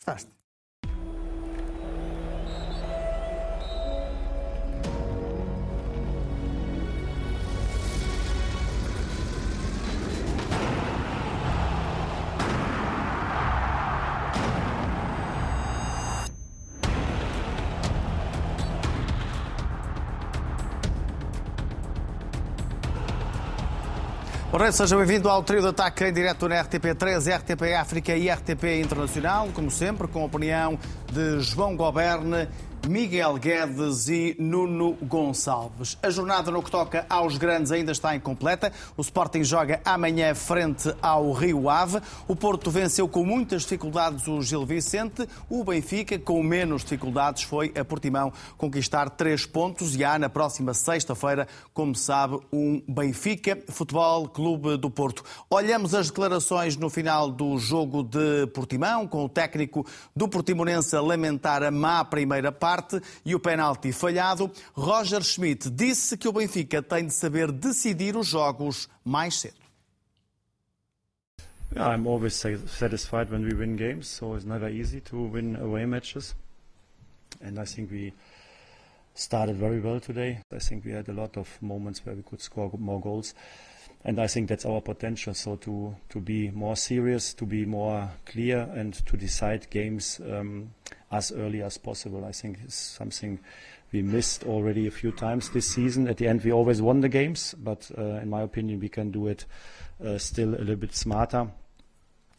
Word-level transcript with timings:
Φτάστε. 0.00 0.30
Ora, 24.60 24.70
seja 24.72 24.94
bem-vindo 24.94 25.26
ao 25.26 25.42
trio 25.42 25.62
de 25.62 25.68
ataque 25.68 26.04
em 26.04 26.12
direto 26.12 26.46
na 26.46 26.62
RTP3, 26.62 27.34
RTP 27.34 27.72
África 27.80 28.14
e 28.14 28.28
RTP 28.28 28.82
Internacional, 28.84 29.48
como 29.54 29.70
sempre, 29.70 30.06
com 30.06 30.20
a 30.20 30.26
opinião 30.26 30.78
de 31.10 31.40
João 31.40 31.74
Goberne 31.74 32.46
Miguel 32.88 33.34
Guedes 33.36 34.08
e 34.08 34.34
Nuno 34.38 34.96
Gonçalves. 35.02 35.98
A 36.02 36.10
jornada 36.10 36.50
no 36.50 36.62
que 36.62 36.70
toca 36.70 37.04
aos 37.08 37.36
grandes 37.36 37.70
ainda 37.70 37.92
está 37.92 38.16
incompleta. 38.16 38.72
O 38.96 39.02
Sporting 39.02 39.44
joga 39.44 39.80
amanhã 39.84 40.34
frente 40.34 40.92
ao 41.02 41.32
Rio 41.32 41.68
Ave. 41.68 42.00
O 42.26 42.34
Porto 42.34 42.70
venceu 42.70 43.06
com 43.06 43.24
muitas 43.24 43.62
dificuldades 43.62 44.26
o 44.26 44.40
Gil 44.40 44.64
Vicente. 44.64 45.28
O 45.48 45.62
Benfica, 45.62 46.18
com 46.18 46.42
menos 46.42 46.82
dificuldades, 46.82 47.42
foi 47.42 47.72
a 47.78 47.84
Portimão 47.84 48.32
conquistar 48.56 49.10
três 49.10 49.44
pontos. 49.44 49.94
E 49.94 50.04
há 50.04 50.18
na 50.18 50.28
próxima 50.28 50.74
sexta-feira, 50.74 51.46
como 51.74 51.94
sabe, 51.94 52.40
um 52.52 52.82
Benfica 52.88 53.58
Futebol 53.68 54.28
Clube 54.28 54.76
do 54.76 54.90
Porto. 54.90 55.22
Olhamos 55.50 55.94
as 55.94 56.08
declarações 56.08 56.76
no 56.76 56.88
final 56.88 57.30
do 57.30 57.58
jogo 57.58 58.02
de 58.02 58.46
Portimão, 58.48 59.06
com 59.06 59.24
o 59.24 59.28
técnico 59.28 59.86
do 60.16 60.28
Portimonense 60.28 60.96
a 60.96 61.00
lamentar 61.00 61.62
a 61.62 61.70
má 61.70 62.04
primeira 62.04 62.50
parte 62.50 62.69
parte 62.70 63.00
e 63.24 63.34
o 63.34 63.40
penalti 63.40 63.92
falhado, 63.92 64.50
Roger 64.74 65.22
Schmidt 65.24 65.68
disse 65.70 66.16
que 66.16 66.28
o 66.28 66.32
Benfica 66.32 66.80
tem 66.80 67.06
de 67.06 67.12
saber 67.12 67.50
decidir 67.50 68.16
os 68.16 68.28
jogos 68.28 68.88
mais 69.04 69.40
cedo. 69.40 69.58
I'm 71.74 72.06
always 72.06 72.34
satisfied 72.34 73.30
when 73.30 73.44
we 73.44 73.54
win 73.54 73.76
games, 73.76 74.08
so 74.08 74.34
it's 74.34 74.44
never 74.44 74.68
easy 74.68 75.00
to 75.02 75.16
win 75.16 75.56
away 75.56 75.86
matches. 75.86 76.34
And 77.40 77.58
I 77.60 77.64
think 77.64 77.90
we 77.90 78.12
started 79.14 79.56
very 79.56 79.80
well 79.80 80.00
today. 80.00 80.40
I 80.52 80.58
think 80.58 80.84
we 80.84 80.92
had 80.92 81.08
a 81.08 81.12
lot 81.12 81.36
of 81.36 81.48
moments 81.60 82.04
where 82.04 82.14
we 82.14 82.22
could 82.22 82.40
score 82.40 82.70
more 82.76 83.00
goals. 83.00 83.34
And 84.04 84.18
I 84.18 84.26
think 84.26 84.48
that's 84.48 84.64
our 84.64 84.80
potential. 84.80 85.34
So 85.34 85.56
to, 85.56 85.94
to 86.08 86.20
be 86.20 86.50
more 86.50 86.76
serious, 86.76 87.34
to 87.34 87.46
be 87.46 87.64
more 87.64 88.10
clear, 88.26 88.68
and 88.74 88.94
to 89.06 89.16
decide 89.16 89.70
games 89.70 90.20
um, 90.20 90.70
as 91.10 91.32
early 91.32 91.62
as 91.62 91.78
possible. 91.78 92.24
I 92.24 92.32
think 92.32 92.58
is 92.66 92.74
something 92.74 93.40
we 93.92 94.02
missed 94.02 94.44
already 94.44 94.86
a 94.86 94.90
few 94.90 95.12
times 95.12 95.50
this 95.50 95.66
season. 95.66 96.08
At 96.08 96.16
the 96.18 96.28
end, 96.28 96.42
we 96.44 96.52
always 96.52 96.80
won 96.80 97.00
the 97.00 97.08
games, 97.08 97.54
but 97.58 97.90
uh, 97.98 98.22
in 98.22 98.30
my 98.30 98.42
opinion, 98.42 98.80
we 98.80 98.88
can 98.88 99.10
do 99.10 99.26
it 99.26 99.46
uh, 100.04 100.18
still 100.18 100.54
a 100.54 100.60
little 100.60 100.76
bit 100.76 100.94
smarter. 100.94 101.48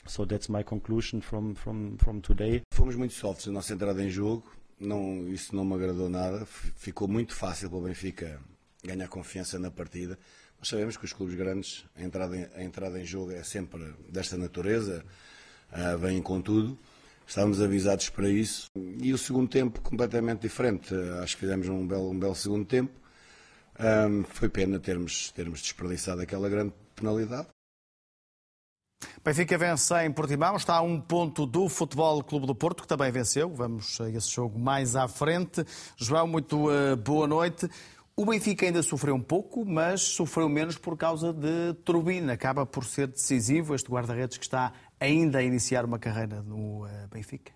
So 0.08 0.26
that's 0.26 0.50
my 0.50 0.64
conclusion 0.64 1.22
from, 1.22 1.56
from, 1.56 1.98
from 1.98 2.22
today. 2.22 2.62
Fomos 2.74 2.96
muito 2.96 3.14
softs 3.14 3.48
na 3.48 3.54
nossa 3.54 3.74
entrada 3.74 4.02
em 4.04 4.10
jogo. 4.10 4.44
Não, 4.80 5.28
isso 5.30 5.56
não 5.56 5.64
me 5.64 5.76
agradou 5.76 6.10
nada. 6.10 6.46
Ficou 6.46 7.08
muito 7.08 7.36
fácil 7.36 7.70
para 7.70 7.78
o 7.78 7.82
Benfica 7.82 8.40
ganhar 8.84 9.08
confiança 9.08 9.60
na 9.60 9.70
partida. 9.70 10.18
Nós 10.58 10.70
sabemos 10.70 10.98
que 10.98 11.06
os 11.06 11.14
clubes 11.14 11.36
grandes, 11.36 11.86
a 11.96 12.04
entrada 12.04 12.36
em, 12.36 12.48
a 12.56 12.64
entrada 12.64 13.00
em 13.00 13.06
jogo 13.06 13.32
é 13.32 13.44
sempre 13.44 13.94
desta 14.10 14.38
natureza, 14.38 15.04
uh, 15.72 15.98
vêm 15.98 16.22
com 16.22 16.42
tudo. 16.42 16.78
Estávamos 17.32 17.62
avisados 17.62 18.10
para 18.10 18.28
isso. 18.28 18.66
E 18.76 19.14
o 19.14 19.18
segundo 19.18 19.48
tempo 19.48 19.80
completamente 19.80 20.42
diferente. 20.42 20.94
Acho 21.24 21.36
que 21.36 21.40
fizemos 21.40 21.70
um 21.70 21.88
belo, 21.88 22.10
um 22.10 22.20
belo 22.20 22.36
segundo 22.36 22.66
tempo. 22.66 22.92
Um, 23.80 24.26
foi 24.26 24.50
pena 24.50 24.78
termos, 24.82 25.32
termos 25.32 25.62
desperdiçado 25.62 26.22
aquela 26.22 26.50
grande 26.50 26.74
penalidade. 26.94 27.48
Benfica 29.24 29.58
vence 29.58 29.94
em 30.04 30.12
Portimão, 30.12 30.58
está 30.58 30.76
a 30.76 30.82
um 30.82 31.00
ponto 31.00 31.46
do 31.46 31.70
Futebol 31.70 32.22
Clube 32.22 32.46
do 32.46 32.54
Porto, 32.54 32.82
que 32.82 32.88
também 32.90 33.10
venceu. 33.14 33.50
Vamos 33.50 34.02
a 34.02 34.10
esse 34.10 34.30
jogo 34.30 34.60
mais 34.60 34.98
à 34.98 35.08
frente. 35.08 35.66
João, 35.96 36.28
muito 36.28 36.70
uh, 36.70 36.98
boa 36.98 37.28
noite. 37.28 37.66
O 38.14 38.26
Benfica 38.26 38.66
ainda 38.66 38.84
sofreu 38.84 39.16
um 39.16 39.22
pouco, 39.22 39.66
mas 39.66 40.02
sofreu 40.02 40.50
menos 40.50 40.78
por 40.78 40.98
causa 40.98 41.32
de 41.32 41.74
Turbina. 41.86 42.34
Acaba 42.34 42.66
por 42.66 42.84
ser 42.84 43.08
decisivo 43.08 43.74
este 43.74 43.90
guarda-redes 43.90 44.38
que 44.38 44.44
está 44.44 44.74
ainda 45.02 45.40
a 45.40 45.44
iniciar 45.44 45.84
uma 45.84 45.98
carreira 45.98 46.44
no 46.44 46.86
uh, 46.86 47.08
Benfica. 47.12 47.52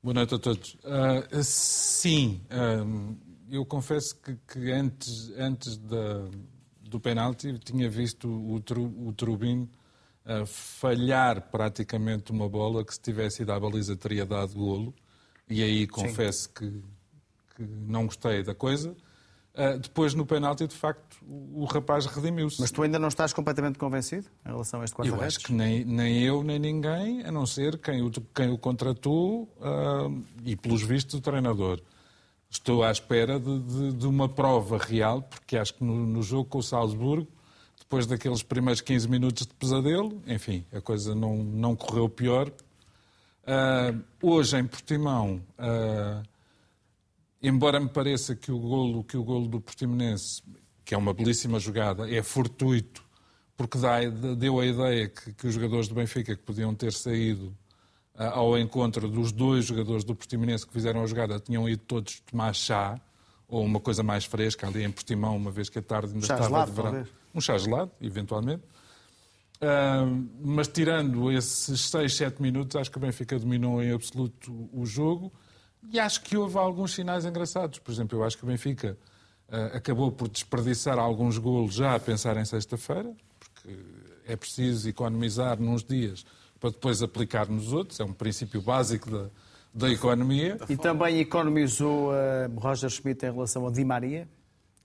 Boa 0.00 0.14
noite 0.14 0.36
a 0.36 0.38
todos. 0.38 0.74
Uh, 0.74 1.42
sim, 1.42 2.40
uh, 2.46 3.16
eu 3.50 3.66
confesso 3.66 4.16
que, 4.22 4.36
que 4.46 4.70
antes, 4.70 5.32
antes 5.36 5.76
da, 5.76 6.28
do 6.80 7.00
penalti 7.00 7.58
tinha 7.58 7.90
visto 7.90 8.28
o, 8.28 8.54
o 8.54 9.12
Turbin 9.12 9.68
falhar 10.44 11.50
praticamente 11.50 12.30
uma 12.32 12.46
bola 12.50 12.84
que 12.84 12.92
se 12.92 13.00
tivesse 13.00 13.42
ido 13.44 13.50
à 13.50 13.58
baliza 13.58 13.96
teria 13.96 14.26
dado 14.26 14.52
golo. 14.52 14.94
E 15.48 15.62
aí 15.62 15.86
confesso 15.86 16.52
que, 16.52 16.70
que 17.56 17.62
não 17.62 18.04
gostei 18.04 18.42
da 18.42 18.54
coisa. 18.54 18.94
Uh, 19.54 19.76
depois, 19.78 20.14
no 20.14 20.24
penalti, 20.24 20.66
de 20.68 20.74
facto, 20.74 21.16
o, 21.26 21.62
o 21.62 21.64
rapaz 21.64 22.06
redimiu-se. 22.06 22.60
Mas 22.60 22.70
tu 22.70 22.82
ainda 22.82 22.98
não 22.98 23.08
estás 23.08 23.32
completamente 23.32 23.76
convencido 23.76 24.28
em 24.46 24.50
relação 24.50 24.80
a 24.80 24.84
este 24.84 24.94
quarto 24.94 25.12
Eu 25.12 25.20
acho 25.20 25.40
que 25.40 25.52
nem, 25.52 25.84
nem 25.84 26.22
eu, 26.22 26.44
nem 26.44 26.60
ninguém, 26.60 27.24
a 27.24 27.32
não 27.32 27.44
ser 27.44 27.76
quem 27.78 28.00
o, 28.02 28.10
quem 28.10 28.50
o 28.50 28.58
contratou 28.58 29.42
uh, 29.58 30.24
e, 30.44 30.54
pelos 30.54 30.82
vistos, 30.82 31.14
o 31.14 31.20
treinador. 31.20 31.80
Estou 32.48 32.84
à 32.84 32.90
espera 32.90 33.38
de, 33.40 33.58
de, 33.60 33.92
de 33.94 34.06
uma 34.06 34.28
prova 34.28 34.78
real, 34.78 35.22
porque 35.22 35.56
acho 35.56 35.74
que 35.74 35.84
no, 35.84 36.06
no, 36.06 36.22
jogo 36.22 36.48
com 36.48 36.58
o 36.58 36.62
Salzburgo, 36.62 37.28
depois 37.78 38.06
daqueles 38.06 38.42
primeiros 38.42 38.80
15 38.80 39.08
minutos 39.08 39.44
de 39.44 39.54
pesadelo, 39.54 40.22
enfim, 40.26 40.64
a 40.72 40.80
coisa 40.80 41.14
não, 41.14 41.36
não 41.36 41.74
correu 41.74 42.08
pior. 42.08 42.48
Uh, 43.42 44.02
hoje, 44.22 44.56
em 44.56 44.64
Portimão 44.64 45.42
embora 47.42 47.78
me 47.80 47.88
pareça 47.88 48.34
que 48.34 48.50
o 48.50 48.58
golo, 48.58 49.04
que 49.04 49.16
o 49.16 49.22
golo 49.22 49.48
do 49.48 49.60
Portimonense, 49.60 50.42
que 50.84 50.94
é 50.94 50.98
uma 50.98 51.12
belíssima 51.12 51.58
jogada, 51.58 52.10
é 52.10 52.22
fortuito, 52.22 53.04
porque 53.56 53.78
dá, 53.78 54.00
deu 54.36 54.60
a 54.60 54.66
ideia 54.66 55.08
que, 55.08 55.32
que, 55.32 55.46
os 55.46 55.54
jogadores 55.54 55.88
do 55.88 55.94
Benfica 55.94 56.34
que 56.36 56.42
podiam 56.42 56.74
ter 56.74 56.92
saído 56.92 57.54
uh, 58.14 58.22
ao 58.22 58.58
encontro 58.58 59.08
dos 59.08 59.32
dois 59.32 59.64
jogadores 59.64 60.04
do 60.04 60.14
Portimonense 60.14 60.66
que 60.66 60.72
fizeram 60.72 61.02
a 61.02 61.06
jogada 61.06 61.40
tinham 61.40 61.68
ido 61.68 61.82
todos 61.84 62.20
tomar 62.20 62.54
chá 62.54 63.00
ou 63.48 63.64
uma 63.64 63.80
coisa 63.80 64.02
mais 64.02 64.24
fresca 64.24 64.66
ali 64.66 64.84
em 64.84 64.90
Portimão, 64.90 65.36
uma 65.36 65.50
vez 65.50 65.68
que 65.68 65.78
a 65.78 65.82
tarde 65.82 66.12
ainda 66.12 66.26
chá 66.26 66.34
estava 66.34 66.48
gelado, 66.48 66.70
de 66.70 66.76
verão. 66.76 66.90
Talvez. 66.90 67.14
Um 67.34 67.40
chá 67.40 67.58
gelado, 67.58 67.90
eventualmente. 68.00 68.62
Uh, 69.60 70.28
mas 70.40 70.68
tirando 70.68 71.32
esses 71.32 71.80
6, 71.88 72.14
7 72.14 72.42
minutos, 72.42 72.76
acho 72.76 72.90
que 72.90 72.98
o 72.98 73.00
Benfica 73.00 73.38
dominou 73.38 73.82
em 73.82 73.92
absoluto 73.92 74.68
o 74.72 74.86
jogo. 74.86 75.32
E 75.90 75.98
acho 75.98 76.22
que 76.22 76.36
houve 76.36 76.58
alguns 76.58 76.94
sinais 76.94 77.24
engraçados. 77.24 77.78
Por 77.78 77.92
exemplo, 77.92 78.18
eu 78.18 78.24
acho 78.24 78.36
que 78.36 78.44
o 78.44 78.46
Benfica 78.46 78.96
uh, 79.48 79.76
acabou 79.76 80.10
por 80.12 80.28
desperdiçar 80.28 80.98
alguns 80.98 81.38
golos 81.38 81.74
já 81.74 81.94
a 81.94 82.00
pensar 82.00 82.36
em 82.36 82.44
sexta-feira, 82.44 83.14
porque 83.38 83.78
é 84.26 84.36
preciso 84.36 84.88
economizar 84.88 85.60
nos 85.60 85.82
dias 85.82 86.24
para 86.60 86.70
depois 86.70 87.02
aplicar 87.02 87.48
nos 87.48 87.72
outros. 87.72 88.00
É 88.00 88.04
um 88.04 88.12
princípio 88.12 88.60
básico 88.60 89.10
da, 89.10 89.30
da 89.72 89.90
economia. 89.90 90.58
E 90.68 90.76
também 90.76 91.20
economizou 91.20 92.10
uh, 92.10 92.60
Roger 92.60 92.90
Schmidt 92.90 93.24
em 93.24 93.32
relação 93.32 93.66
a 93.66 93.70
Di 93.70 93.84
Maria. 93.84 94.28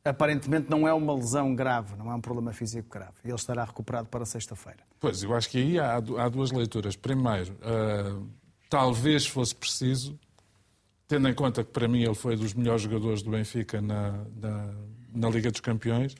Aparentemente 0.06 0.70
não 0.70 0.86
é 0.86 0.94
uma 0.94 1.16
lesão 1.16 1.56
grave, 1.56 1.96
não 1.96 2.12
é 2.12 2.16
um 2.16 2.20
problema 2.20 2.52
físico 2.52 2.90
grave. 2.90 3.14
Ele 3.24 3.34
estará 3.36 3.64
recuperado 3.64 4.10
para 4.10 4.26
sexta-feira. 4.26 4.80
Pois, 5.00 5.24
eu 5.24 5.34
acho 5.34 5.50
que 5.50 5.58
aí 5.58 5.80
há, 5.80 5.96
há 5.96 6.30
duas 6.30 6.52
leituras. 6.52 6.96
Primeiro, 6.96 7.54
uh, 7.54 8.28
talvez 8.70 9.26
fosse 9.26 9.56
preciso 9.56 10.20
tendo 11.08 11.28
em 11.28 11.34
conta 11.34 11.64
que 11.64 11.72
para 11.72 11.88
mim 11.88 12.04
ele 12.04 12.16
foi 12.16 12.36
dos 12.36 12.54
melhores 12.54 12.82
jogadores 12.82 13.22
do 13.22 13.32
Benfica 13.32 13.82
na, 13.82 14.26
na, 14.40 14.74
na, 15.14 15.30
Liga 15.30 15.52
dos 15.52 15.62
Campeões 15.62 16.16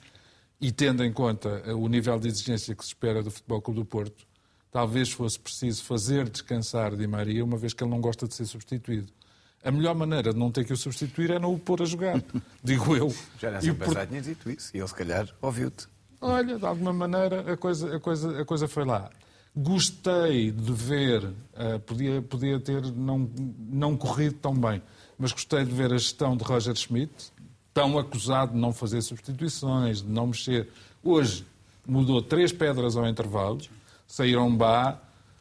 e 0.60 0.70
tendo 0.70 1.04
em 1.04 1.12
conta 1.12 1.62
o 1.74 1.88
nível 1.88 2.18
de 2.18 2.28
exigência 2.28 2.74
que 2.74 2.82
se 2.82 2.88
espera 2.88 3.22
do 3.22 3.30
Futebol 3.30 3.60
Clube 3.60 3.80
do 3.80 3.86
Porto, 3.86 4.26
talvez 4.70 5.10
fosse 5.10 5.38
preciso 5.38 5.82
fazer 5.84 6.28
descansar 6.28 6.96
Di 6.96 7.06
Maria, 7.06 7.44
uma 7.44 7.56
vez 7.56 7.72
que 7.72 7.82
ele 7.82 7.90
não 7.90 8.00
gosta 8.00 8.26
de 8.26 8.34
ser 8.34 8.46
substituído. 8.46 9.12
A 9.62 9.70
melhor 9.70 9.94
maneira 9.94 10.32
de 10.32 10.38
não 10.38 10.50
ter 10.50 10.64
que 10.64 10.72
o 10.72 10.76
substituir 10.76 11.30
é 11.30 11.38
não 11.38 11.54
o 11.54 11.58
pôr 11.58 11.80
a 11.80 11.86
jogar, 11.86 12.22
digo 12.62 12.94
eu. 12.96 13.14
Já 13.38 13.48
era 13.48 13.58
assim 13.58 13.72
por... 13.72 14.06
tinha 14.06 14.20
dito 14.20 14.50
isso 14.50 14.70
e 14.74 14.78
ele 14.78 14.88
se 14.88 14.94
calhar 14.94 15.28
ouviu-te. 15.40 15.88
Olha, 16.20 16.58
de 16.58 16.66
alguma 16.66 16.92
maneira 16.92 17.52
a 17.52 17.56
coisa, 17.56 17.96
a 17.96 18.00
coisa, 18.00 18.40
a 18.40 18.44
coisa 18.44 18.68
foi 18.68 18.84
lá. 18.84 19.10
Gostei 19.56 20.50
de 20.50 20.72
ver, 20.72 21.24
uh, 21.24 21.78
podia, 21.86 22.20
podia 22.20 22.58
ter 22.58 22.82
não, 22.92 23.30
não 23.58 23.96
corrido 23.96 24.34
tão 24.34 24.52
bem, 24.52 24.82
mas 25.16 25.30
gostei 25.30 25.64
de 25.64 25.70
ver 25.70 25.92
a 25.92 25.96
gestão 25.96 26.36
de 26.36 26.42
Roger 26.42 26.74
Schmidt, 26.74 27.32
tão 27.72 27.96
acusado 27.98 28.52
de 28.52 28.58
não 28.58 28.72
fazer 28.72 29.00
substituições, 29.02 30.02
de 30.02 30.08
não 30.08 30.28
mexer. 30.28 30.68
Hoje 31.02 31.46
mudou 31.86 32.20
três 32.20 32.52
pedras 32.52 32.96
ao 32.96 33.06
intervalo, 33.06 33.60
saíram 34.08 34.54
Bá, 34.56 34.98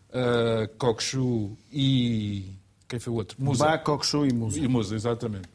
uh, 0.10 0.68
Kokshu 0.78 1.58
e. 1.72 2.52
Quem 2.88 3.00
foi 3.00 3.14
o 3.14 3.16
outro? 3.16 3.36
Musa. 3.40 3.66
Bá, 3.66 3.78
Kokshu 3.78 4.26
e 4.26 4.34
Musa. 4.34 4.60
E 4.60 4.68
Musa, 4.68 4.96
exatamente. 4.96 5.50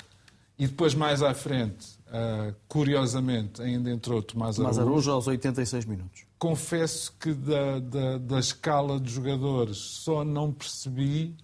E 0.58 0.66
depois, 0.66 0.94
mais 0.94 1.22
à 1.22 1.32
frente, 1.32 1.97
uh, 2.08 2.54
curiosamente, 2.66 3.62
ainda 3.62 3.90
entrou 3.90 4.22
Tomás, 4.22 4.56
Tomás 4.56 4.78
Araújo. 4.78 4.92
Araújo 4.92 5.12
aos 5.12 5.26
86 5.26 5.84
minutos. 5.84 6.26
Confesso 6.38 7.12
que 7.18 7.32
da, 7.32 7.78
da, 7.80 8.18
da 8.18 8.38
escala 8.38 9.00
de 9.00 9.10
jogadores 9.10 9.76
só 9.76 10.24
não 10.24 10.52
percebi, 10.52 11.34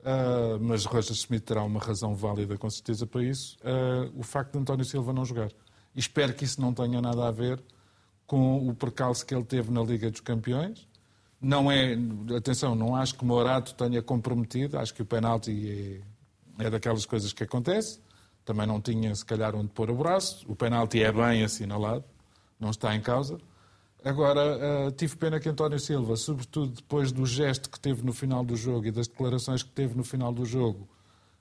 uh, 0.00 0.58
mas 0.60 0.84
Roger 0.84 1.12
Smith 1.12 1.44
terá 1.44 1.62
uma 1.62 1.80
razão 1.80 2.14
válida 2.14 2.56
com 2.56 2.68
certeza 2.68 3.06
para 3.06 3.22
isso, 3.22 3.56
uh, 3.60 4.12
o 4.18 4.22
facto 4.22 4.52
de 4.52 4.58
António 4.58 4.84
Silva 4.84 5.12
não 5.12 5.24
jogar. 5.24 5.50
E 5.94 6.00
espero 6.00 6.32
que 6.34 6.44
isso 6.44 6.60
não 6.60 6.72
tenha 6.72 7.00
nada 7.00 7.26
a 7.26 7.30
ver 7.30 7.62
com 8.26 8.68
o 8.68 8.74
percalço 8.74 9.26
que 9.26 9.34
ele 9.34 9.44
teve 9.44 9.70
na 9.70 9.82
Liga 9.82 10.10
dos 10.10 10.20
Campeões. 10.20 10.88
Não 11.40 11.70
é, 11.70 11.98
atenção, 12.36 12.74
não 12.74 12.94
acho 12.94 13.16
que 13.16 13.24
Morato 13.24 13.74
tenha 13.74 14.00
comprometido, 14.00 14.78
acho 14.78 14.94
que 14.94 15.02
o 15.02 15.04
penalti 15.04 16.00
é, 16.58 16.66
é 16.66 16.70
daquelas 16.70 17.04
coisas 17.04 17.32
que 17.32 17.42
acontece. 17.42 18.00
Também 18.44 18.66
não 18.66 18.80
tinha, 18.80 19.14
se 19.14 19.24
calhar, 19.24 19.54
onde 19.54 19.68
pôr 19.68 19.90
o 19.90 19.94
braço. 19.94 20.44
O 20.48 20.56
penalti 20.56 21.02
é 21.02 21.12
bem 21.12 21.44
assinalado, 21.44 22.04
não 22.58 22.70
está 22.70 22.94
em 22.94 23.00
causa. 23.00 23.38
Agora, 24.04 24.88
uh, 24.88 24.90
tive 24.90 25.16
pena 25.16 25.38
que 25.38 25.48
António 25.48 25.78
Silva, 25.78 26.16
sobretudo 26.16 26.72
depois 26.72 27.12
do 27.12 27.24
gesto 27.24 27.70
que 27.70 27.78
teve 27.78 28.04
no 28.04 28.12
final 28.12 28.44
do 28.44 28.56
jogo 28.56 28.86
e 28.86 28.90
das 28.90 29.06
declarações 29.06 29.62
que 29.62 29.70
teve 29.70 29.96
no 29.96 30.02
final 30.02 30.32
do 30.32 30.44
jogo, 30.44 30.88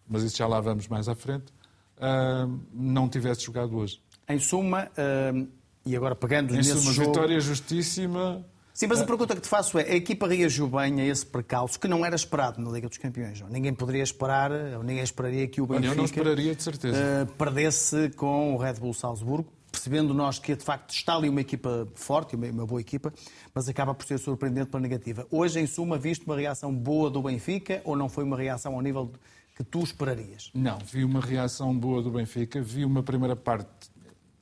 mas 0.07 0.21
isso 0.21 0.38
já 0.38 0.45
lá 0.45 0.62
vamos 0.62 0.88
mais 0.88 1.09
à 1.09 1.15
frente, 1.15 1.51
uh, 1.98 2.59
não 2.71 3.09
tivesse 3.09 3.44
jogado 3.44 3.75
hoje. 3.75 4.00
Em 4.30 4.38
suma, 4.38 4.92
uh, 4.92 5.47
e 5.83 5.95
agora 5.95 6.15
pegando 6.15 6.54
em 6.54 6.57
nesse 6.57 6.77
suma, 6.80 6.94
jogo... 6.94 7.07
vitória 7.07 7.39
justíssima. 7.39 8.45
Sim, 8.73 8.88
mas 8.88 9.01
a 9.01 9.06
pergunta 9.06 9.35
que 9.35 9.41
te 9.41 9.47
faço 9.47 9.77
é, 9.77 9.83
a 9.83 9.95
equipa 9.95 10.27
reagiu 10.27 10.68
bem 10.68 11.01
a 11.01 11.06
esse 11.06 11.25
percalço 11.25 11.79
que 11.79 11.88
não 11.88 12.06
era 12.06 12.15
esperado 12.15 12.62
na 12.62 12.71
Liga 12.71 12.88
dos 12.88 12.97
Campeões. 12.97 13.41
Ninguém 13.50 13.73
poderia 13.73 14.03
esperar, 14.03 14.51
ou 14.51 14.83
ninguém 14.83 15.03
esperaria 15.03 15.47
que 15.47 15.62
o 15.62 15.68
Benfica 15.68 15.89
eu 15.89 15.95
não 15.95 16.06
esperaria, 16.06 16.56
de 16.56 16.63
certeza. 16.63 17.27
perdesse 17.38 18.09
com 18.15 18.56
o 18.56 18.57
Red 18.57 18.75
Bull 18.75 18.94
Salzburgo, 18.94 19.51
percebendo 19.71 20.13
nós 20.13 20.39
que 20.39 20.56
de 20.56 20.63
facto 20.63 20.91
está 20.91 21.15
ali 21.15 21.29
uma 21.29 21.41
equipa 21.41 21.88
forte, 21.95 22.35
uma 22.35 22.65
boa 22.65 22.81
equipa, 22.81 23.13
mas 23.53 23.68
acaba 23.68 23.94
por 23.94 24.06
ser 24.06 24.18
surpreendente 24.18 24.69
para 24.69 24.79
a 24.79 24.81
negativa. 24.81 25.27
Hoje, 25.29 25.59
em 25.59 25.68
suma, 25.68 25.97
viste 25.97 26.25
uma 26.25 26.35
reação 26.35 26.73
boa 26.73 27.09
do 27.09 27.21
Benfica 27.21 27.81
ou 27.83 27.95
não 27.95 28.09
foi 28.09 28.23
uma 28.23 28.38
reação 28.38 28.75
ao 28.75 28.81
nível 28.81 29.12
que 29.56 29.63
tu 29.63 29.83
esperarias? 29.83 30.50
Não, 30.53 30.77
vi 30.79 31.03
uma 31.03 31.21
reação 31.21 31.77
boa 31.77 32.01
do 32.01 32.12
Benfica, 32.12 32.62
vi 32.62 32.85
uma 32.85 33.03
primeira 33.03 33.35
parte 33.35 33.69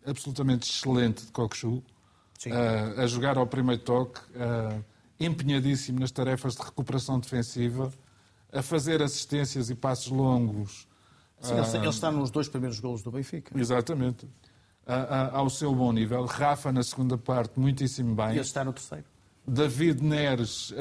absolutamente 0.06 0.70
excelente 0.70 1.26
de 1.26 1.32
Kokshu, 1.32 1.84
uh, 2.48 3.02
a 3.02 3.08
jogar 3.08 3.38
ao 3.38 3.46
primeiro 3.46 3.82
toque, 3.82 4.20
uh, 4.32 4.84
empenhadíssimo 5.20 6.00
nas 6.00 6.12
tarefas 6.12 6.56
de 6.56 6.62
recuperação 6.62 7.20
defensiva, 7.20 7.92
a 8.52 8.62
fazer 8.62 9.02
assistências 9.02 9.70
e 9.70 9.76
passos 9.76 10.12
longos. 10.12 10.88
Sim, 11.42 11.54
uh, 11.54 11.76
ele 11.76 11.90
está 11.90 12.12
nos 12.12 12.32
dois 12.32 12.48
primeiros 12.48 12.80
golos 12.80 13.02
do 13.02 13.12
Benfica. 13.12 13.58
Exatamente 13.60 14.28
ao 15.32 15.48
seu 15.52 15.76
bom 15.76 15.92
nível. 15.92 16.26
Rafa, 16.26 16.72
na 16.72 16.82
segunda 16.82 17.16
parte, 17.16 17.60
muitíssimo 17.60 18.16
bem. 18.16 18.30
E 18.30 18.32
ele 18.32 18.40
está 18.40 18.64
no 18.64 18.74
terceiro. 18.74 19.06
David 19.48 20.04
Neres, 20.04 20.74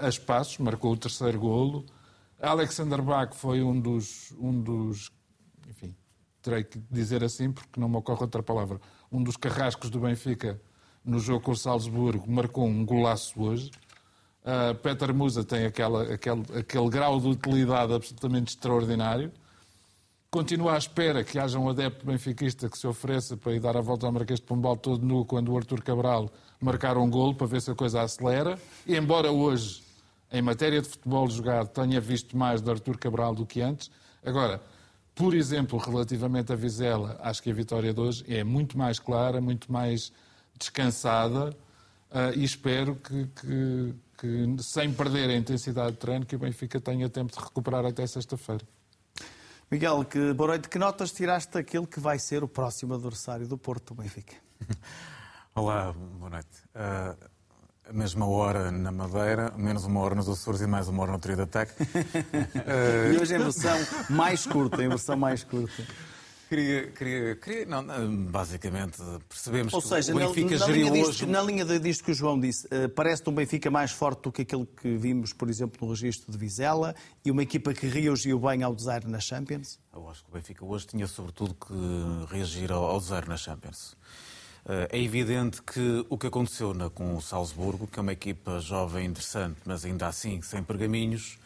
a 0.00 0.08
espaços, 0.08 0.58
marcou 0.58 0.92
o 0.92 0.96
terceiro 0.96 1.38
golo. 1.38 1.86
Alexander 2.40 3.00
Bach 3.00 3.32
foi 3.36 3.62
um 3.62 3.78
dos, 3.78 4.34
um 4.40 4.60
dos, 4.60 5.12
enfim, 5.70 5.94
terei 6.42 6.64
que 6.64 6.82
dizer 6.90 7.22
assim 7.22 7.52
porque 7.52 7.80
não 7.80 7.88
me 7.88 7.96
ocorre 7.98 8.22
outra 8.22 8.42
palavra, 8.42 8.80
um 9.12 9.22
dos 9.22 9.36
carrascos 9.36 9.90
do 9.90 10.00
Benfica 10.00 10.60
no 11.04 11.18
jogo 11.18 11.40
com 11.40 11.52
o 11.52 11.56
Salzburgo, 11.56 12.30
marcou 12.30 12.66
um 12.66 12.84
golaço 12.84 13.40
hoje. 13.42 13.70
Uh, 14.44 14.74
Peter 14.76 15.14
Musa 15.14 15.44
tem 15.44 15.64
aquela, 15.64 16.14
aquele, 16.14 16.42
aquele 16.58 16.88
grau 16.88 17.20
de 17.20 17.28
utilidade 17.28 17.92
absolutamente 17.92 18.54
extraordinário. 18.54 19.32
Continuo 20.30 20.70
à 20.70 20.78
espera 20.78 21.22
que 21.22 21.38
haja 21.38 21.58
um 21.58 21.68
adepto 21.68 22.06
benfiquista 22.06 22.68
que 22.68 22.78
se 22.78 22.86
ofereça 22.86 23.36
para 23.36 23.52
ir 23.52 23.60
dar 23.60 23.76
a 23.76 23.80
volta 23.80 24.06
ao 24.06 24.12
Marquês 24.12 24.40
de 24.40 24.46
Pombal 24.46 24.76
todo 24.76 25.04
nu 25.04 25.24
quando 25.24 25.52
o 25.52 25.56
Artur 25.56 25.82
Cabral 25.82 26.30
marcar 26.58 26.96
um 26.96 27.10
golo 27.10 27.34
para 27.34 27.46
ver 27.46 27.60
se 27.60 27.70
a 27.70 27.74
coisa 27.74 28.00
acelera. 28.00 28.58
E 28.86 28.96
embora 28.96 29.30
hoje, 29.30 29.82
em 30.32 30.40
matéria 30.40 30.80
de 30.80 30.88
futebol 30.88 31.28
jogado, 31.28 31.68
tenha 31.68 32.00
visto 32.00 32.36
mais 32.36 32.62
de 32.62 32.70
Artur 32.70 32.96
Cabral 32.96 33.34
do 33.34 33.44
que 33.44 33.60
antes, 33.60 33.90
agora, 34.24 34.62
por 35.14 35.34
exemplo, 35.34 35.78
relativamente 35.78 36.50
a 36.50 36.56
Vizela, 36.56 37.20
acho 37.22 37.42
que 37.42 37.50
a 37.50 37.54
vitória 37.54 37.92
de 37.92 38.00
hoje 38.00 38.24
é 38.26 38.42
muito 38.42 38.78
mais 38.78 38.98
clara, 38.98 39.38
muito 39.38 39.70
mais 39.70 40.10
descansada 40.58 41.50
uh, 42.10 42.36
e 42.36 42.44
espero 42.44 42.96
que, 42.96 43.26
que, 43.26 43.94
que, 44.18 44.62
sem 44.62 44.92
perder 44.92 45.30
a 45.30 45.36
intensidade 45.36 45.92
de 45.92 45.98
treino, 45.98 46.24
que 46.26 46.36
o 46.36 46.38
Benfica 46.38 46.80
tenha 46.80 47.08
tempo 47.08 47.32
de 47.32 47.38
recuperar 47.38 47.84
até 47.84 48.06
sexta-feira. 48.06 48.64
Miguel, 49.70 50.04
que, 50.04 50.32
boa 50.34 50.48
noite. 50.48 50.68
Que 50.68 50.78
notas 50.78 51.12
tiraste 51.12 51.52
daquele 51.52 51.86
que 51.86 51.98
vai 51.98 52.18
ser 52.18 52.44
o 52.44 52.48
próximo 52.48 52.94
adversário 52.94 53.48
do 53.48 53.56
Porto, 53.56 53.94
do 53.94 54.02
Benfica? 54.02 54.34
Olá, 55.54 55.92
boa 55.92 56.30
noite. 56.30 56.48
Uh, 56.74 57.30
a 57.88 57.92
mesma 57.92 58.26
hora 58.26 58.70
na 58.70 58.92
Madeira, 58.92 59.52
menos 59.56 59.84
uma 59.84 60.00
hora 60.00 60.14
nos 60.14 60.28
Açores 60.28 60.60
e 60.60 60.66
mais 60.66 60.88
uma 60.88 61.02
hora 61.02 61.12
no 61.12 61.18
trio 61.18 61.36
de 61.36 61.42
ataque. 61.42 61.72
Uh... 61.82 63.14
E 63.14 63.18
hoje 63.18 63.34
em 63.34 63.38
versão 63.38 63.76
mais 64.08 64.46
curta, 64.46 64.82
em 64.82 64.88
versão 64.88 65.16
mais 65.16 65.42
curta. 65.42 65.84
Queria, 66.52 66.88
queria, 66.88 67.36
queria 67.36 67.64
não, 67.64 68.26
basicamente 68.26 68.98
percebemos 69.26 69.72
Ou 69.72 69.80
seja, 69.80 70.12
que 70.12 70.18
o 70.18 70.20
Benfica 70.20 70.50
na, 70.50 70.58
na 70.58 70.66
geriu 70.66 70.92
hoje... 70.92 71.02
Disto, 71.04 71.26
na 71.26 71.40
linha 71.40 71.64
disto 71.64 72.04
que 72.04 72.10
o 72.10 72.14
João 72.14 72.38
disse, 72.38 72.66
uh, 72.66 72.90
parece-te 72.90 73.30
um 73.30 73.32
Benfica 73.32 73.70
mais 73.70 73.90
forte 73.90 74.24
do 74.24 74.30
que 74.30 74.42
aquele 74.42 74.66
que 74.66 74.94
vimos, 74.98 75.32
por 75.32 75.48
exemplo, 75.48 75.78
no 75.80 75.90
registro 75.90 76.30
de 76.30 76.36
Vizela 76.36 76.94
e 77.24 77.30
uma 77.30 77.42
equipa 77.42 77.72
que 77.72 77.86
reagiu 77.86 78.38
bem 78.38 78.62
ao 78.62 78.74
desaire 78.74 79.08
na 79.08 79.18
Champions? 79.18 79.80
Eu 79.94 80.06
acho 80.10 80.22
que 80.24 80.30
o 80.30 80.34
Benfica 80.34 80.62
hoje 80.62 80.88
tinha 80.88 81.06
sobretudo 81.06 81.54
que 81.54 82.34
reagir 82.34 82.70
ao, 82.70 82.84
ao 82.84 83.00
desaire 83.00 83.26
na 83.26 83.38
Champions. 83.38 83.96
Uh, 84.66 84.84
é 84.90 85.00
evidente 85.00 85.62
que 85.62 86.04
o 86.10 86.18
que 86.18 86.26
aconteceu 86.26 86.74
com 86.90 87.16
o 87.16 87.22
Salzburgo, 87.22 87.86
que 87.86 87.98
é 87.98 88.02
uma 88.02 88.12
equipa 88.12 88.60
jovem 88.60 89.06
interessante, 89.06 89.56
mas 89.64 89.86
ainda 89.86 90.06
assim 90.06 90.42
sem 90.42 90.62
pergaminhos, 90.62 91.38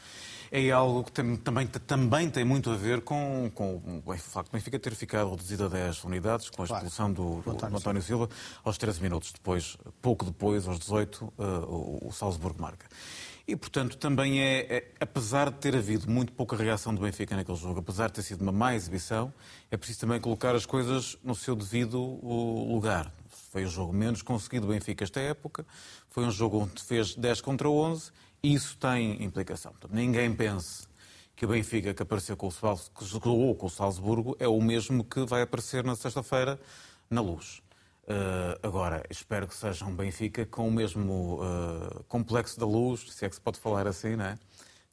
é 0.50 0.70
algo 0.70 1.04
que 1.04 1.12
tem, 1.12 1.36
também, 1.36 1.66
também 1.66 2.30
tem 2.30 2.44
muito 2.44 2.70
a 2.70 2.76
ver 2.76 3.00
com, 3.00 3.50
com 3.54 4.02
o 4.04 4.16
facto 4.18 4.50
de 4.50 4.52
Benfica 4.52 4.78
ter 4.78 4.94
ficado 4.94 5.30
reduzido 5.30 5.64
a 5.64 5.68
10 5.68 6.04
unidades 6.04 6.50
com 6.50 6.62
a 6.62 6.64
expulsão 6.64 7.12
do, 7.12 7.42
do, 7.42 7.52
do 7.52 7.76
António 7.76 8.02
Silva 8.02 8.28
aos 8.64 8.78
13 8.78 9.02
minutos. 9.02 9.32
Depois, 9.32 9.76
pouco 10.00 10.24
depois, 10.24 10.66
aos 10.66 10.78
18, 10.78 11.24
uh, 11.24 11.42
o, 11.42 12.08
o 12.08 12.12
Salzburgo 12.12 12.60
marca. 12.60 12.86
E, 13.48 13.54
portanto, 13.54 13.96
também 13.96 14.40
é, 14.40 14.76
é, 14.76 14.84
apesar 14.98 15.50
de 15.50 15.58
ter 15.58 15.76
havido 15.76 16.10
muito 16.10 16.32
pouca 16.32 16.56
reação 16.56 16.92
do 16.92 17.00
Benfica 17.00 17.36
naquele 17.36 17.56
jogo, 17.56 17.78
apesar 17.78 18.08
de 18.08 18.14
ter 18.14 18.22
sido 18.22 18.42
uma 18.42 18.50
má 18.50 18.74
exibição, 18.74 19.32
é 19.70 19.76
preciso 19.76 20.00
também 20.00 20.20
colocar 20.20 20.56
as 20.56 20.66
coisas 20.66 21.16
no 21.22 21.34
seu 21.34 21.54
devido 21.54 21.98
lugar. 22.00 23.12
Foi 23.52 23.64
o 23.64 23.68
jogo 23.68 23.92
menos 23.92 24.20
conseguido 24.20 24.66
do 24.66 24.72
Benfica 24.72 25.04
esta 25.04 25.20
época, 25.20 25.64
foi 26.10 26.24
um 26.24 26.30
jogo 26.30 26.58
onde 26.58 26.82
fez 26.82 27.14
10 27.14 27.40
contra 27.40 27.70
11 27.70 28.10
isso 28.42 28.76
tem 28.78 29.22
implicação. 29.22 29.72
Ninguém 29.90 30.34
pense 30.34 30.86
que 31.34 31.44
o 31.44 31.48
Benfica 31.48 31.92
que 31.92 32.02
apareceu 32.02 32.36
com 32.36 32.46
o, 32.46 32.50
Salzburgo, 32.50 33.54
com 33.54 33.66
o 33.66 33.70
Salzburgo 33.70 34.36
é 34.38 34.48
o 34.48 34.60
mesmo 34.60 35.04
que 35.04 35.24
vai 35.24 35.42
aparecer 35.42 35.84
na 35.84 35.94
sexta-feira 35.94 36.58
na 37.10 37.20
Luz. 37.20 37.62
Uh, 38.04 38.56
agora, 38.62 39.04
espero 39.10 39.48
que 39.48 39.54
seja 39.54 39.84
um 39.84 39.94
Benfica 39.94 40.46
com 40.46 40.68
o 40.68 40.70
mesmo 40.70 41.40
uh, 41.42 42.04
complexo 42.04 42.58
da 42.58 42.64
luz, 42.64 43.12
se 43.12 43.24
é 43.24 43.28
que 43.28 43.34
se 43.34 43.40
pode 43.40 43.58
falar 43.58 43.88
assim, 43.88 44.14
não 44.14 44.26
é? 44.26 44.38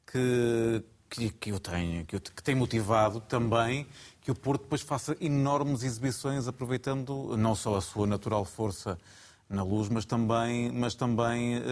que, 0.06 0.84
que, 1.10 1.30
que 1.30 1.50
eu 1.50 1.60
tenho, 1.60 2.04
que, 2.06 2.18
que 2.20 2.42
tem 2.42 2.54
motivado 2.54 3.20
também 3.20 3.86
que 4.20 4.30
o 4.30 4.34
Porto 4.34 4.62
depois 4.62 4.80
faça 4.80 5.16
enormes 5.20 5.82
exibições, 5.82 6.48
aproveitando 6.48 7.36
não 7.36 7.54
só 7.54 7.76
a 7.76 7.80
sua 7.80 8.06
natural 8.06 8.44
força 8.44 8.98
na 9.54 9.62
luz, 9.62 9.88
mas 9.88 10.04
também, 10.04 10.70
mas 10.72 10.94
também 10.94 11.58
uh, 11.58 11.62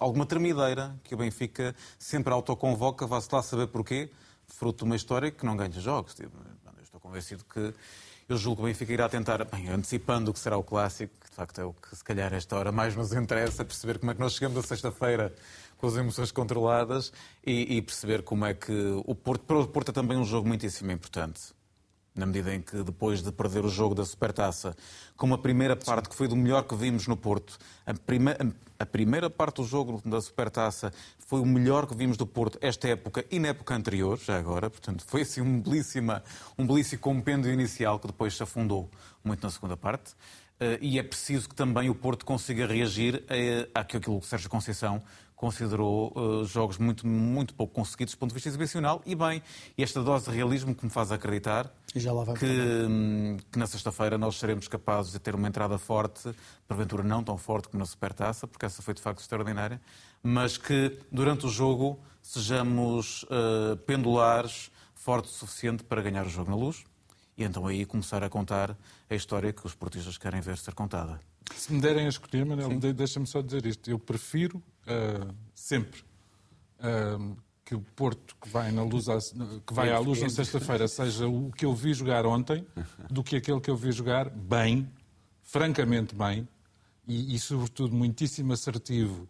alguma 0.00 0.26
tremideira 0.26 0.94
que 1.04 1.14
o 1.14 1.18
Benfica 1.18 1.74
sempre 1.98 2.32
autoconvoca, 2.32 3.06
vá-se 3.06 3.28
lá 3.32 3.42
saber 3.42 3.68
porquê, 3.68 4.10
fruto 4.46 4.78
de 4.78 4.84
uma 4.84 4.96
história 4.96 5.30
que 5.30 5.44
não 5.44 5.56
ganha 5.56 5.78
jogos. 5.80 6.14
Tipo, 6.14 6.36
eu 6.76 6.82
estou 6.82 7.00
convencido 7.00 7.44
que 7.44 7.72
eu 8.28 8.36
julgo 8.36 8.56
que 8.56 8.62
o 8.62 8.66
Benfica 8.66 8.92
irá 8.92 9.08
tentar, 9.08 9.44
bem, 9.44 9.68
antecipando 9.68 10.30
o 10.30 10.34
que 10.34 10.40
será 10.40 10.56
o 10.56 10.62
clássico, 10.62 11.14
que 11.20 11.30
de 11.30 11.36
facto 11.36 11.60
é 11.60 11.64
o 11.64 11.72
que 11.72 11.96
se 11.96 12.04
calhar 12.04 12.32
esta 12.34 12.56
hora 12.56 12.70
mais 12.70 12.94
nos 12.94 13.12
interessa, 13.12 13.64
perceber 13.64 13.98
como 13.98 14.10
é 14.12 14.14
que 14.14 14.20
nós 14.20 14.34
chegamos 14.34 14.58
a 14.58 14.62
sexta-feira 14.62 15.34
com 15.78 15.86
as 15.86 15.96
emoções 15.96 16.32
controladas 16.32 17.12
e, 17.46 17.76
e, 17.76 17.82
perceber 17.82 18.22
como 18.22 18.44
é 18.44 18.52
que 18.52 18.72
o 19.06 19.14
Porto, 19.14 19.44
para 19.44 19.58
o 19.58 19.66
Porto 19.68 19.90
é 19.90 19.92
também 19.92 20.18
um 20.18 20.24
jogo 20.24 20.46
muitíssimo 20.46 20.90
importante 20.90 21.57
na 22.18 22.26
medida 22.26 22.52
em 22.52 22.60
que 22.60 22.82
depois 22.82 23.22
de 23.22 23.30
perder 23.30 23.64
o 23.64 23.68
jogo 23.68 23.94
da 23.94 24.04
Supertaça, 24.04 24.76
com 25.16 25.24
uma 25.24 25.38
primeira 25.38 25.76
parte 25.76 26.08
que 26.08 26.16
foi 26.16 26.26
do 26.26 26.34
melhor 26.34 26.64
que 26.64 26.74
vimos 26.74 27.06
no 27.06 27.16
Porto, 27.16 27.56
a, 27.86 27.94
prima, 27.94 28.36
a 28.78 28.84
primeira 28.84 29.30
parte 29.30 29.56
do 29.56 29.64
jogo 29.64 30.02
da 30.04 30.20
Supertaça 30.20 30.92
foi 31.18 31.40
o 31.40 31.46
melhor 31.46 31.86
que 31.86 31.94
vimos 31.94 32.16
do 32.16 32.26
Porto 32.26 32.58
esta 32.60 32.88
época 32.88 33.24
e 33.30 33.38
na 33.38 33.48
época 33.48 33.72
anterior, 33.74 34.18
já 34.18 34.36
agora, 34.36 34.68
portanto 34.68 35.04
foi 35.06 35.22
assim 35.22 35.40
um 35.40 35.60
belíssima, 35.60 36.22
um 36.58 36.66
belíssimo 36.66 37.00
compêndio 37.00 37.52
inicial 37.52 38.00
que 38.00 38.08
depois 38.08 38.36
se 38.36 38.42
afundou 38.42 38.90
muito 39.22 39.42
na 39.42 39.50
segunda 39.50 39.76
parte. 39.76 40.12
e 40.80 40.98
é 40.98 41.02
preciso 41.04 41.48
que 41.48 41.54
também 41.54 41.88
o 41.88 41.94
Porto 41.94 42.26
consiga 42.26 42.66
reagir 42.66 43.22
àquilo 43.72 44.02
que 44.02 44.10
o 44.10 44.20
Sérgio 44.20 44.50
Conceição 44.50 45.00
considerou 45.38 46.12
uh, 46.16 46.44
jogos 46.44 46.78
muito, 46.78 47.06
muito 47.06 47.54
pouco 47.54 47.72
conseguidos 47.72 48.12
do 48.12 48.18
ponto 48.18 48.30
de 48.30 48.34
vista 48.34 48.48
exibicional. 48.48 49.00
E 49.06 49.14
bem, 49.14 49.40
esta 49.78 50.02
dose 50.02 50.28
de 50.28 50.36
realismo 50.36 50.74
que 50.74 50.84
me 50.84 50.90
faz 50.90 51.12
acreditar 51.12 51.72
que, 52.40 52.44
hum, 52.44 53.36
que, 53.50 53.56
na 53.56 53.68
sexta-feira 53.68 54.18
nós 54.18 54.36
seremos 54.36 54.66
capazes 54.66 55.12
de 55.12 55.20
ter 55.20 55.36
uma 55.36 55.46
entrada 55.46 55.78
forte, 55.78 56.34
porventura 56.66 57.04
não 57.04 57.22
tão 57.22 57.38
forte 57.38 57.68
como 57.68 57.78
na 57.78 57.86
Supertaça, 57.86 58.48
porque 58.48 58.66
essa 58.66 58.82
foi 58.82 58.94
de 58.94 59.00
facto 59.00 59.20
extraordinária, 59.20 59.80
mas 60.20 60.58
que 60.58 60.98
durante 61.10 61.46
o 61.46 61.48
jogo 61.48 62.00
sejamos 62.20 63.22
uh, 63.22 63.76
pendulares, 63.86 64.72
forte 64.92 65.26
o 65.26 65.32
suficiente 65.32 65.84
para 65.84 66.02
ganhar 66.02 66.26
o 66.26 66.28
jogo 66.28 66.50
na 66.50 66.56
luz. 66.56 66.84
E 67.36 67.44
então 67.44 67.64
aí 67.64 67.86
começar 67.86 68.24
a 68.24 68.28
contar 68.28 68.76
a 69.08 69.14
história 69.14 69.52
que 69.52 69.64
os 69.64 69.72
portistas 69.72 70.18
querem 70.18 70.40
ver 70.40 70.58
ser 70.58 70.74
contada. 70.74 71.20
Se 71.54 71.72
me 71.72 71.80
derem 71.80 72.06
a 72.06 72.08
escolher, 72.08 72.44
Manel, 72.44 72.68
deixa-me 72.94 73.26
só 73.26 73.40
dizer 73.40 73.66
isto. 73.66 73.90
Eu 73.90 73.98
prefiro 73.98 74.58
uh, 74.58 75.34
sempre 75.54 76.00
uh, 76.80 77.36
que 77.64 77.74
o 77.74 77.80
Porto 77.80 78.34
que 78.40 78.48
vai, 78.48 78.72
na 78.72 78.82
luz 78.82 79.08
à, 79.08 79.18
que 79.66 79.74
vai 79.74 79.90
à 79.90 79.98
luz 79.98 80.22
na 80.22 80.30
sexta-feira 80.30 80.88
seja 80.88 81.28
o 81.28 81.50
que 81.52 81.66
eu 81.66 81.74
vi 81.74 81.92
jogar 81.92 82.24
ontem 82.24 82.66
do 83.10 83.22
que 83.22 83.36
aquele 83.36 83.60
que 83.60 83.70
eu 83.70 83.76
vi 83.76 83.92
jogar 83.92 84.30
bem, 84.30 84.90
francamente 85.42 86.14
bem, 86.14 86.48
e, 87.06 87.34
e 87.34 87.38
sobretudo 87.38 87.94
muitíssimo 87.94 88.52
assertivo, 88.52 89.28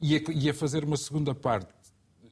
e 0.00 0.16
a, 0.16 0.20
e 0.30 0.50
a, 0.50 0.54
fazer 0.54 0.84
uma 0.84 0.96
segunda 0.96 1.34
parte 1.34 1.72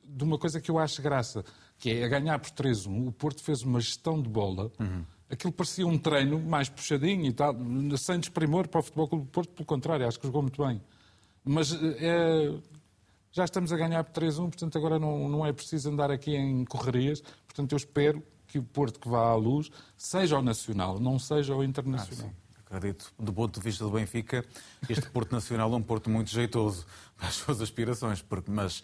de 0.05 0.25
uma 0.25 0.39
coisa 0.39 0.61
que 0.61 0.71
eu 0.71 0.79
acho 0.79 1.03
graça, 1.03 1.45
que 1.79 1.91
é 1.91 2.05
a 2.05 2.09
ganhar 2.09 2.39
por 2.39 2.51
3-1. 2.51 3.09
O 3.09 3.13
Porto 3.13 3.43
fez 3.43 3.63
uma 3.63 3.81
gestão 3.81 4.21
de 4.21 4.29
bola. 4.29 4.71
Uhum 4.79 5.05
aquilo 5.31 5.53
parecia 5.53 5.87
um 5.87 5.99
treino 5.99 6.41
mais 6.41 6.69
puxadinho 6.69 7.27
e 7.27 7.33
tal, 7.33 7.55
sem 7.99 8.19
desprimor 8.19 8.69
para 8.69 8.81
o 8.81 8.83
Futebol 8.83 9.09
Clube 9.09 9.25
do 9.25 9.31
Porto, 9.31 9.51
pelo 9.51 9.67
contrário, 9.67 10.07
acho 10.07 10.19
que 10.19 10.27
jogou 10.27 10.43
muito 10.43 10.65
bem. 10.65 10.81
Mas 11.45 11.73
é, 11.73 12.55
já 13.33 13.45
estamos 13.45 13.73
a 13.73 13.77
ganhar 13.77 14.03
por 14.05 14.23
3-1, 14.23 14.37
portanto 14.49 14.79
agora 14.79 14.99
não, 14.99 15.29
não 15.29 15.47
é 15.47 15.53
preciso 15.53 15.91
andar 15.91 16.11
aqui 16.11 16.35
em 16.35 16.65
correrias, 16.65 17.21
portanto 17.47 17.73
eu 17.73 17.77
espero 17.77 18.23
que 18.47 18.59
o 18.59 18.63
Porto 18.63 18.99
que 19.01 19.09
vá 19.09 19.29
à 19.29 19.35
luz 19.35 19.71
seja 19.97 20.39
o 20.39 20.43
nacional, 20.43 20.99
não 20.99 21.19
seja 21.19 21.55
o 21.55 21.63
internacional. 21.63 22.31
Ah, 22.33 22.47
Acredito, 22.67 23.13
do 23.17 23.33
ponto 23.33 23.61
de 23.61 23.65
vista 23.65 23.85
do 23.85 23.91
Benfica, 23.93 24.45
este 24.89 25.09
Porto 25.11 25.31
Nacional 25.31 25.73
é 25.73 25.77
um 25.77 25.83
Porto 25.83 26.11
muito 26.11 26.31
jeitoso 26.31 26.85
para 27.17 27.29
as 27.29 27.35
suas 27.35 27.61
aspirações, 27.61 28.21
porque, 28.23 28.51
mas 28.51 28.83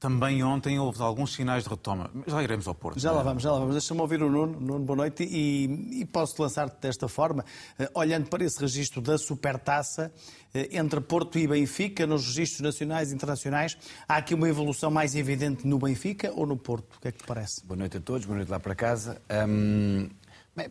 também 0.00 0.42
ontem 0.42 0.78
houve 0.78 1.02
alguns 1.02 1.34
sinais 1.34 1.64
de 1.64 1.68
retoma. 1.68 2.10
Já 2.26 2.42
iremos 2.42 2.66
ao 2.66 2.74
Porto. 2.74 2.98
Já 2.98 3.12
lá 3.12 3.22
vamos, 3.22 3.42
já 3.42 3.52
lá 3.52 3.58
vamos. 3.58 3.74
Deixa-me 3.74 4.00
ouvir 4.00 4.22
o 4.22 4.30
Nuno. 4.30 4.58
Nuno, 4.58 4.82
boa 4.82 4.96
noite. 4.96 5.22
E, 5.24 6.00
e 6.00 6.06
posso 6.06 6.40
lançar-te 6.40 6.80
desta 6.80 7.06
forma. 7.06 7.44
Uh, 7.78 7.86
olhando 7.92 8.26
para 8.30 8.42
esse 8.42 8.58
registro 8.58 9.02
da 9.02 9.18
supertaça, 9.18 10.10
uh, 10.54 10.58
entre 10.70 11.02
Porto 11.02 11.38
e 11.38 11.46
Benfica, 11.46 12.06
nos 12.06 12.26
registros 12.28 12.62
nacionais 12.62 13.12
e 13.12 13.14
internacionais, 13.14 13.76
há 14.08 14.16
aqui 14.16 14.32
uma 14.32 14.48
evolução 14.48 14.90
mais 14.90 15.14
evidente 15.14 15.66
no 15.66 15.78
Benfica 15.78 16.32
ou 16.34 16.46
no 16.46 16.56
Porto? 16.56 16.96
O 16.96 17.00
que 17.00 17.08
é 17.08 17.12
que 17.12 17.18
te 17.18 17.26
parece? 17.26 17.62
Boa 17.66 17.76
noite 17.76 17.98
a 17.98 18.00
todos, 18.00 18.24
boa 18.24 18.36
noite 18.36 18.48
lá 18.48 18.58
para 18.58 18.74
casa. 18.74 19.20
Um, 19.46 20.08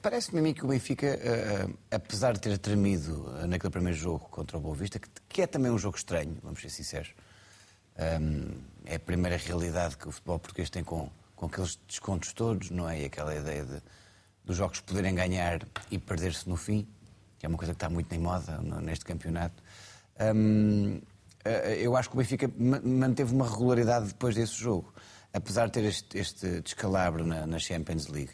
Parece-me 0.02 0.40
a 0.40 0.44
mim 0.44 0.54
que 0.54 0.64
o 0.64 0.68
Benfica, 0.68 1.08
uh, 1.08 1.78
apesar 1.90 2.34
de 2.34 2.42
ter 2.42 2.58
tremido 2.58 3.32
naquele 3.48 3.72
primeiro 3.72 3.98
jogo 3.98 4.28
contra 4.30 4.58
o 4.58 4.60
Boa 4.60 4.76
Vista, 4.76 5.00
que, 5.00 5.08
que 5.28 5.42
é 5.42 5.48
também 5.48 5.72
um 5.72 5.80
jogo 5.80 5.98
estranho, 5.98 6.38
vamos 6.44 6.62
ser 6.62 6.70
sinceros, 6.70 7.14
é 8.86 8.96
a 8.96 9.00
primeira 9.00 9.38
realidade 9.38 9.98
que 9.98 10.08
o 10.08 10.12
futebol 10.12 10.40
português 10.40 10.70
tem 10.70 10.84
com, 10.84 11.10
com 11.36 11.48
aqueles 11.48 11.80
descontos 11.88 12.34
todos, 12.34 12.70
não 12.70 12.90
é? 12.90 13.02
E 13.02 13.06
aquela 13.06 13.36
ideia 13.36 13.66
de, 13.66 13.82
dos 14.46 14.58
jogos 14.58 14.80
poderem 14.80 15.14
ganhar 15.14 15.62
e 15.92 15.98
perder-se 15.98 16.48
no 16.48 16.56
fim, 16.56 16.88
que 17.38 17.46
é 17.46 17.50
uma 17.50 17.58
coisa 17.58 17.74
que 17.74 17.78
está 17.78 17.90
muito 17.90 18.12
em 18.14 18.20
moda 18.20 18.58
neste 18.82 19.06
campeonato. 19.06 19.62
Eu 21.78 21.96
acho 21.96 22.10
que 22.10 22.16
o 22.16 22.18
Benfica 22.18 22.50
manteve 22.58 23.34
uma 23.34 23.48
regularidade 23.48 24.08
depois 24.08 24.36
desse 24.36 24.54
jogo, 24.54 24.94
apesar 25.34 25.68
de 25.68 25.74
ter 25.74 25.84
este, 25.86 26.18
este 26.18 26.62
descalabro 26.62 27.26
na, 27.26 27.46
na 27.46 27.60
Champions 27.60 28.08
League, 28.08 28.32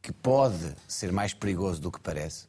que 0.00 0.12
pode 0.12 0.74
ser 0.86 1.12
mais 1.12 1.34
perigoso 1.34 1.80
do 1.80 1.90
que 1.90 2.00
parece, 2.00 2.46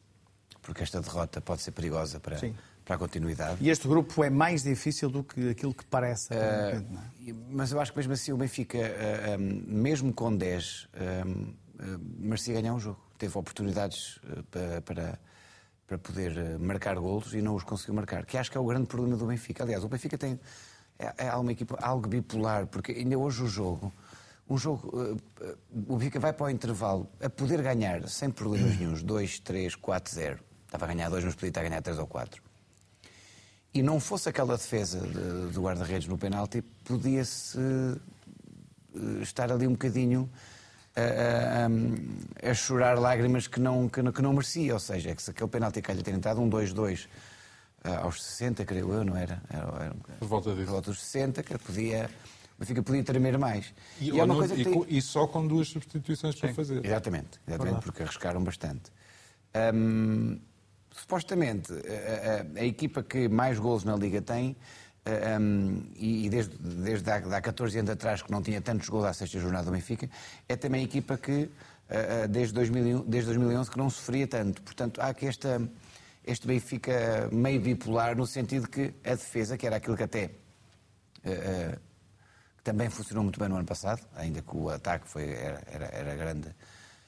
porque 0.62 0.82
esta 0.82 1.00
derrota 1.00 1.40
pode 1.40 1.62
ser 1.62 1.72
perigosa 1.72 2.20
para, 2.20 2.38
Sim 2.38 2.54
para 2.88 2.96
a 2.96 2.98
continuidade. 2.98 3.58
E 3.60 3.68
este 3.68 3.86
grupo 3.86 4.24
é 4.24 4.30
mais 4.30 4.62
difícil 4.62 5.10
do 5.10 5.22
que 5.22 5.50
aquilo 5.50 5.74
que 5.74 5.84
parece. 5.84 6.30
Uh? 6.32 7.34
Mas 7.50 7.70
eu 7.70 7.78
acho 7.78 7.92
que 7.92 7.98
mesmo 7.98 8.14
assim 8.14 8.32
o 8.32 8.36
Benfica, 8.38 8.78
uh, 8.78 9.38
um, 9.38 9.62
mesmo 9.66 10.10
com 10.10 10.34
10, 10.34 10.88
um, 11.26 11.42
uh, 11.42 11.54
merecia 12.18 12.54
ganhar 12.54 12.72
um 12.72 12.80
jogo. 12.80 12.98
Teve 13.18 13.36
oportunidades 13.36 14.18
para, 14.50 14.80
para, 14.80 15.18
para, 15.86 15.98
poder 15.98 16.58
marcar 16.58 16.94
golos 16.98 17.34
e 17.34 17.42
não 17.42 17.54
os 17.56 17.64
conseguiu 17.64 17.94
marcar, 17.94 18.24
que 18.24 18.38
acho 18.38 18.50
que 18.50 18.56
é 18.56 18.60
o 18.60 18.64
grande 18.64 18.86
problema 18.86 19.16
do 19.16 19.26
Benfica. 19.26 19.64
Aliás, 19.64 19.84
o 19.84 19.88
Benfica 19.88 20.16
tem 20.16 20.40
é, 20.98 21.26
é 21.26 21.34
uma 21.34 21.52
equipa 21.52 21.76
algo 21.82 22.08
bipolar, 22.08 22.68
porque 22.68 22.92
ainda 22.92 23.18
hoje 23.18 23.42
o 23.42 23.48
jogo, 23.48 23.92
um 24.48 24.56
jogo, 24.56 25.18
o 25.88 25.96
Benfica 25.96 26.20
vai 26.20 26.32
para 26.32 26.46
o 26.46 26.50
intervalo 26.50 27.10
a 27.20 27.28
poder 27.28 27.60
ganhar 27.60 28.08
sem 28.08 28.30
problemas 28.30 28.78
nenhums, 28.78 29.02
2, 29.02 29.40
3, 29.40 29.74
4, 29.74 30.14
0. 30.14 30.38
Estava 30.64 30.84
a 30.84 30.88
ganhar 30.88 31.10
2, 31.10 31.24
mas 31.24 31.34
podia 31.34 31.48
estar 31.48 31.60
a 31.60 31.64
ganhar 31.64 31.82
3 31.82 31.98
ou 31.98 32.06
4 32.06 32.47
e 33.72 33.82
não 33.82 34.00
fosse 34.00 34.28
aquela 34.28 34.56
defesa 34.56 35.00
de, 35.00 35.52
do 35.52 35.62
guarda-redes 35.62 36.08
no 36.08 36.16
penalti, 36.16 36.62
podia-se 36.84 37.58
eh, 37.58 39.22
estar 39.22 39.52
ali 39.52 39.66
um 39.66 39.72
bocadinho 39.72 40.28
a, 40.96 42.46
a, 42.46 42.50
a, 42.50 42.54
chorar 42.54 42.98
lágrimas 42.98 43.46
que 43.46 43.60
não, 43.60 43.88
que, 43.88 44.02
que 44.10 44.22
não 44.22 44.32
merecia. 44.32 44.74
Ou 44.74 44.80
seja, 44.80 45.10
é 45.10 45.14
que 45.14 45.22
se 45.22 45.30
aquele 45.30 45.48
penalti 45.48 45.80
que 45.80 45.92
lhe 45.92 46.02
ter 46.02 46.14
entrado, 46.14 46.40
um 46.40 46.50
2-2 46.50 47.06
eh, 47.84 47.94
aos 47.94 48.22
60, 48.22 48.64
creio 48.64 48.92
eu, 48.92 49.04
não 49.04 49.16
era? 49.16 49.40
era, 49.48 49.84
era 49.84 49.94
por 50.18 50.28
volta 50.28 50.50
disso. 50.50 50.64
Por 50.64 50.72
volta 50.72 50.90
dos 50.90 51.00
60, 51.02 51.42
que 51.42 51.58
podia. 51.58 52.10
O 52.56 52.60
Benfica 52.60 52.82
podia 52.82 53.04
tremer 53.04 53.38
mais. 53.38 53.72
E, 54.00 54.10
e, 54.10 54.20
é 54.20 54.26
não, 54.26 54.44
e, 54.44 54.64
tem... 54.64 54.84
e, 54.88 55.00
só 55.00 55.28
com 55.28 55.46
duas 55.46 55.68
substituições 55.68 56.34
Sim, 56.34 56.40
para 56.40 56.54
fazer. 56.54 56.84
Exatamente, 56.84 57.40
exatamente 57.46 57.82
porque 57.82 58.02
arriscaram 58.02 58.42
bastante. 58.42 58.90
Um, 59.74 60.40
supostamente, 60.90 61.72
a, 61.72 62.58
a, 62.58 62.62
a, 62.62 62.64
equipa 62.64 63.02
que 63.02 63.28
mais 63.28 63.58
gols 63.58 63.84
na 63.84 63.96
Liga 63.96 64.20
tem, 64.20 64.56
um, 65.40 65.82
e 65.96 66.28
desde, 66.28 66.56
desde 66.58 67.10
há, 67.10 67.16
há 67.16 67.40
14 67.40 67.78
anos 67.78 67.90
atrás 67.90 68.22
que 68.22 68.30
não 68.30 68.42
tinha 68.42 68.60
tantos 68.60 68.88
gols 68.88 69.04
à 69.04 69.12
sexta 69.12 69.38
jornada 69.38 69.64
do 69.66 69.72
Benfica, 69.72 70.08
é 70.48 70.56
também 70.56 70.82
a 70.82 70.84
equipa 70.84 71.16
que, 71.16 71.50
desde, 72.28 72.52
2000, 72.52 73.04
desde 73.04 73.26
2011, 73.28 73.70
que 73.70 73.78
não 73.78 73.88
sofria 73.88 74.26
tanto. 74.26 74.60
Portanto, 74.60 75.00
há 75.00 75.06
aqui 75.06 75.26
esta, 75.26 75.62
este 76.28 76.46
Benfica 76.46 77.28
meio 77.32 77.60
bipolar, 77.60 78.14
no 78.14 78.26
sentido 78.26 78.68
que 78.68 78.92
a 79.02 79.10
defesa, 79.10 79.56
que 79.56 79.66
era 79.66 79.76
aquilo 79.76 79.96
que 79.96 80.02
até 80.02 80.30
uh, 81.24 81.80
também 82.62 82.90
funcionou 82.90 83.24
muito 83.24 83.40
bem 83.40 83.48
no 83.48 83.56
ano 83.56 83.64
passado, 83.64 84.02
ainda 84.14 84.42
que 84.42 84.54
o 84.54 84.68
ataque 84.68 85.08
foi, 85.08 85.30
era, 85.30 85.62
era, 85.66 85.86
era 85.86 86.14
grande, 86.14 86.54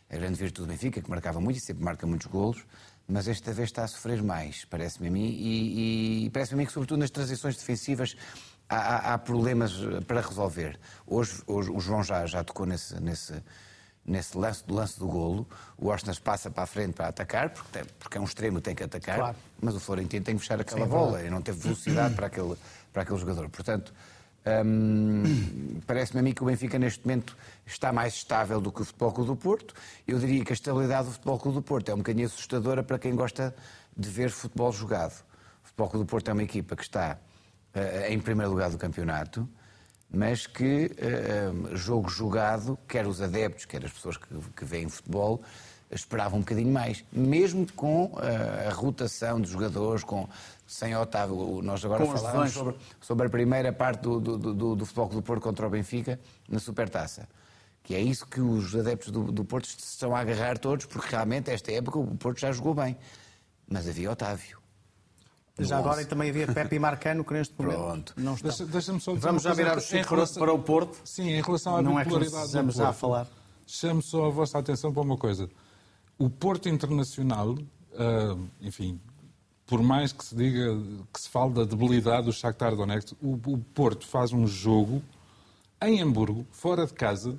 a 0.09 0.17
grande 0.17 0.39
virtude 0.39 0.67
do 0.67 0.71
Benfica, 0.71 1.03
que 1.03 1.11
marcava 1.11 1.39
muito 1.39 1.59
e 1.59 1.61
sempre 1.61 1.85
marca 1.85 2.07
muitos 2.07 2.29
golos, 2.29 2.65
mas 3.11 3.27
esta 3.29 3.53
vez 3.53 3.69
está 3.69 3.85
a 3.85 3.89
sofrer 3.89 4.23
mais, 4.23 4.65
parece-me 4.65 5.09
a 5.09 5.11
mim, 5.11 5.27
e, 5.27 6.27
e 6.27 6.31
parece-me 6.31 6.55
a 6.55 6.59
mim 6.59 6.67
que, 6.67 6.73
sobretudo 6.73 7.01
nas 7.01 7.11
transições 7.11 7.57
defensivas, 7.57 8.17
há, 8.69 9.15
há 9.15 9.19
problemas 9.19 9.73
para 10.07 10.21
resolver. 10.21 10.79
Hoje, 11.07 11.43
hoje, 11.47 11.71
o 11.71 11.81
João 11.81 12.05
já, 12.05 12.25
já 12.27 12.45
tocou 12.45 12.65
nesse, 12.65 13.01
nesse, 13.01 13.35
nesse 14.07 14.39
lance, 14.39 14.65
do 14.65 14.75
lance 14.75 14.99
do 14.99 15.09
golo. 15.09 15.47
O 15.77 15.89
Osnas 15.89 16.19
passa 16.19 16.51
para 16.51 16.63
a 16.63 16.67
frente 16.67 16.95
para 16.95 17.09
atacar, 17.09 17.51
porque, 17.51 17.69
tem, 17.73 17.85
porque 17.99 18.17
é 18.17 18.21
um 18.21 18.25
extremo 18.25 18.61
tem 18.61 18.75
que 18.75 18.85
atacar, 18.85 19.17
claro. 19.17 19.37
mas 19.61 19.75
o 19.75 19.81
Florentino 19.81 20.25
tem 20.25 20.37
que 20.37 20.41
fechar 20.41 20.61
aquela 20.61 20.85
Sim, 20.85 20.91
bola 20.91 21.23
e 21.23 21.29
não 21.29 21.43
teve 21.43 21.59
velocidade 21.59 22.15
para 22.15 22.29
aquele, 22.29 22.55
para 22.93 23.03
aquele 23.03 23.19
jogador. 23.19 23.49
Portanto, 23.49 23.93
Parece-me 25.87 26.21
a 26.21 26.23
mim 26.23 26.33
que 26.33 26.43
o 26.43 26.47
Benfica 26.47 26.79
neste 26.79 27.07
momento 27.07 27.37
está 27.67 27.93
mais 27.93 28.15
estável 28.15 28.61
do 28.61 28.73
que 28.73 28.83
o 28.83 28.85
Futebol 28.85 29.13
Clube 29.13 29.31
do 29.31 29.37
Porto. 29.37 29.75
Eu 30.07 30.19
diria 30.19 30.45
que 30.45 30.53
a 30.53 30.55
estabilidade 30.55 31.09
do 31.09 31.13
Futebol 31.13 31.39
Clube 31.39 31.59
do 31.59 31.63
Porto 31.63 31.91
é 31.91 31.95
um 31.95 31.99
bocadinho 31.99 32.27
assustadora 32.27 32.83
para 32.83 32.99
quem 32.99 33.15
gosta 33.15 33.55
de 33.97 34.09
ver 34.09 34.31
futebol 34.31 34.73
jogado. 34.73 35.23
O 35.63 35.67
Futebol 35.67 35.89
Clube 35.89 36.07
do 36.07 36.09
Porto 36.09 36.29
é 36.29 36.33
uma 36.33 36.43
equipa 36.43 36.75
que 36.75 36.83
está 36.83 37.19
uh, 37.75 38.13
em 38.13 38.19
primeiro 38.19 38.51
lugar 38.51 38.71
do 38.71 38.79
campeonato, 38.79 39.49
mas 40.11 40.47
que, 40.47 40.91
uh, 40.91 41.77
jogo 41.77 42.09
jogado, 42.09 42.79
quer 42.89 43.07
os 43.07 43.21
adeptos, 43.21 43.67
quer 43.67 43.85
as 43.85 43.93
pessoas 43.93 44.17
que, 44.17 44.27
que 44.57 44.65
veem 44.65 44.89
futebol, 44.89 45.43
esperavam 45.91 46.39
um 46.39 46.43
bocadinho 46.43 46.73
mais, 46.73 47.05
mesmo 47.13 47.67
com 47.73 48.07
uh, 48.07 48.69
a 48.69 48.73
rotação 48.73 49.41
de 49.41 49.51
jogadores, 49.51 50.05
com 50.05 50.29
sem 50.67 50.97
Otávio. 50.97 51.61
Nós 51.63 51.85
agora 51.85 52.07
com 52.07 52.17
falamos 52.17 52.53
sobre, 52.53 52.77
sobre, 53.01 53.27
a 53.27 53.31
primeira 53.31 53.73
parte 53.73 54.03
do, 54.03 54.21
do, 54.21 54.39
do, 54.39 54.77
do 54.77 54.87
Futebol 54.87 55.09
do 55.09 55.23
Porto 55.23 55.43
contra 55.43 55.67
o 55.67 55.71
Benfica 55.71 56.19
na 56.49 56.61
Supertaça. 56.61 57.29
Que 57.83 57.95
é 57.95 58.01
isso 58.01 58.27
que 58.27 58.41
os 58.41 58.75
adeptos 58.77 59.11
do, 59.11 59.33
do 59.33 59.45
Porto 59.45 59.67
estão 59.67 60.15
a 60.15 60.21
agarrar 60.21 60.59
todos, 60.59 60.87
porque 60.87 61.09
realmente, 61.09 61.51
esta 61.51 61.73
época, 61.73 61.99
o 61.99 62.17
Porto 62.17 62.39
já 62.39 62.53
jogou 62.53 62.75
bem. 62.75 62.97
Mas 63.69 63.89
havia 63.89 64.13
Otávio. 64.13 64.61
Já 65.59 65.79
agora 65.79 66.05
também 66.05 66.31
havia 66.31 66.47
Pepe 66.47 66.77
e 66.77 66.79
Marcano, 66.79 67.25
que 67.25 67.33
neste 67.35 67.55
momento 67.59 67.79
Pronto. 67.79 68.15
não 68.17 68.35
estão. 68.35 68.49
Deixa, 68.49 68.65
deixa 68.65 69.01
só 69.01 69.15
Vamos 69.15 69.43
já 69.43 69.53
virar 69.53 69.77
o 69.77 69.81
Chico 69.81 70.15
relação... 70.15 70.41
para 70.41 70.53
o 70.53 70.59
Porto. 70.59 70.99
Sim, 71.05 71.31
em 71.31 71.43
relação 71.43 71.77
à 71.77 71.83
não 71.83 71.97
bipolaridade 71.97 72.57
é 72.57 72.63
que 72.63 72.71
já 72.71 72.89
a 72.89 72.93
falar. 72.93 73.27
Chamo 73.67 74.03
só 74.03 74.27
a 74.27 74.31
vossa 74.31 74.59
atenção 74.59 74.93
para 74.93 75.03
uma 75.03 75.17
coisa. 75.17 75.49
O 76.21 76.29
Porto 76.29 76.69
Internacional 76.69 77.57
uh, 77.95 78.49
enfim, 78.61 79.01
por 79.67 79.83
mais 79.83 80.13
que 80.13 80.23
se 80.23 80.35
diga, 80.35 80.77
que 81.11 81.19
se 81.19 81.29
fale 81.29 81.55
da 81.55 81.65
debilidade 81.65 82.27
do 82.27 82.33
Shakhtar 82.33 82.77
Donetsk, 82.77 83.17
o, 83.23 83.33
o 83.35 83.59
Porto 83.75 84.07
faz 84.07 84.31
um 84.31 84.47
jogo 84.47 85.03
em 85.81 86.03
Hamburgo, 86.03 86.47
fora 86.51 86.87
de 86.87 86.93
casa, 86.93 87.39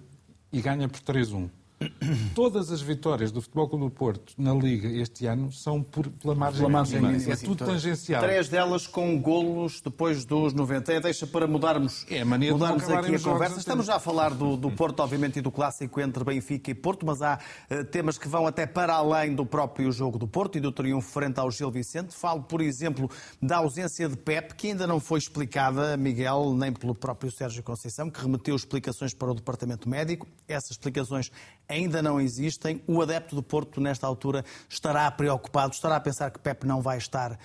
e 0.51 0.61
ganha 0.61 0.89
por 0.89 0.99
3-1. 0.99 1.49
Todas 2.35 2.71
as 2.71 2.81
vitórias 2.81 3.31
do 3.31 3.41
Futebol 3.41 3.67
Clube 3.67 3.85
do 3.85 3.91
Porto 3.91 4.33
na 4.37 4.53
Liga 4.53 4.87
este 4.87 5.25
ano 5.25 5.51
são 5.51 5.81
por, 5.81 6.07
pela 6.09 6.35
margem, 6.35 6.59
pela 6.59 6.69
margem 6.69 7.01
mínima. 7.01 7.33
É 7.33 7.35
tudo 7.35 7.65
tangencial. 7.65 8.21
Três 8.21 8.49
delas 8.49 8.87
com 8.87 9.19
golos 9.19 9.81
depois 9.81 10.25
dos 10.25 10.53
90. 10.53 10.93
É, 10.93 10.99
deixa 10.99 11.25
para 11.25 11.47
mudarmos, 11.47 12.05
é, 12.09 12.21
a 12.21 12.25
mudarmos 12.25 12.89
aqui 12.89 13.15
a 13.15 13.19
conversa. 13.19 13.59
Estamos 13.59 13.85
já 13.85 13.95
a 13.95 13.99
falar 13.99 14.33
do, 14.33 14.55
do, 14.55 14.71
Porto, 14.71 14.99
obviamente, 15.01 15.39
e 15.39 15.41
do 15.41 15.51
clássico 15.51 15.99
entre 15.99 16.23
Benfica 16.23 16.71
e 16.71 16.75
Porto, 16.75 17.05
mas 17.05 17.21
há 17.21 17.39
uh, 17.69 17.83
temas 17.85 18.17
que 18.17 18.27
vão 18.27 18.45
até 18.45 18.65
para 18.65 18.93
além 18.93 19.33
do 19.33 19.45
próprio 19.45 19.91
jogo 19.91 20.17
do 20.17 20.27
Porto 20.27 20.57
e 20.57 20.61
do 20.61 20.71
triunfo 20.71 21.09
frente 21.09 21.39
ao 21.39 21.49
Gil 21.49 21.71
Vicente. 21.71 22.13
Falo, 22.13 22.43
por 22.43 22.61
exemplo, 22.61 23.09
da 23.41 23.57
ausência 23.57 24.07
de 24.07 24.17
Pep, 24.17 24.55
que 24.55 24.67
ainda 24.67 24.85
não 24.85 24.99
foi 24.99 25.19
explicada, 25.19 25.97
Miguel, 25.97 26.53
nem 26.53 26.71
pelo 26.71 26.93
próprio 26.93 27.31
Sérgio 27.31 27.63
Conceição, 27.63 28.09
que 28.09 28.21
remeteu 28.21 28.55
explicações 28.55 29.13
para 29.13 29.31
o 29.31 29.33
Departamento 29.33 29.89
Médico. 29.89 30.27
Essas 30.47 30.71
explicações 30.71 31.31
ainda 31.71 32.01
não 32.01 32.19
existem. 32.19 32.81
O 32.87 33.01
adepto 33.01 33.35
do 33.35 33.43
Porto, 33.43 33.79
nesta 33.81 34.05
altura, 34.05 34.43
estará 34.69 35.09
preocupado, 35.09 35.73
estará 35.73 35.95
a 35.95 35.99
pensar 35.99 36.31
que 36.31 36.39
Pep 36.39 36.65
não 36.65 36.81
vai 36.81 36.97
estar 36.97 37.31
uh, 37.33 37.37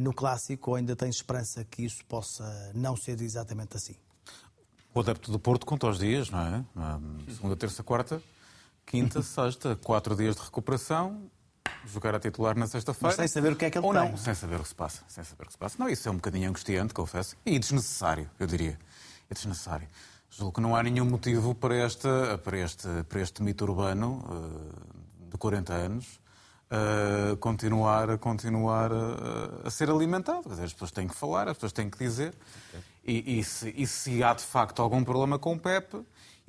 no 0.00 0.12
clássico 0.12 0.70
ou 0.70 0.76
ainda 0.76 0.96
tem 0.96 1.08
esperança 1.08 1.64
que 1.64 1.84
isso 1.84 2.04
possa 2.06 2.72
não 2.74 2.96
ser 2.96 3.20
exatamente 3.20 3.76
assim? 3.76 3.94
O 4.92 5.00
adepto 5.00 5.30
do 5.30 5.38
Porto 5.38 5.64
conta 5.64 5.86
os 5.86 5.98
dias, 5.98 6.30
não 6.30 6.40
é? 6.40 6.64
Segunda, 7.32 7.56
terça, 7.56 7.82
quarta, 7.82 8.20
quinta, 8.84 9.22
sexta, 9.22 9.76
quatro 9.76 10.16
dias 10.16 10.34
de 10.34 10.42
recuperação, 10.42 11.30
jogar 11.86 12.14
a 12.16 12.18
titular 12.18 12.56
na 12.56 12.66
sexta-feira. 12.66 13.14
Sem 13.14 13.28
saber 13.28 13.52
o 13.52 13.56
que 13.56 13.66
é 13.66 13.70
que 13.70 13.78
ele 13.78 13.86
Ou 13.86 13.92
tem. 13.92 14.10
não, 14.10 14.16
sem 14.16 14.34
saber 14.34 14.56
o 14.56 14.62
que 14.62 14.68
se 14.68 14.74
passa. 14.74 15.02
Sem 15.06 15.22
saber 15.22 15.44
o 15.44 15.46
que 15.46 15.52
se 15.52 15.58
passa. 15.58 15.76
Não, 15.78 15.88
isso 15.88 16.08
é 16.08 16.12
um 16.12 16.16
bocadinho 16.16 16.48
angustiante, 16.48 16.92
confesso. 16.92 17.36
E 17.46 17.56
desnecessário, 17.56 18.28
eu 18.38 18.48
diria. 18.48 18.76
É 19.30 19.34
desnecessário. 19.34 19.86
Julgo 20.30 20.52
que 20.52 20.60
não 20.60 20.76
há 20.76 20.82
nenhum 20.82 21.04
motivo 21.04 21.54
para, 21.54 21.74
esta, 21.74 22.38
para, 22.38 22.58
este, 22.58 22.88
para 23.08 23.20
este 23.20 23.42
mito 23.42 23.64
urbano 23.64 24.24
uh, 24.28 25.30
de 25.30 25.36
40 25.36 25.72
anos 25.72 26.20
continuar, 27.40 28.16
continuar 28.18 28.92
uh, 28.92 29.66
a 29.66 29.70
ser 29.70 29.90
alimentado. 29.90 30.48
Dizer, 30.48 30.64
as 30.64 30.72
pessoas 30.72 30.92
têm 30.92 31.08
que 31.08 31.14
falar, 31.14 31.48
as 31.48 31.54
pessoas 31.54 31.72
têm 31.72 31.90
que 31.90 31.98
dizer. 31.98 32.32
E, 33.04 33.40
e, 33.40 33.44
se, 33.44 33.74
e 33.76 33.86
se 33.86 34.22
há 34.22 34.32
de 34.34 34.44
facto 34.44 34.80
algum 34.80 35.02
problema 35.02 35.38
com 35.38 35.54
o 35.54 35.58
PEP, 35.58 35.96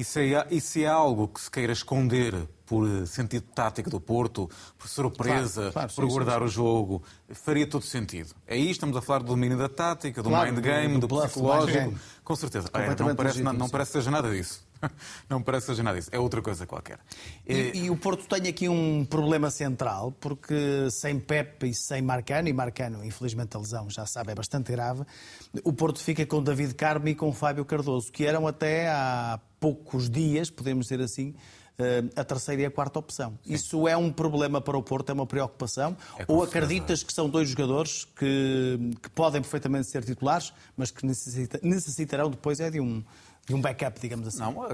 e 0.01 0.03
se, 0.03 0.33
é, 0.33 0.47
e 0.49 0.59
se 0.59 0.83
é 0.83 0.87
algo 0.87 1.27
que 1.27 1.39
se 1.39 1.51
queira 1.51 1.71
esconder 1.71 2.33
por 2.65 2.87
sentido 3.05 3.45
tático 3.53 3.87
do 3.87 4.01
Porto, 4.01 4.49
por 4.77 4.87
surpresa, 4.87 5.71
claro, 5.71 5.73
claro, 5.73 5.91
por 5.93 6.05
sim, 6.05 6.11
guardar 6.11 6.39
sim, 6.39 6.45
o 6.45 6.47
jogo, 6.47 7.03
faria 7.29 7.67
todo 7.67 7.85
sentido. 7.85 8.33
Aí 8.47 8.71
estamos 8.71 8.97
a 8.97 9.01
falar 9.01 9.19
do 9.19 9.25
domínio 9.25 9.57
da 9.57 9.69
tática, 9.69 10.23
do 10.23 10.29
claro, 10.29 10.51
mind 10.51 10.63
game, 10.63 10.97
do, 10.97 11.05
do, 11.05 11.21
psicológico. 11.21 11.93
Com 12.23 12.35
certeza. 12.35 12.67
É, 12.73 12.95
não, 12.95 13.15
parece, 13.15 13.43
não, 13.43 13.53
não 13.53 13.69
parece 13.69 13.91
seja 13.91 14.09
nada 14.09 14.31
disso. 14.31 14.65
Não 15.29 15.41
parece 15.41 15.67
seja 15.67 15.83
nada 15.83 15.97
disso. 15.97 16.09
É 16.11 16.19
outra 16.19 16.41
coisa 16.41 16.65
qualquer. 16.65 16.99
E, 17.47 17.85
e, 17.85 17.89
o 17.89 17.95
Porto 17.95 18.27
tem 18.27 18.49
aqui 18.49 18.67
um 18.67 19.05
problema 19.05 19.49
central, 19.49 20.11
porque 20.19 20.89
sem 20.91 21.19
Pepe 21.19 21.69
e 21.69 21.73
sem 21.73 22.01
Marcano, 22.01 22.47
e 22.47 22.53
Marcano, 22.53 23.03
infelizmente, 23.03 23.55
a 23.55 23.59
lesão, 23.59 23.89
já 23.89 24.05
sabe, 24.05 24.31
é 24.31 24.35
bastante 24.35 24.71
grave, 24.71 25.03
o 25.63 25.73
Porto 25.73 25.99
fica 25.99 26.25
com 26.25 26.41
David 26.41 26.75
Carmo 26.75 27.07
e 27.07 27.15
com 27.15 27.31
Fábio 27.31 27.65
Cardoso, 27.65 28.11
que 28.11 28.25
eram 28.25 28.47
até 28.47 28.89
há 28.89 29.39
poucos 29.59 30.09
dias, 30.09 30.49
podemos 30.49 30.87
dizer 30.87 31.01
assim, 31.01 31.35
eh, 31.77 32.03
a 32.15 32.23
terceira 32.23 32.61
e 32.61 32.65
a 32.65 32.71
quarta 32.71 32.99
opção. 32.99 33.39
Sim. 33.43 33.53
Isso 33.53 33.87
é 33.87 33.97
um 33.97 34.11
problema 34.11 34.61
para 34.61 34.77
o 34.77 34.83
Porto, 34.83 35.09
é 35.09 35.13
uma 35.13 35.25
preocupação? 35.25 35.97
É 36.17 36.25
Ou 36.27 36.43
acreditas 36.43 37.01
que 37.01 37.11
são 37.11 37.29
dois 37.29 37.49
jogadores 37.49 38.05
que, 38.05 38.91
que 39.01 39.09
podem 39.09 39.41
perfeitamente 39.41 39.87
ser 39.87 40.03
titulares, 40.03 40.53
mas 40.77 40.91
que 40.91 41.05
necessita, 41.05 41.59
necessitarão 41.63 42.29
depois 42.29 42.59
é 42.59 42.69
de 42.69 42.79
um, 42.79 43.03
de 43.51 43.55
um 43.55 43.61
backup, 43.61 43.99
digamos 43.99 44.27
assim? 44.27 44.39
Não, 44.39 44.63
a, 44.63 44.67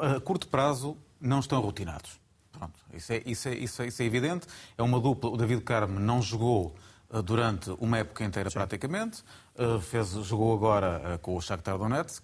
a, 0.00 0.16
a 0.16 0.20
curto 0.20 0.46
prazo 0.48 0.96
não 1.20 1.40
estão 1.40 1.60
rotinados. 1.60 2.20
Pronto, 2.52 2.78
isso 2.94 3.12
é, 3.12 3.22
isso, 3.26 3.48
é, 3.48 3.54
isso, 3.54 3.82
é, 3.82 3.86
isso 3.88 4.02
é 4.02 4.04
evidente. 4.04 4.46
É 4.78 4.82
uma 4.82 5.00
dupla. 5.00 5.30
O 5.30 5.36
David 5.36 5.62
Carmo 5.62 5.98
não 5.98 6.22
jogou 6.22 6.74
uh, 7.10 7.22
durante 7.22 7.70
uma 7.80 7.98
época 7.98 8.24
inteira 8.24 8.50
Sim. 8.50 8.54
praticamente. 8.54 9.24
Uh, 9.56 9.80
fez, 9.80 10.10
jogou 10.10 10.54
agora 10.54 11.14
uh, 11.14 11.18
com 11.18 11.36
o 11.36 11.40
Shakhtar 11.40 11.76
Donetsk. 11.76 12.22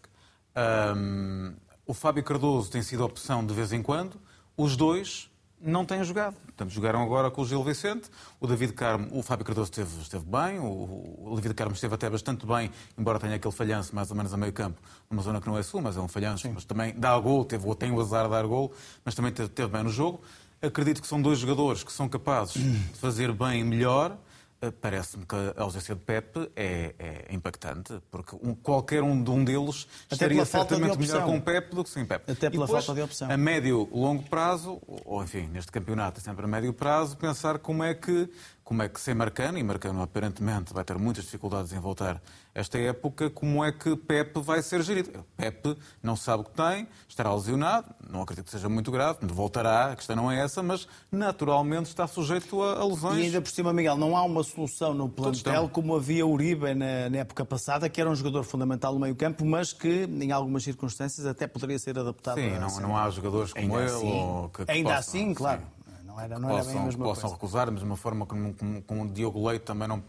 Um, 0.97 1.55
o 1.87 1.95
Fábio 1.95 2.23
Cardoso 2.23 2.71
tem 2.71 2.83
sido 2.83 3.05
opção 3.05 3.45
de 3.45 3.53
vez 3.53 3.73
em 3.73 3.83
quando. 3.83 4.21
Os 4.57 4.77
dois 4.77 5.31
não 5.61 5.85
têm 5.85 6.03
jogado. 6.05 6.35
Portanto, 6.35 6.71
jogaram 6.71 7.03
agora 7.03 7.31
com 7.31 7.43
o 7.43 7.45
Gil 7.45 7.63
Vicente. 7.63 8.11
O 8.41 8.47
David 8.47 8.73
Carmo, 8.73 9.09
o 9.13 9.23
Fábio 9.23 9.45
Cardoso 9.45 9.71
esteve, 9.71 10.01
esteve 10.01 10.25
bem. 10.25 10.59
O, 10.59 11.33
o 11.33 11.33
David 11.37 11.55
Carmo 11.55 11.75
esteve 11.75 11.95
até 11.95 12.09
bastante 12.09 12.47
bem, 12.47 12.71
embora 12.97 13.19
tenha 13.19 13.35
aquele 13.35 13.55
falhanço 13.55 13.95
mais 13.95 14.11
ou 14.11 14.17
menos 14.17 14.33
a 14.33 14.37
meio 14.37 14.53
campo, 14.53 14.81
numa 15.11 15.23
zona 15.23 15.41
que 15.41 15.47
não 15.47 15.59
é 15.59 15.63
sua, 15.63 15.81
mas 15.81 15.97
é 15.97 16.01
um 16.01 16.09
falhanço. 16.09 16.43
Sim. 16.43 16.53
Mas 16.55 16.65
também 16.65 16.95
dá 16.97 17.19
gol, 17.19 17.45
teve, 17.45 17.75
tem 17.75 17.91
o 17.91 18.01
azar 18.01 18.25
de 18.25 18.31
dar 18.31 18.47
gol, 18.47 18.73
mas 19.05 19.15
também 19.15 19.31
esteve, 19.31 19.49
esteve 19.49 19.73
bem 19.73 19.83
no 19.83 19.91
jogo. 19.91 20.23
Acredito 20.61 21.01
que 21.01 21.07
são 21.07 21.23
dois 21.23 21.39
jogadores 21.39 21.85
que 21.85 21.93
são 21.93 22.09
capazes 22.09 22.55
de 22.55 22.99
fazer 22.99 23.33
bem 23.33 23.61
e 23.61 23.65
melhor. 23.65 24.17
Eh, 24.61 24.73
parece-me 24.73 25.25
que 25.25 25.37
a 25.57 25.63
ausência 25.63 25.95
de 25.95 26.01
Pepe 26.01 26.51
é, 26.57 26.93
é 26.99 27.35
impactante, 27.35 28.01
porque 28.11 28.35
um, 28.43 28.57
qualquer 28.57 29.05
um 29.05 29.23
de 29.23 29.31
um 29.31 29.45
deles 29.45 29.87
Até 30.07 30.15
estaria 30.15 30.45
certamente 30.45 30.99
melhor 30.99 31.25
com 31.25 31.41
Pepe 31.41 31.77
do 31.77 31.85
que 31.85 31.91
sem 31.91 32.05
Pepe. 32.05 32.33
Até 32.33 32.51
pela 32.51 32.67
depois, 32.67 32.85
falta 32.85 33.01
de 33.01 33.05
opção. 33.05 33.31
A 33.31 33.37
médio, 33.37 33.89
longo 33.93 34.25
prazo, 34.25 34.81
ou 35.05 35.23
enfim, 35.23 35.49
neste 35.53 35.71
campeonato 35.71 36.19
é 36.19 36.23
sempre 36.23 36.45
a 36.45 36.49
médio 36.49 36.73
prazo, 36.73 37.17
pensar 37.17 37.61
como 37.61 37.85
é 37.85 37.95
que 37.95 38.29
como 38.69 38.83
é 38.83 38.89
que 38.91 39.01
sem 39.01 39.15
Marcano, 39.15 39.57
e 39.57 39.63
Marcano 39.63 40.03
aparentemente 40.03 40.75
vai 40.75 40.85
ter 40.85 40.99
muitas 40.99 41.25
dificuldades 41.25 41.73
em 41.73 41.79
voltar 41.79 42.21
esta 42.55 42.77
época, 42.77 43.31
como 43.31 43.65
é 43.65 43.73
que 43.73 43.97
Pepe 43.97 44.41
vai 44.41 44.61
ser 44.61 44.83
gerido? 44.83 45.25
Pepe 45.39 45.75
não 46.03 46.15
sabe 46.15 46.43
o 46.43 46.45
que 46.45 46.51
tem, 46.51 46.87
estará 47.09 47.33
lesionado, 47.33 47.87
não 48.11 48.21
acredito 48.21 48.45
que 48.45 48.51
seja 48.51 48.69
muito 48.69 48.91
grave, 48.91 49.21
voltará, 49.23 49.93
a 49.93 49.97
questão 49.97 50.15
não 50.15 50.31
é 50.31 50.41
essa, 50.41 50.63
mas 50.63 50.87
naturalmente 51.11 51.87
está 51.87 52.07
sujeito 52.07 52.63
a, 52.63 52.79
a 52.79 52.87
lesões. 52.87 53.17
E 53.17 53.23
ainda 53.23 53.41
por 53.41 53.51
cima, 53.51 53.73
Miguel, 53.73 53.97
não 53.97 54.15
há 54.15 54.23
uma 54.23 54.45
solução 54.45 54.93
no 54.93 55.09
plantel 55.09 55.71
como 55.71 55.97
havia 55.97 56.27
Uribe 56.27 56.75
na, 56.75 57.09
na, 57.09 57.19
época 57.21 57.47
passada, 57.47 57.89
que 57.89 57.99
era 57.99 58.11
um 58.11 58.15
jogador 58.15 58.45
fundamental 58.45 58.93
no 58.93 59.01
meio 59.01 59.17
campo, 59.17 59.47
mas 59.47 59.73
que 59.73 60.05
em 60.05 60.31
algumas 60.31 60.63
circunstâncias 60.63 61.27
até 61.27 61.47
poderia 61.47 61.79
ser 61.79 61.99
adaptado. 61.99 62.39
Sim, 62.39 62.51
não, 62.59 62.81
não 62.81 62.97
há 62.99 63.09
jogadores 63.09 63.51
como 63.55 63.79
ainda 63.79 63.91
ele. 63.91 63.97
Assim, 63.97 64.51
que, 64.53 64.67
que 64.67 64.71
ainda 64.71 64.95
possam, 64.97 65.21
assim, 65.21 65.33
claro. 65.33 65.63
Sim 65.63 65.78
não 66.19 66.25
era, 66.25 66.39
não 66.39 66.49
possam, 66.49 66.63
era 66.63 66.73
bem 66.73 66.83
a 66.83 66.85
mesma 66.85 67.05
possam 67.05 67.23
coisa. 67.23 67.35
recusar, 67.35 67.67
da 67.67 67.73
mesma 67.73 67.97
forma 67.97 68.27
como, 68.27 68.55
como, 68.55 68.83
como 68.83 69.05
o 69.05 69.09
Diogo 69.09 69.47
Leite 69.49 69.65
também 69.65 69.87
não, 69.87 70.03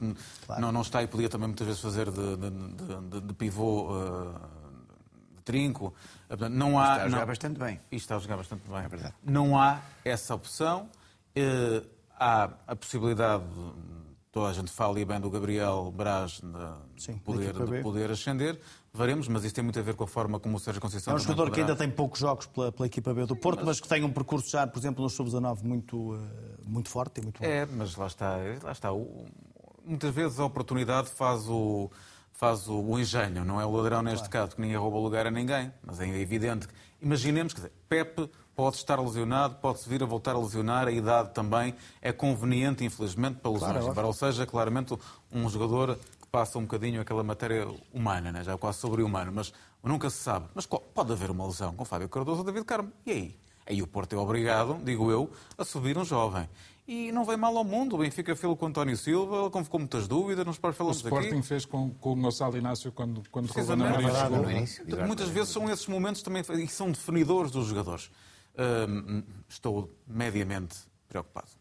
claro. 0.46 0.62
não, 0.62 0.72
não 0.72 0.82
está 0.82 1.04
e 1.04 1.08
podia 1.08 1.30
também 1.30 1.48
muitas 1.48 1.68
vezes 1.68 1.82
fazer 1.82 2.10
de, 2.10 2.38
de, 2.38 2.50
de, 2.50 3.22
de 3.22 3.34
pivô 3.34 3.92
uh, 3.92 4.34
de 5.38 5.44
trinco. 5.44 5.94
Não 6.52 6.80
há, 6.80 6.84
está 6.84 6.94
a 7.04 7.10
jogar 7.10 7.20
não, 7.20 7.28
bastante 7.28 7.60
bem. 7.60 7.80
E 7.92 7.96
está 7.96 8.16
a 8.16 8.20
jogar 8.20 8.38
bastante 8.38 8.64
bem. 8.68 8.80
É 8.80 8.88
verdade. 8.88 9.14
Não 9.24 9.60
há 9.60 9.82
essa 10.04 10.36
opção. 10.36 10.90
Uh, 11.38 11.86
há 12.20 12.50
a 12.68 12.76
possibilidade, 12.76 13.44
toda 14.32 14.50
a 14.50 14.54
gente 14.54 14.72
fala 14.72 15.00
e 15.00 15.06
bem 15.06 15.20
do 15.20 15.30
Gabriel 15.30 15.92
Braz 15.96 16.42
de, 16.42 17.14
poder, 17.20 17.54
de 17.54 17.82
poder 17.82 18.12
ascender. 18.12 18.60
Veremos, 18.94 19.28
mas 19.28 19.44
isso 19.44 19.54
tem 19.54 19.64
muito 19.64 19.80
a 19.80 19.82
ver 19.82 19.96
com 19.96 20.04
a 20.04 20.08
forma 20.08 20.40
como 20.40 20.58
o 20.58 20.60
Sérgio 20.60 20.82
Conceição... 20.82 21.14
É 21.14 21.16
um 21.16 21.20
jogador 21.20 21.46
poderá... 21.46 21.56
que 21.56 21.62
ainda 21.62 21.76
tem 21.76 21.90
poucos 21.90 22.20
jogos 22.20 22.46
pela, 22.48 22.72
pela 22.72 22.88
equipa 22.88 23.14
B 23.14 23.26
do 23.26 23.36
Porto, 23.36 23.60
mas... 23.60 23.68
mas... 23.68 23.80
que 23.80 23.88
tem 23.88 24.04
um 24.04 24.12
percurso 24.12 24.50
já, 24.50 24.66
por 24.66 24.80
exemplo, 24.80 25.04
no 25.04 25.10
Sub-19 25.10 25.64
muito, 25.64 26.14
uh, 26.14 26.20
muito 26.66 26.90
forte 26.90 27.20
e 27.20 27.24
muito 27.24 27.40
bom. 27.40 27.46
É, 27.46 27.66
mas 27.66 27.96
lá 27.96 28.08
está. 28.08 28.38
Lá 28.64 28.72
está. 28.72 28.90
Muitas 29.86 30.14
vezes 30.14 30.40
a 30.40 30.46
oportunidade 30.46 31.10
faz 31.10 31.48
o, 31.48 31.90
faz 32.32 32.68
o, 32.68 33.00
engenho, 33.00 33.44
não 33.44 33.60
é 33.60 33.66
o 33.66 33.72
ladrão 33.72 34.02
neste 34.02 34.30
claro. 34.30 34.48
caso, 34.48 34.56
que 34.56 34.62
ninguém 34.62 34.78
rouba 34.78 34.98
lugar 34.98 35.28
a 35.28 35.32
ninguém. 35.32 35.72
Mas 35.84 36.00
é 36.00 36.08
evidente 36.08 36.68
que... 36.68 36.74
Imaginemos, 37.02 37.54
que 37.54 37.62
Pepe 37.88 38.30
pode 38.60 38.76
estar 38.76 39.00
lesionado, 39.00 39.56
pode-se 39.56 39.88
vir 39.88 40.04
a 40.04 40.06
voltar 40.06 40.36
a 40.36 40.38
lesionar, 40.38 40.86
a 40.86 40.92
idade 40.92 41.30
também 41.34 41.74
é 42.02 42.12
conveniente, 42.12 42.84
infelizmente, 42.84 43.36
para 43.36 43.50
lesões. 43.50 43.72
Claro, 43.72 43.92
Embora, 43.92 44.08
ou 44.08 44.12
seja, 44.12 44.46
claramente 44.46 45.00
um 45.32 45.48
jogador 45.48 45.98
passa 46.30 46.60
um 46.60 46.64
bocadinho 46.64 47.00
aquela 47.00 47.24
matéria 47.24 47.66
humana, 47.94 48.34
né? 48.34 48.44
já 48.44 48.58
quase 48.58 48.80
sobre-humano, 48.80 49.32
mas 49.34 49.54
nunca 49.82 50.10
se 50.10 50.18
sabe. 50.18 50.48
Mas 50.54 50.66
pode 50.66 51.10
haver 51.10 51.32
uma 51.32 51.46
lesão 51.48 51.74
com 51.74 51.86
Fábio 51.86 52.10
Cardoso 52.10 52.40
ou 52.40 52.44
David 52.44 52.66
Carmo. 52.66 52.92
E 53.06 53.12
aí? 53.12 53.36
Aí 53.66 53.82
o 53.82 53.88
Porto 53.88 54.12
é 54.14 54.18
obrigado, 54.18 54.78
digo 54.84 55.10
eu, 55.10 55.32
a 55.58 55.64
subir 55.64 55.98
um 55.98 56.04
jovem. 56.04 56.50
E 56.86 57.14
não 57.14 57.24
vem 57.24 57.38
mal 57.38 57.56
ao 57.58 57.64
mundo. 57.64 57.96
O 57.96 58.00
Benfica 58.00 58.36
fez 58.36 58.58
com 58.58 58.66
António 58.66 58.98
Silva, 58.98 59.38
ele 59.38 59.50
convocou 59.52 59.80
muitas 59.80 60.06
dúvidas, 60.06 60.46
nos 60.46 60.58
para 60.58 60.74
falamos 60.74 60.98
aqui. 60.98 61.06
O 61.06 61.16
Sporting 61.16 61.38
aqui. 61.38 61.48
fez 61.48 61.64
com, 61.64 61.92
com 61.92 62.12
o 62.12 62.16
Gonçalo 62.18 62.58
Inácio 62.58 62.92
quando, 62.92 63.24
quando 63.32 63.48
Amorim 63.58 64.10
chegou. 64.10 64.52
Início, 64.52 65.08
Muitas 65.08 65.30
vezes 65.30 65.50
são 65.50 65.70
esses 65.70 65.88
momentos 65.88 66.22
também 66.22 66.44
e 66.62 66.68
são 66.68 66.92
definidores 66.92 67.52
dos 67.52 67.68
jogadores. 67.68 68.12
Estou 69.48 69.90
mediamente 70.08 70.76
preocupado. 71.08 71.60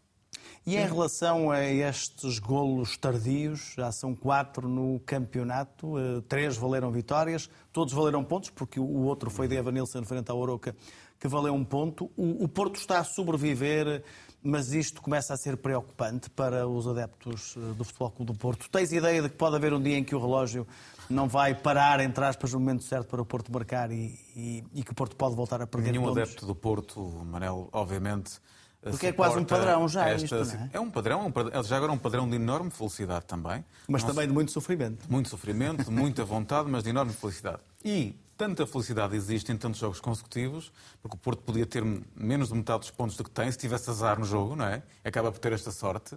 E 0.65 0.75
em 0.75 0.85
relação 0.85 1.49
a 1.49 1.63
estes 1.63 2.37
golos 2.37 2.95
tardios, 2.97 3.73
já 3.75 3.91
são 3.91 4.13
quatro 4.13 4.67
no 4.67 4.99
campeonato, 4.99 5.97
eh, 5.97 6.21
três 6.27 6.57
valeram 6.57 6.91
vitórias, 6.91 7.49
todos 7.71 7.93
valeram 7.93 8.23
pontos, 8.23 8.51
porque 8.51 8.79
o 8.79 9.01
outro 9.03 9.31
foi 9.31 9.47
de 9.47 9.55
Evanilson 9.55 10.03
frente 10.03 10.29
ao 10.29 10.37
Oroca, 10.37 10.75
que 11.19 11.27
valeu 11.27 11.53
um 11.53 11.63
ponto. 11.63 12.11
O, 12.15 12.47
Porto 12.47 12.75
está 12.75 12.99
a 12.99 13.03
sobreviver, 13.03 14.03
mas 14.43 14.71
isto 14.71 15.01
começa 15.01 15.33
a 15.33 15.37
ser 15.37 15.57
preocupante 15.57 16.29
para 16.29 16.67
os 16.67 16.87
adeptos 16.87 17.55
eh, 17.57 17.73
do 17.73 17.83
Futebol 17.83 18.11
Clube 18.11 18.33
do 18.33 18.37
Porto. 18.37 18.69
Tens 18.69 18.91
ideia 18.91 19.21
de 19.23 19.29
que 19.29 19.35
pode 19.35 19.55
haver 19.55 19.73
um 19.73 19.81
dia 19.81 19.97
em 19.97 20.03
que 20.03 20.13
o 20.13 20.19
relógio 20.19 20.67
não 21.09 21.27
vai 21.27 21.55
parar, 21.55 21.99
entre 21.99 22.23
aspas, 22.23 22.53
no 22.53 22.59
momento 22.59 22.83
certo 22.83 23.07
para 23.07 23.21
o 23.21 23.25
Porto 23.25 23.51
marcar 23.51 23.91
e, 23.91 24.19
e, 24.35 24.63
e 24.75 24.83
que 24.83 24.91
o 24.91 24.95
Porto 24.95 25.15
pode 25.15 25.35
voltar 25.35 25.61
a 25.61 25.67
perder 25.67 25.91
Nenhum 25.91 26.03
pontos? 26.03 26.17
adepto 26.17 26.45
do 26.45 26.55
Porto, 26.55 27.01
Manel, 27.25 27.69
obviamente 27.71 28.39
porque 28.81 29.07
é 29.07 29.11
quase 29.11 29.37
um 29.37 29.43
padrão 29.43 29.87
já 29.89 30.07
esta, 30.07 30.39
isto, 30.39 30.55
é? 30.55 30.69
é? 30.73 30.79
um 30.79 30.89
padrão, 30.89 31.27
um, 31.27 31.63
já 31.63 31.75
agora 31.75 31.91
é 31.91 31.95
um 31.95 31.97
padrão 31.97 32.29
de 32.29 32.37
enorme 32.37 32.71
felicidade 32.71 33.25
também. 33.25 33.63
Mas 33.87 34.03
não 34.03 34.09
também 34.11 34.25
de 34.25 34.33
muito 34.33 34.51
sofrimento. 34.51 35.05
Muito 35.11 35.27
sofrimento, 35.27 35.83
de 35.83 35.91
muita 35.91 36.23
vontade, 36.23 36.69
mas 36.69 36.83
de 36.83 36.89
enorme 36.89 37.11
felicidade. 37.11 37.59
E 37.83 38.15
tanta 38.37 38.65
felicidade 38.65 39.17
existe 39.17 39.51
em 39.51 39.57
tantos 39.57 39.81
jogos 39.81 39.99
consecutivos, 39.99 40.71
porque 41.01 41.17
o 41.17 41.19
Porto 41.19 41.41
podia 41.43 41.65
ter 41.65 41.83
menos 42.15 42.49
de 42.49 42.55
metade 42.55 42.79
dos 42.79 42.91
pontos 42.91 43.17
do 43.17 43.23
que 43.25 43.31
tem 43.31 43.51
se 43.51 43.57
tivesse 43.57 43.89
azar 43.89 44.17
no 44.17 44.25
jogo, 44.25 44.55
não 44.55 44.65
é? 44.65 44.81
Acaba 45.03 45.29
por 45.29 45.39
ter 45.39 45.51
esta 45.51 45.71
sorte. 45.71 46.15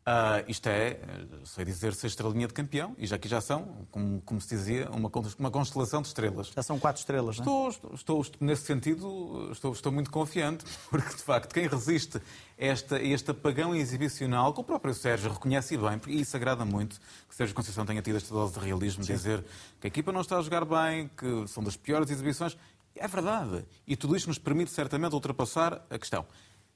Uh, 0.00 0.42
isto 0.48 0.66
é, 0.66 0.98
sei 1.44 1.62
dizer, 1.62 1.94
sexta 1.94 2.26
linha 2.26 2.48
de 2.48 2.54
campeão, 2.54 2.96
e 2.96 3.06
já 3.06 3.16
aqui 3.16 3.28
já 3.28 3.38
são, 3.40 3.86
como, 3.90 4.20
como 4.22 4.40
se 4.40 4.48
dizia, 4.48 4.88
uma, 4.90 5.10
uma 5.38 5.50
constelação 5.50 6.00
de 6.00 6.08
estrelas. 6.08 6.48
Já 6.48 6.62
são 6.62 6.78
quatro 6.78 7.00
estrelas, 7.00 7.36
estou, 7.36 7.64
não 7.64 7.66
é? 7.66 7.94
Estou, 7.94 8.20
estou, 8.22 8.26
nesse 8.40 8.62
sentido, 8.62 9.50
estou, 9.52 9.72
estou 9.72 9.92
muito 9.92 10.10
confiante, 10.10 10.64
porque 10.88 11.14
de 11.14 11.22
facto 11.22 11.52
quem 11.52 11.68
resiste 11.68 12.16
a 12.16 12.22
esta, 12.58 13.00
este 13.00 13.30
apagão 13.30 13.74
exibicional, 13.74 14.54
que 14.54 14.60
o 14.60 14.64
próprio 14.64 14.94
Sérgio 14.94 15.30
reconhece 15.30 15.76
bem, 15.76 15.98
porque 15.98 16.14
isso 16.14 16.34
agrada 16.34 16.64
muito, 16.64 16.98
que 17.28 17.34
Sérgio 17.34 17.54
Conceição 17.54 17.84
tenha 17.84 18.00
tido 18.00 18.16
esta 18.16 18.34
dose 18.34 18.54
de 18.54 18.58
realismo, 18.58 19.04
Sim. 19.04 19.12
dizer 19.12 19.44
que 19.78 19.86
a 19.86 19.88
equipa 19.88 20.10
não 20.10 20.22
está 20.22 20.38
a 20.38 20.42
jogar 20.42 20.64
bem, 20.64 21.10
que 21.14 21.46
são 21.46 21.62
das 21.62 21.76
piores 21.76 22.10
exibições. 22.10 22.56
É 22.96 23.06
verdade. 23.06 23.64
E 23.86 23.96
tudo 23.96 24.16
isto 24.16 24.28
nos 24.28 24.38
permite 24.38 24.70
certamente 24.70 25.12
ultrapassar 25.12 25.84
a 25.90 25.98
questão. 25.98 26.26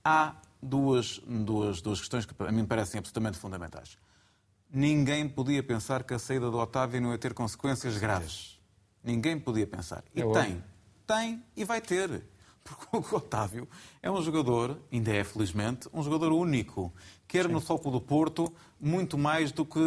Há 0.04 0.36
duas, 0.64 1.20
duas, 1.26 1.80
duas 1.80 2.00
questões 2.00 2.26
que 2.26 2.34
a 2.42 2.52
mim 2.52 2.64
parecem 2.64 2.98
absolutamente 2.98 3.38
fundamentais. 3.38 3.98
Ninguém 4.70 5.28
podia 5.28 5.62
pensar 5.62 6.02
que 6.02 6.14
a 6.14 6.18
saída 6.18 6.50
do 6.50 6.58
Otávio 6.58 7.00
não 7.00 7.12
ia 7.12 7.18
ter 7.18 7.32
consequências 7.34 7.96
graves. 7.96 8.58
Ninguém 9.02 9.38
podia 9.38 9.66
pensar. 9.66 10.02
E 10.14 10.22
é 10.22 10.32
tem. 10.32 10.64
Tem 11.06 11.44
e 11.56 11.64
vai 11.64 11.80
ter. 11.80 12.24
Porque 12.64 12.96
o 12.96 13.18
Otávio 13.18 13.68
é 14.02 14.10
um 14.10 14.22
jogador, 14.22 14.78
ainda 14.90 15.12
é 15.12 15.22
felizmente, 15.22 15.86
um 15.92 16.02
jogador 16.02 16.32
único. 16.32 16.90
Quer 17.28 17.44
Sim. 17.44 17.52
no 17.52 17.60
Foco 17.60 17.90
do 17.90 18.00
Porto, 18.00 18.50
muito 18.80 19.18
mais 19.18 19.52
do 19.52 19.66
que. 19.66 19.80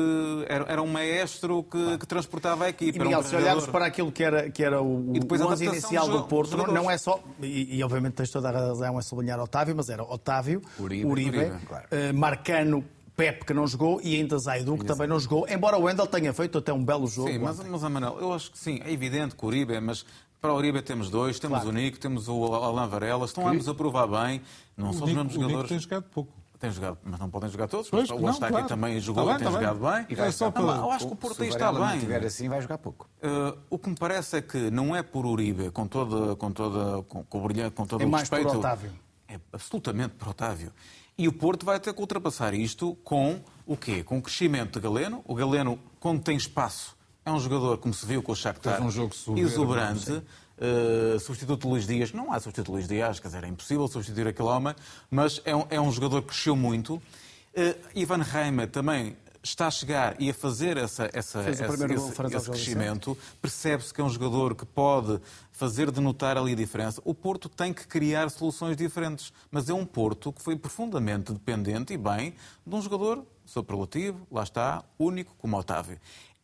Era, 0.47 0.65
era 0.65 0.81
um 0.81 0.87
maestro 0.87 1.63
que, 1.63 1.69
claro. 1.69 1.99
que, 1.99 2.05
transportava 2.05 2.65
a 2.65 2.69
equipe. 2.69 2.97
E, 2.97 3.01
Miguel, 3.01 3.19
um 3.19 3.23
se 3.23 3.35
olharmos 3.35 3.65
para 3.65 3.87
aquilo 3.87 4.11
que 4.11 4.23
era, 4.23 4.49
que 4.49 4.63
era 4.63 4.81
o, 4.81 5.11
e 5.15 5.19
depois 5.19 5.41
o 5.41 5.47
11 5.47 5.65
inicial 5.65 6.07
do, 6.07 6.23
Porto, 6.25 6.55
não, 6.55 6.67
não, 6.67 6.91
é 6.91 6.97
só. 6.97 7.19
E, 7.41 7.77
e, 7.77 7.83
obviamente 7.83 8.13
tens 8.13 8.29
toda 8.29 8.49
a 8.49 8.51
razão 8.51 8.97
a 8.97 9.01
sublinhar 9.01 9.39
Otávio, 9.39 9.75
mas 9.75 9.89
era 9.89 10.03
Otávio, 10.03 10.61
Uribe, 10.79 11.05
Uribe, 11.05 11.37
Uribe 11.37 11.65
claro. 11.65 11.87
uh, 11.91 12.13
Marcano. 12.13 12.83
Pepe, 13.17 13.45
que 13.45 13.53
não 13.53 13.65
jogou, 13.65 13.99
e 14.03 14.15
ainda 14.15 14.37
Zaidu, 14.37 14.77
que 14.77 14.85
também 14.85 15.07
não 15.07 15.19
jogou, 15.19 15.47
embora 15.49 15.75
o 15.75 15.81
Wendel 15.81 16.05
tenha 16.05 16.31
feito 16.33 16.59
até 16.59 16.71
um 16.71 16.85
belo 16.85 17.07
jogo. 17.07 17.29
Sim, 17.29 17.39
mas, 17.39 17.57
mas 17.57 17.83
Amanel, 17.83 18.19
eu 18.19 18.31
acho 18.31 18.51
que 18.51 18.59
sim, 18.59 18.79
é 18.85 18.91
evidente 18.91 19.35
que 19.35 19.43
o 19.43 19.47
Uribe, 19.47 19.79
mas 19.79 20.05
para 20.41 20.53
o 20.53 20.57
Uribe 20.57 20.81
temos 20.81 21.09
dois, 21.09 21.39
temos 21.39 21.59
claro. 21.59 21.69
o 21.69 21.73
Nico, 21.73 21.99
temos 21.99 22.27
o 22.27 22.53
Alain 22.53 22.87
Varela, 22.87 23.25
estão 23.25 23.47
ambos 23.47 23.67
a 23.67 23.73
provar 23.73 24.07
bem, 24.07 24.41
não 24.75 24.93
são 24.93 25.07
os 25.07 25.13
mesmos 25.13 25.33
jogadores. 25.33 25.55
O 25.55 25.57
Nico 25.57 25.67
tem 25.69 25.79
jogado 25.79 26.03
pouco. 26.11 26.33
Tem 26.59 26.71
jogado, 26.71 26.97
mas 27.03 27.19
não 27.19 27.29
podem 27.29 27.49
jogar 27.51 27.67
todos. 27.67 27.87
Pois, 27.87 28.09
o 28.09 28.15
Eustáquio 28.15 28.49
claro. 28.49 28.67
também 28.67 28.99
jogou 28.99 29.25
tá 29.25 29.29
bem, 29.29 29.35
e 29.35 29.37
tem 29.37 29.47
tá 29.47 29.59
jogado 29.59 29.79
bem. 29.79 30.05
E 30.09 30.15
vai 30.15 30.27
é 30.27 30.31
só 30.31 30.49
para... 30.49 30.63
não, 30.63 30.85
eu 30.85 30.91
acho 30.91 31.05
que 31.05 31.13
o 31.13 31.15
Porto 31.15 31.43
aí 31.43 31.49
está 31.49 31.71
bem. 31.71 31.89
Se 31.89 31.95
estiver 31.97 32.25
assim, 32.25 32.49
vai 32.49 32.61
jogar 32.61 32.79
pouco. 32.79 33.07
Uh, 33.21 33.57
o 33.69 33.77
que 33.77 33.89
me 33.89 33.95
parece 33.95 34.37
é 34.37 34.41
que 34.41 34.71
não 34.71 34.95
é 34.95 35.03
por 35.03 35.23
Uribe, 35.27 35.69
com 35.69 35.87
toda, 35.87 36.35
com 36.35 36.51
toda, 36.51 37.03
com, 37.03 37.23
com 37.23 37.37
o 37.37 37.41
brilhante, 37.43 37.75
com 37.75 37.85
todo 37.85 38.01
é 38.01 38.05
o 38.07 38.09
respeito. 38.09 38.43
mais 38.43 38.53
por 38.53 38.59
Otávio. 38.59 38.91
É 39.27 39.39
absolutamente 39.53 40.15
por 40.15 40.29
Otávio. 40.29 40.71
E 41.15 41.27
o 41.27 41.33
Porto 41.33 41.63
vai 41.63 41.79
ter 41.79 41.93
que 41.93 42.01
ultrapassar 42.01 42.55
isto 42.55 42.95
com 43.03 43.39
o 43.65 43.77
quê? 43.77 44.03
Com 44.03 44.17
o 44.17 44.21
crescimento 44.21 44.79
de 44.79 44.83
Galeno. 44.83 45.23
O 45.27 45.35
Galeno, 45.35 45.77
quando 45.99 46.23
tem 46.23 46.35
espaço, 46.35 46.96
é 47.27 47.31
um 47.31 47.39
jogador, 47.39 47.77
como 47.77 47.93
se 47.93 48.05
viu 48.05 48.23
com 48.23 48.31
o 48.31 48.35
Shakhtar, 48.35 48.81
um 48.81 48.89
jogo 48.89 49.13
exuberante. 49.35 50.23
Uh, 50.59 51.19
substituto 51.19 51.61
de 51.61 51.67
Luís 51.67 51.85
Dias, 51.85 52.11
não 52.11 52.31
há 52.31 52.39
substituto 52.39 52.65
de 52.65 52.71
Luís 52.71 52.87
Dias, 52.87 53.19
quer 53.19 53.27
dizer, 53.27 53.43
é 53.43 53.47
impossível 53.47 53.87
substituir 53.87 54.25
aquele 54.25 54.47
homem, 54.47 54.73
mas 55.11 55.39
é 55.45 55.55
um, 55.55 55.67
é 55.69 55.79
um 55.79 55.91
jogador 55.91 56.23
que 56.23 56.29
cresceu 56.29 56.55
muito. 56.55 56.95
Uh, 56.95 57.01
Ivan 57.93 58.23
Reimer 58.23 58.67
também 58.67 59.15
está 59.43 59.67
a 59.67 59.71
chegar 59.71 60.15
e 60.19 60.29
a 60.29 60.33
fazer 60.33 60.77
essa, 60.77 61.09
essa, 61.13 61.47
esse, 61.47 61.63
esse, 61.63 62.35
esse 62.35 62.49
crescimento. 62.49 63.17
Percebe-se 63.41 63.93
que 63.93 64.01
é 64.01 64.03
um 64.03 64.09
jogador 64.09 64.55
que 64.55 64.65
pode 64.65 65.21
fazer 65.51 65.91
denotar 65.91 66.37
ali 66.37 66.53
a 66.53 66.55
diferença. 66.55 67.01
O 67.05 67.13
Porto 67.13 67.47
tem 67.49 67.73
que 67.73 67.85
criar 67.87 68.29
soluções 68.29 68.75
diferentes, 68.75 69.31
mas 69.51 69.69
é 69.69 69.73
um 69.73 69.85
Porto 69.85 70.33
que 70.33 70.41
foi 70.41 70.55
profundamente 70.55 71.31
dependente 71.33 71.93
e 71.93 71.97
bem 71.97 72.33
de 72.65 72.75
um 72.75 72.81
jogador 72.81 73.23
superlativo, 73.45 74.27
lá 74.31 74.43
está, 74.43 74.83
único 74.99 75.33
como 75.37 75.57
Otávio. 75.57 75.97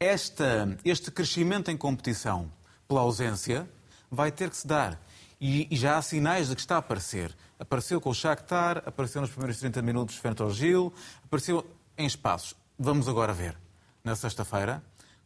Esta, 0.03 0.77
este 0.83 1.09
crescimento 1.09 1.71
em 1.71 1.77
competição 1.77 2.51
pela 2.89 2.99
ausência 2.99 3.69
vai 4.11 4.33
ter 4.33 4.49
que 4.49 4.57
se 4.57 4.67
dar. 4.67 5.01
E, 5.39 5.65
e, 5.71 5.77
já 5.77 5.97
há 5.97 6.01
sinais 6.01 6.49
de 6.49 6.55
que 6.55 6.59
está 6.59 6.75
a 6.75 6.79
aparecer. 6.79 7.33
Apareceu 7.57 8.01
com 8.01 8.09
o 8.09 8.13
Shakhtar, 8.13 8.83
apareceu 8.85 9.21
nos 9.21 9.29
primeiros 9.29 9.59
30 9.59 9.81
minutos 9.81 10.17
frente 10.17 10.41
ao 10.41 10.51
Gil, 10.51 10.93
apareceu 11.23 11.65
em 11.97 12.05
espaços. 12.05 12.53
Vamos 12.77 13.07
agora 13.07 13.31
ver, 13.31 13.57
na 14.03 14.13
sexta-feira, 14.13 14.83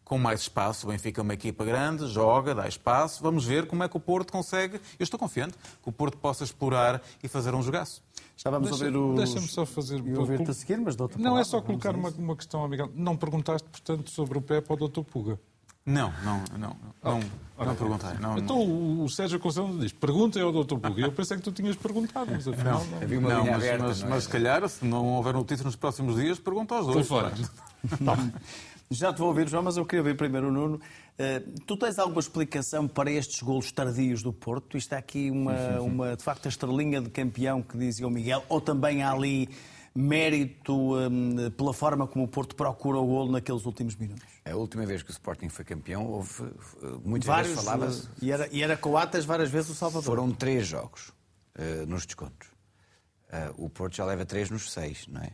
com 0.08 0.18
mais 0.18 0.40
espaço, 0.40 0.88
o 0.88 0.90
Benfica 0.90 1.20
é 1.20 1.24
uma 1.24 1.34
equipa 1.34 1.66
grande, 1.66 2.08
joga, 2.08 2.56
dá 2.56 2.66
espaço. 2.66 3.22
Vamos 3.22 3.44
ver 3.44 3.68
como 3.68 3.84
é 3.84 3.90
que 3.90 3.98
o 3.98 4.00
Porto 4.00 4.32
consegue, 4.32 4.78
eu 4.98 5.04
estou 5.04 5.20
confiante, 5.20 5.56
que 5.84 5.90
o 5.90 5.92
Porto 5.92 6.18
possa 6.18 6.46
explorar 6.46 7.02
e 7.22 7.28
fazer 7.28 7.54
um 7.54 7.62
jogaço. 7.62 8.02
Já 8.38 8.50
vamos 8.50 8.70
Deixa, 8.70 8.86
ouvir 8.86 8.98
o. 8.98 9.16
Deixa-me 9.16 9.48
só 9.50 9.66
fazer. 9.66 10.02
E 10.06 10.16
ouvir-te 10.16 10.50
a 10.50 10.54
seguir, 10.54 10.78
mas 10.78 10.98
outra 10.98 11.22
Não, 11.22 11.38
é 11.38 11.44
só 11.44 11.62
colocar 11.62 11.94
uma, 11.94 12.10
uma 12.12 12.38
questão, 12.38 12.64
amiga. 12.64 12.90
Não 12.96 13.18
perguntaste, 13.18 13.68
portanto, 13.68 14.10
sobre 14.10 14.38
o 14.38 14.42
Pepe 14.42 14.66
ou 14.70 14.78
o 14.82 14.88
Dr. 14.88 15.02
Puga? 15.02 15.38
Não, 15.86 16.14
não, 16.24 16.44
não. 16.58 16.78
Não, 17.04 17.20
não, 17.58 17.66
não 17.66 17.76
perguntei. 17.76 18.14
Não, 18.20 18.38
então 18.38 18.66
não. 18.66 19.04
o 19.04 19.10
Sérgio 19.10 19.40
Conceição 19.40 19.78
diz: 19.78 19.92
pergunta 19.92 20.40
ao 20.42 20.54
Dr. 20.54 20.78
Puga. 20.78 21.02
Eu 21.02 21.12
pensei 21.12 21.36
que 21.36 21.44
tu 21.44 21.52
tinhas 21.52 21.76
perguntado, 21.76 22.32
mas 22.32 22.48
afinal 22.48 22.86
não. 22.86 23.02
Havia 23.02 23.20
uma 23.20 23.30
não, 23.30 23.46
mas, 23.46 23.56
aberta, 23.56 23.84
mas, 23.84 24.04
mas, 24.04 24.24
se 24.24 24.30
calhar, 24.30 24.70
se 24.70 24.86
não 24.86 25.06
houver 25.16 25.34
notícias 25.34 25.66
nos 25.66 25.76
próximos 25.76 26.16
dias, 26.16 26.40
pergunta 26.40 26.76
aos 26.76 26.86
dois. 26.86 27.00
Estou 27.00 27.20
fora. 27.20 27.34
Já 28.90 29.12
te 29.12 29.20
vou 29.20 29.28
ouvir, 29.28 29.50
João, 29.50 29.64
mas 29.64 29.76
eu 29.76 29.86
queria 29.86 30.04
ver 30.04 30.16
primeiro 30.16 30.48
o 30.48 30.52
Nuno. 30.52 30.76
Uh, 30.78 31.60
tu 31.66 31.76
tens 31.76 32.00
alguma 32.00 32.22
explicação 32.22 32.88
para 32.88 33.12
estes 33.12 33.42
golos 33.42 33.72
tardios 33.72 34.24
do 34.24 34.32
Porto? 34.32 34.78
Isto 34.78 34.96
é 34.96 34.98
aqui 34.98 35.30
uma, 35.30 35.82
uma, 35.82 36.16
de 36.16 36.24
facto, 36.24 36.46
a 36.46 36.50
estrelinha 36.50 37.02
de 37.02 37.10
campeão 37.10 37.62
que 37.62 37.78
dizia 37.78 38.08
o 38.08 38.10
Miguel, 38.10 38.44
ou 38.48 38.62
também 38.62 39.04
há 39.04 39.12
ali 39.12 39.50
mérito 39.94 40.96
um, 40.96 41.50
pela 41.58 41.74
forma 41.74 42.08
como 42.08 42.24
o 42.24 42.28
Porto 42.28 42.56
procura 42.56 43.00
o 43.00 43.06
golo 43.06 43.32
naqueles 43.32 43.66
últimos 43.66 43.96
minutos? 43.96 44.24
A 44.46 44.56
última 44.56 44.86
vez 44.86 45.02
que 45.02 45.10
o 45.10 45.12
Sporting 45.12 45.50
foi 45.50 45.66
campeão, 45.66 46.06
houve 46.06 46.46
muitas 47.04 47.28
Vários, 47.28 47.50
vezes 47.50 47.66
falava 47.66 47.92
E 48.22 48.32
era, 48.32 48.48
e 48.52 48.62
era 48.62 48.78
coatas 48.78 49.26
várias 49.26 49.50
vezes 49.50 49.72
o 49.72 49.76
Salvador. 49.76 50.04
Foram 50.04 50.32
três 50.32 50.68
jogos 50.68 51.10
uh, 51.58 51.86
nos 51.88 52.06
descontos. 52.06 52.50
Uh, 53.28 53.66
o 53.66 53.70
Porto 53.70 53.96
já 53.96 54.06
leva 54.06 54.24
três 54.24 54.50
nos 54.50 54.72
seis, 54.72 55.08
não 55.08 55.22
é? 55.22 55.32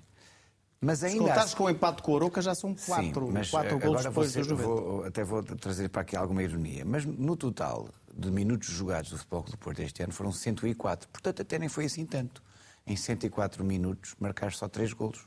Mas 0.83 1.03
ainda 1.03 1.15
Se 1.15 1.19
contares 1.19 1.43
assim... 1.45 1.55
com 1.55 1.63
o 1.63 1.69
empate 1.69 2.01
com 2.01 2.11
o 2.11 2.15
Oroca, 2.15 2.41
já 2.41 2.53
são 2.53 2.75
quatro, 2.75 3.27
Sim, 3.27 3.31
mas 3.31 3.49
quatro 3.49 3.79
gols 3.79 4.03
depois 4.03 4.33
do 4.33 4.55
vou, 4.55 5.05
Até 5.05 5.23
vou 5.23 5.41
trazer 5.41 5.89
para 5.89 6.01
aqui 6.01 6.15
alguma 6.15 6.43
ironia. 6.43 6.83
Mas 6.85 7.05
no 7.05 7.35
total 7.35 7.87
de 8.13 8.29
minutos 8.29 8.67
jogados 8.67 9.09
do 9.09 9.17
Futebol 9.17 9.43
do 9.43 9.57
Porto 9.57 9.79
este 9.81 10.03
ano 10.03 10.11
foram 10.11 10.31
104. 10.31 11.07
Portanto, 11.09 11.41
até 11.41 11.57
nem 11.57 11.69
foi 11.69 11.85
assim 11.85 12.05
tanto. 12.05 12.43
Em 12.85 12.97
104 12.97 13.63
minutos, 13.63 14.13
marcar 14.19 14.51
só 14.51 14.67
três 14.67 14.91
golos 14.91 15.25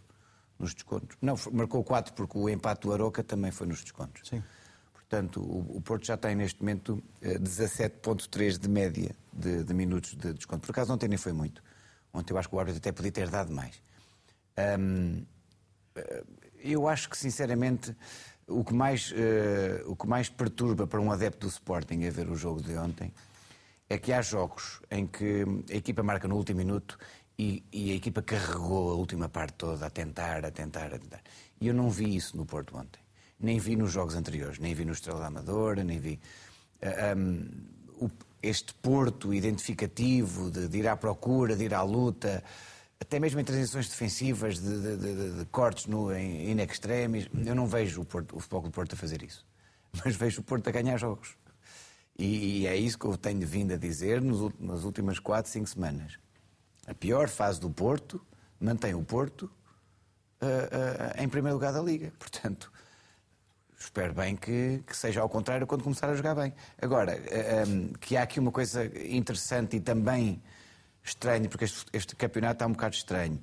nos 0.58 0.74
descontos. 0.74 1.16
Não, 1.22 1.36
marcou 1.52 1.82
quatro 1.82 2.12
porque 2.12 2.36
o 2.36 2.48
empate 2.48 2.82
do 2.82 2.92
Aroca 2.92 3.24
também 3.24 3.50
foi 3.50 3.66
nos 3.66 3.82
descontos. 3.82 4.28
Sim. 4.28 4.42
Portanto, 4.92 5.40
o, 5.40 5.80
Porto 5.80 6.04
já 6.04 6.16
tem 6.16 6.34
neste 6.34 6.60
momento 6.60 7.02
17,3 7.22 8.56
eh, 8.56 8.58
de 8.58 8.68
média 8.68 9.16
de, 9.32 9.62
de, 9.62 9.72
minutos 9.72 10.14
de 10.14 10.32
desconto. 10.32 10.66
Por 10.66 10.72
acaso 10.72 10.92
ontem 10.92 11.08
nem 11.08 11.16
foi 11.16 11.32
muito. 11.32 11.62
Ontem 12.12 12.34
eu 12.34 12.38
acho 12.38 12.48
que 12.48 12.56
o 12.56 12.58
árbitro 12.58 12.78
até 12.78 12.90
podia 12.90 13.12
ter 13.12 13.30
dado 13.30 13.52
mais. 13.52 13.80
Um, 14.78 15.24
eu 16.58 16.88
acho 16.88 17.08
que, 17.08 17.16
sinceramente, 17.16 17.94
o 18.46 18.64
que, 18.64 18.74
mais, 18.74 19.10
uh, 19.10 19.90
o 19.90 19.96
que 19.96 20.06
mais 20.06 20.28
perturba 20.28 20.86
para 20.86 21.00
um 21.00 21.10
adepto 21.10 21.46
do 21.46 21.50
Sporting 21.50 22.04
a 22.04 22.10
ver 22.10 22.28
o 22.28 22.36
jogo 22.36 22.62
de 22.62 22.76
ontem 22.76 23.12
é 23.88 23.98
que 23.98 24.12
há 24.12 24.22
jogos 24.22 24.80
em 24.90 25.06
que 25.06 25.44
a 25.70 25.74
equipa 25.74 26.02
marca 26.02 26.26
no 26.26 26.36
último 26.36 26.58
minuto 26.58 26.98
e, 27.38 27.62
e, 27.72 27.92
a 27.92 27.94
equipa 27.94 28.22
carregou 28.22 28.90
a 28.90 28.94
última 28.94 29.28
parte 29.28 29.54
toda 29.54 29.86
a 29.86 29.90
tentar, 29.90 30.44
a 30.44 30.50
tentar, 30.50 30.86
a 30.86 30.98
tentar. 30.98 31.20
E 31.60 31.68
eu 31.68 31.74
não 31.74 31.90
vi 31.90 32.16
isso 32.16 32.36
no 32.36 32.46
Porto 32.46 32.76
ontem. 32.76 33.00
Nem 33.38 33.58
vi 33.58 33.76
nos 33.76 33.92
jogos 33.92 34.14
anteriores, 34.14 34.58
nem 34.58 34.74
vi 34.74 34.84
no 34.84 34.92
Estrela 34.92 35.20
da 35.20 35.26
Amadora, 35.26 35.84
nem 35.84 35.98
vi. 35.98 36.14
Uh, 36.14 36.86
eh, 36.86 37.14
um, 37.14 37.48
o, 38.00 38.10
este 38.42 38.72
Porto 38.74 39.34
identificativo 39.34 40.50
de, 40.50 40.66
de, 40.66 40.78
ir 40.78 40.88
à 40.88 40.96
procura, 40.96 41.54
de 41.54 41.64
ir 41.64 41.74
à 41.74 41.82
luta 41.82 42.42
até 43.00 43.20
mesmo 43.20 43.38
em 43.40 43.44
transições 43.44 43.88
defensivas, 43.88 44.58
de, 44.58 44.80
de, 44.80 44.96
de, 44.96 45.38
de 45.38 45.44
cortes 45.46 45.86
no, 45.86 46.12
em, 46.12 46.50
in 46.50 46.60
extremis, 46.62 47.28
eu 47.44 47.54
não 47.54 47.66
vejo 47.66 48.00
o, 48.00 48.04
Porto, 48.04 48.36
o 48.36 48.40
Futebol 48.40 48.62
do 48.62 48.70
Porto 48.70 48.94
a 48.94 48.96
fazer 48.96 49.22
isso. 49.22 49.46
Mas 50.04 50.16
vejo 50.16 50.40
o 50.40 50.44
Porto 50.44 50.68
a 50.68 50.70
ganhar 50.70 50.96
jogos. 50.96 51.36
E, 52.18 52.62
e 52.62 52.66
é 52.66 52.74
isso 52.76 52.98
que 52.98 53.04
eu 53.04 53.16
tenho 53.16 53.46
vindo 53.46 53.74
a 53.74 53.76
dizer 53.76 54.22
nos, 54.22 54.52
nas 54.58 54.84
últimas 54.84 55.18
4, 55.18 55.50
5 55.50 55.66
semanas. 55.68 56.18
A 56.86 56.94
pior 56.94 57.28
fase 57.28 57.60
do 57.60 57.68
Porto 57.68 58.24
mantém 58.58 58.94
o 58.94 59.02
Porto 59.02 59.50
uh, 60.40 60.46
uh, 60.46 61.22
em 61.22 61.28
primeiro 61.28 61.56
lugar 61.56 61.72
da 61.72 61.82
Liga. 61.82 62.12
Portanto, 62.18 62.72
espero 63.78 64.14
bem 64.14 64.34
que, 64.36 64.82
que, 64.86 64.96
seja 64.96 65.20
ao 65.20 65.28
contrário 65.28 65.66
quando 65.66 65.82
começar 65.82 66.08
a 66.08 66.14
jogar 66.14 66.34
bem. 66.34 66.54
Agora, 66.80 67.18
uh, 67.18 67.68
um, 67.68 67.88
que 67.94 68.16
há 68.16 68.22
aqui 68.22 68.40
uma 68.40 68.52
coisa 68.52 68.86
interessante 69.06 69.76
e 69.76 69.80
também 69.80 70.42
estranho, 71.06 71.48
porque 71.48 71.64
este, 71.64 71.84
este 71.92 72.16
campeonato 72.16 72.54
está 72.54 72.66
um 72.66 72.72
bocado 72.72 72.94
estranho. 72.94 73.40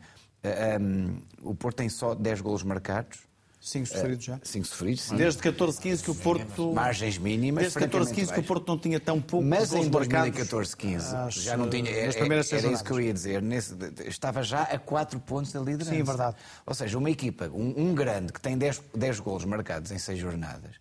Um, 0.81 1.21
o 1.41 1.55
Porto 1.55 1.77
tem 1.77 1.89
só 1.89 2.13
10 2.13 2.41
golos 2.41 2.63
marcados. 2.63 3.19
5 3.61 3.85
sofridos 3.85 4.25
já? 4.25 4.39
5 4.43 4.67
sofridos, 4.67 5.03
sim. 5.03 5.15
Desde 5.15 5.41
14, 5.41 5.79
15 5.79 6.03
que 6.03 6.11
o 6.11 6.15
Porto. 6.15 6.73
Margens 6.73 7.17
mínimas. 7.17 7.61
Desde 7.63 7.79
14, 7.79 8.13
15 8.13 8.33
que 8.33 8.39
o 8.41 8.43
Porto 8.43 8.67
não 8.67 8.77
tinha 8.77 8.99
tão 8.99 9.21
pouco 9.21 9.45
Mas 9.45 9.71
em 9.71 9.89
marcados. 9.89 10.33
2014, 10.35 10.75
15 10.75 11.15
já 11.29 11.55
não 11.55 11.69
tinha. 11.69 11.89
nas 12.05 12.51
Era, 12.51 12.57
era 12.57 12.73
isso 12.73 12.83
que 12.83 12.91
eu 12.91 12.99
ia 12.99 13.13
dizer. 13.13 13.41
Nesse, 13.41 13.73
estava 14.05 14.43
já 14.43 14.63
a 14.63 14.77
4 14.77 15.17
pontos 15.21 15.53
da 15.53 15.61
liderança. 15.61 15.91
Sim, 15.91 16.01
é 16.01 16.03
verdade. 16.03 16.35
Ou 16.65 16.73
seja, 16.73 16.97
uma 16.97 17.09
equipa, 17.09 17.47
um, 17.53 17.73
um 17.77 17.95
grande 17.95 18.33
que 18.33 18.41
tem 18.41 18.57
10, 18.57 18.81
10 18.93 19.21
golos 19.21 19.45
marcados 19.45 19.91
em 19.91 19.97
6 19.97 20.19
jornadas, 20.19 20.75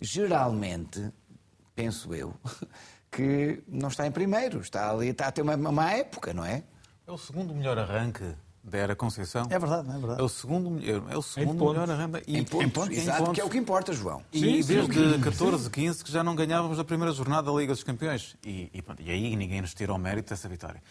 geralmente, 0.00 1.12
penso 1.76 2.12
eu, 2.12 2.34
que 3.10 3.62
não 3.68 3.88
está 3.88 4.06
em 4.06 4.10
primeiro. 4.12 4.60
Está 4.60 4.90
ali, 4.90 5.08
está 5.08 5.26
a 5.26 5.32
ter 5.32 5.42
uma, 5.42 5.54
uma 5.56 5.72
má 5.72 5.92
época, 5.92 6.32
não 6.32 6.44
é? 6.44 6.62
É 7.06 7.12
o 7.12 7.18
segundo 7.18 7.54
melhor 7.54 7.78
arranque 7.78 8.34
da 8.62 8.78
Era 8.78 8.94
Conceição. 8.94 9.46
É 9.50 9.58
verdade, 9.58 9.88
é 9.88 9.98
verdade. 9.98 10.20
É 10.20 10.22
o 10.22 10.28
segundo, 10.28 10.70
melhor- 10.70 11.02
é 11.10 11.16
o 11.16 11.22
segundo 11.22 11.58
pontos. 11.58 11.72
melhor 11.80 11.90
arranque. 11.90 12.22
E, 12.26 12.38
Em 12.38 12.44
pontos, 12.44 12.72
pontos, 12.72 12.96
em 12.96 13.00
exato, 13.00 13.18
pontos. 13.18 13.34
que 13.34 13.40
é 13.40 13.44
o 13.44 13.48
que 13.50 13.58
importa, 13.58 13.92
João. 13.92 14.22
E 14.32 14.62
desde 14.62 15.18
14, 15.18 15.70
15 15.70 16.04
que 16.04 16.12
já 16.12 16.22
não 16.22 16.34
ganhávamos 16.36 16.78
a 16.78 16.84
primeira 16.84 17.12
jornada 17.12 17.50
da 17.50 17.58
Liga 17.58 17.72
dos 17.72 17.82
Campeões. 17.82 18.36
E, 18.44 18.70
e, 18.72 18.82
pronto, 18.82 19.02
e 19.02 19.10
aí 19.10 19.34
ninguém 19.34 19.60
nos 19.60 19.74
tira 19.74 19.92
o 19.92 19.98
mérito 19.98 20.28
dessa 20.30 20.48
vitória. 20.48 20.82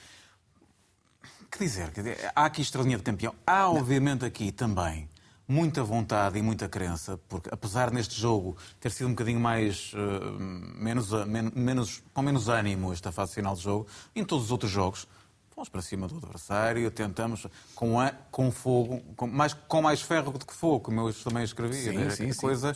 Que 1.51 1.59
dizer, 1.59 1.91
quer 1.91 2.01
dizer, 2.01 2.31
há 2.35 2.45
aqui 2.45 2.61
estrelinha 2.61 2.97
de 2.97 3.03
campeão. 3.03 3.33
Há, 3.45 3.69
obviamente, 3.69 4.23
aqui 4.25 4.51
também 4.51 5.09
muita 5.49 5.83
vontade 5.83 6.37
e 6.37 6.41
muita 6.43 6.69
crença, 6.69 7.19
porque 7.27 7.49
apesar 7.51 7.91
neste 7.91 8.17
jogo 8.21 8.55
ter 8.79 8.91
sido 8.91 9.07
um 9.07 9.11
bocadinho 9.11 9.39
mais. 9.39 9.91
eh, 9.95 10.39
menos, 10.79 11.09
men- 11.25 11.51
menos, 11.55 12.03
com 12.13 12.21
menos 12.21 12.47
ânimo 12.47 12.93
esta 12.93 13.11
fase 13.11 13.33
final 13.33 13.55
do 13.55 13.59
jogo, 13.61 13.87
em 14.15 14.23
todos 14.23 14.45
os 14.45 14.51
outros 14.51 14.71
jogos. 14.71 15.07
Fomos 15.55 15.67
para 15.67 15.81
cima 15.81 16.07
do 16.07 16.15
adversário, 16.15 16.89
tentamos 16.91 17.45
com, 17.75 17.99
a- 17.99 18.13
com 18.31 18.49
fogo, 18.51 19.01
com 19.17 19.27
mais, 19.27 19.53
com 19.53 19.81
mais 19.81 20.01
ferro 20.01 20.31
do 20.31 20.45
que 20.45 20.53
fogo, 20.53 20.79
como 20.81 21.09
eu 21.09 21.13
também 21.15 21.43
escrevi. 21.43 21.75
Sim, 21.75 21.97
né? 21.97 22.09
sim, 22.11 22.31
sim. 22.31 22.39
coisa, 22.39 22.71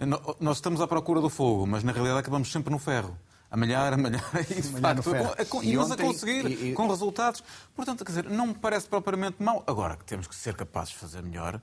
no- 0.00 0.36
Nós 0.40 0.56
estamos 0.58 0.80
à 0.80 0.86
procura 0.86 1.20
do 1.20 1.28
fogo, 1.28 1.66
mas 1.66 1.82
na 1.82 1.92
realidade 1.92 2.20
acabamos 2.20 2.50
sempre 2.50 2.72
no 2.72 2.78
ferro. 2.78 3.14
A 3.50 3.56
malhar, 3.56 3.92
a 3.92 3.96
malhar, 3.98 4.24
e 4.50 4.54
de 4.62 4.62
facto, 4.80 5.02
ferro. 5.02 5.26
a- 5.36 5.42
a- 5.42 5.64
E 5.64 5.76
mas 5.76 5.90
a 5.90 5.94
ontem- 5.94 6.06
conseguir, 6.06 6.46
e- 6.46 6.70
e- 6.70 6.72
com 6.72 6.88
resultados. 6.88 7.44
Portanto, 7.76 8.02
quer 8.02 8.12
dizer, 8.12 8.30
não 8.30 8.46
me 8.46 8.54
parece 8.54 8.86
propriamente 8.88 9.42
mau. 9.42 9.62
Agora, 9.66 9.94
que 9.96 10.04
temos 10.06 10.26
que 10.26 10.34
ser 10.34 10.54
capazes 10.54 10.94
de 10.94 10.96
fazer 11.00 11.22
melhor, 11.22 11.60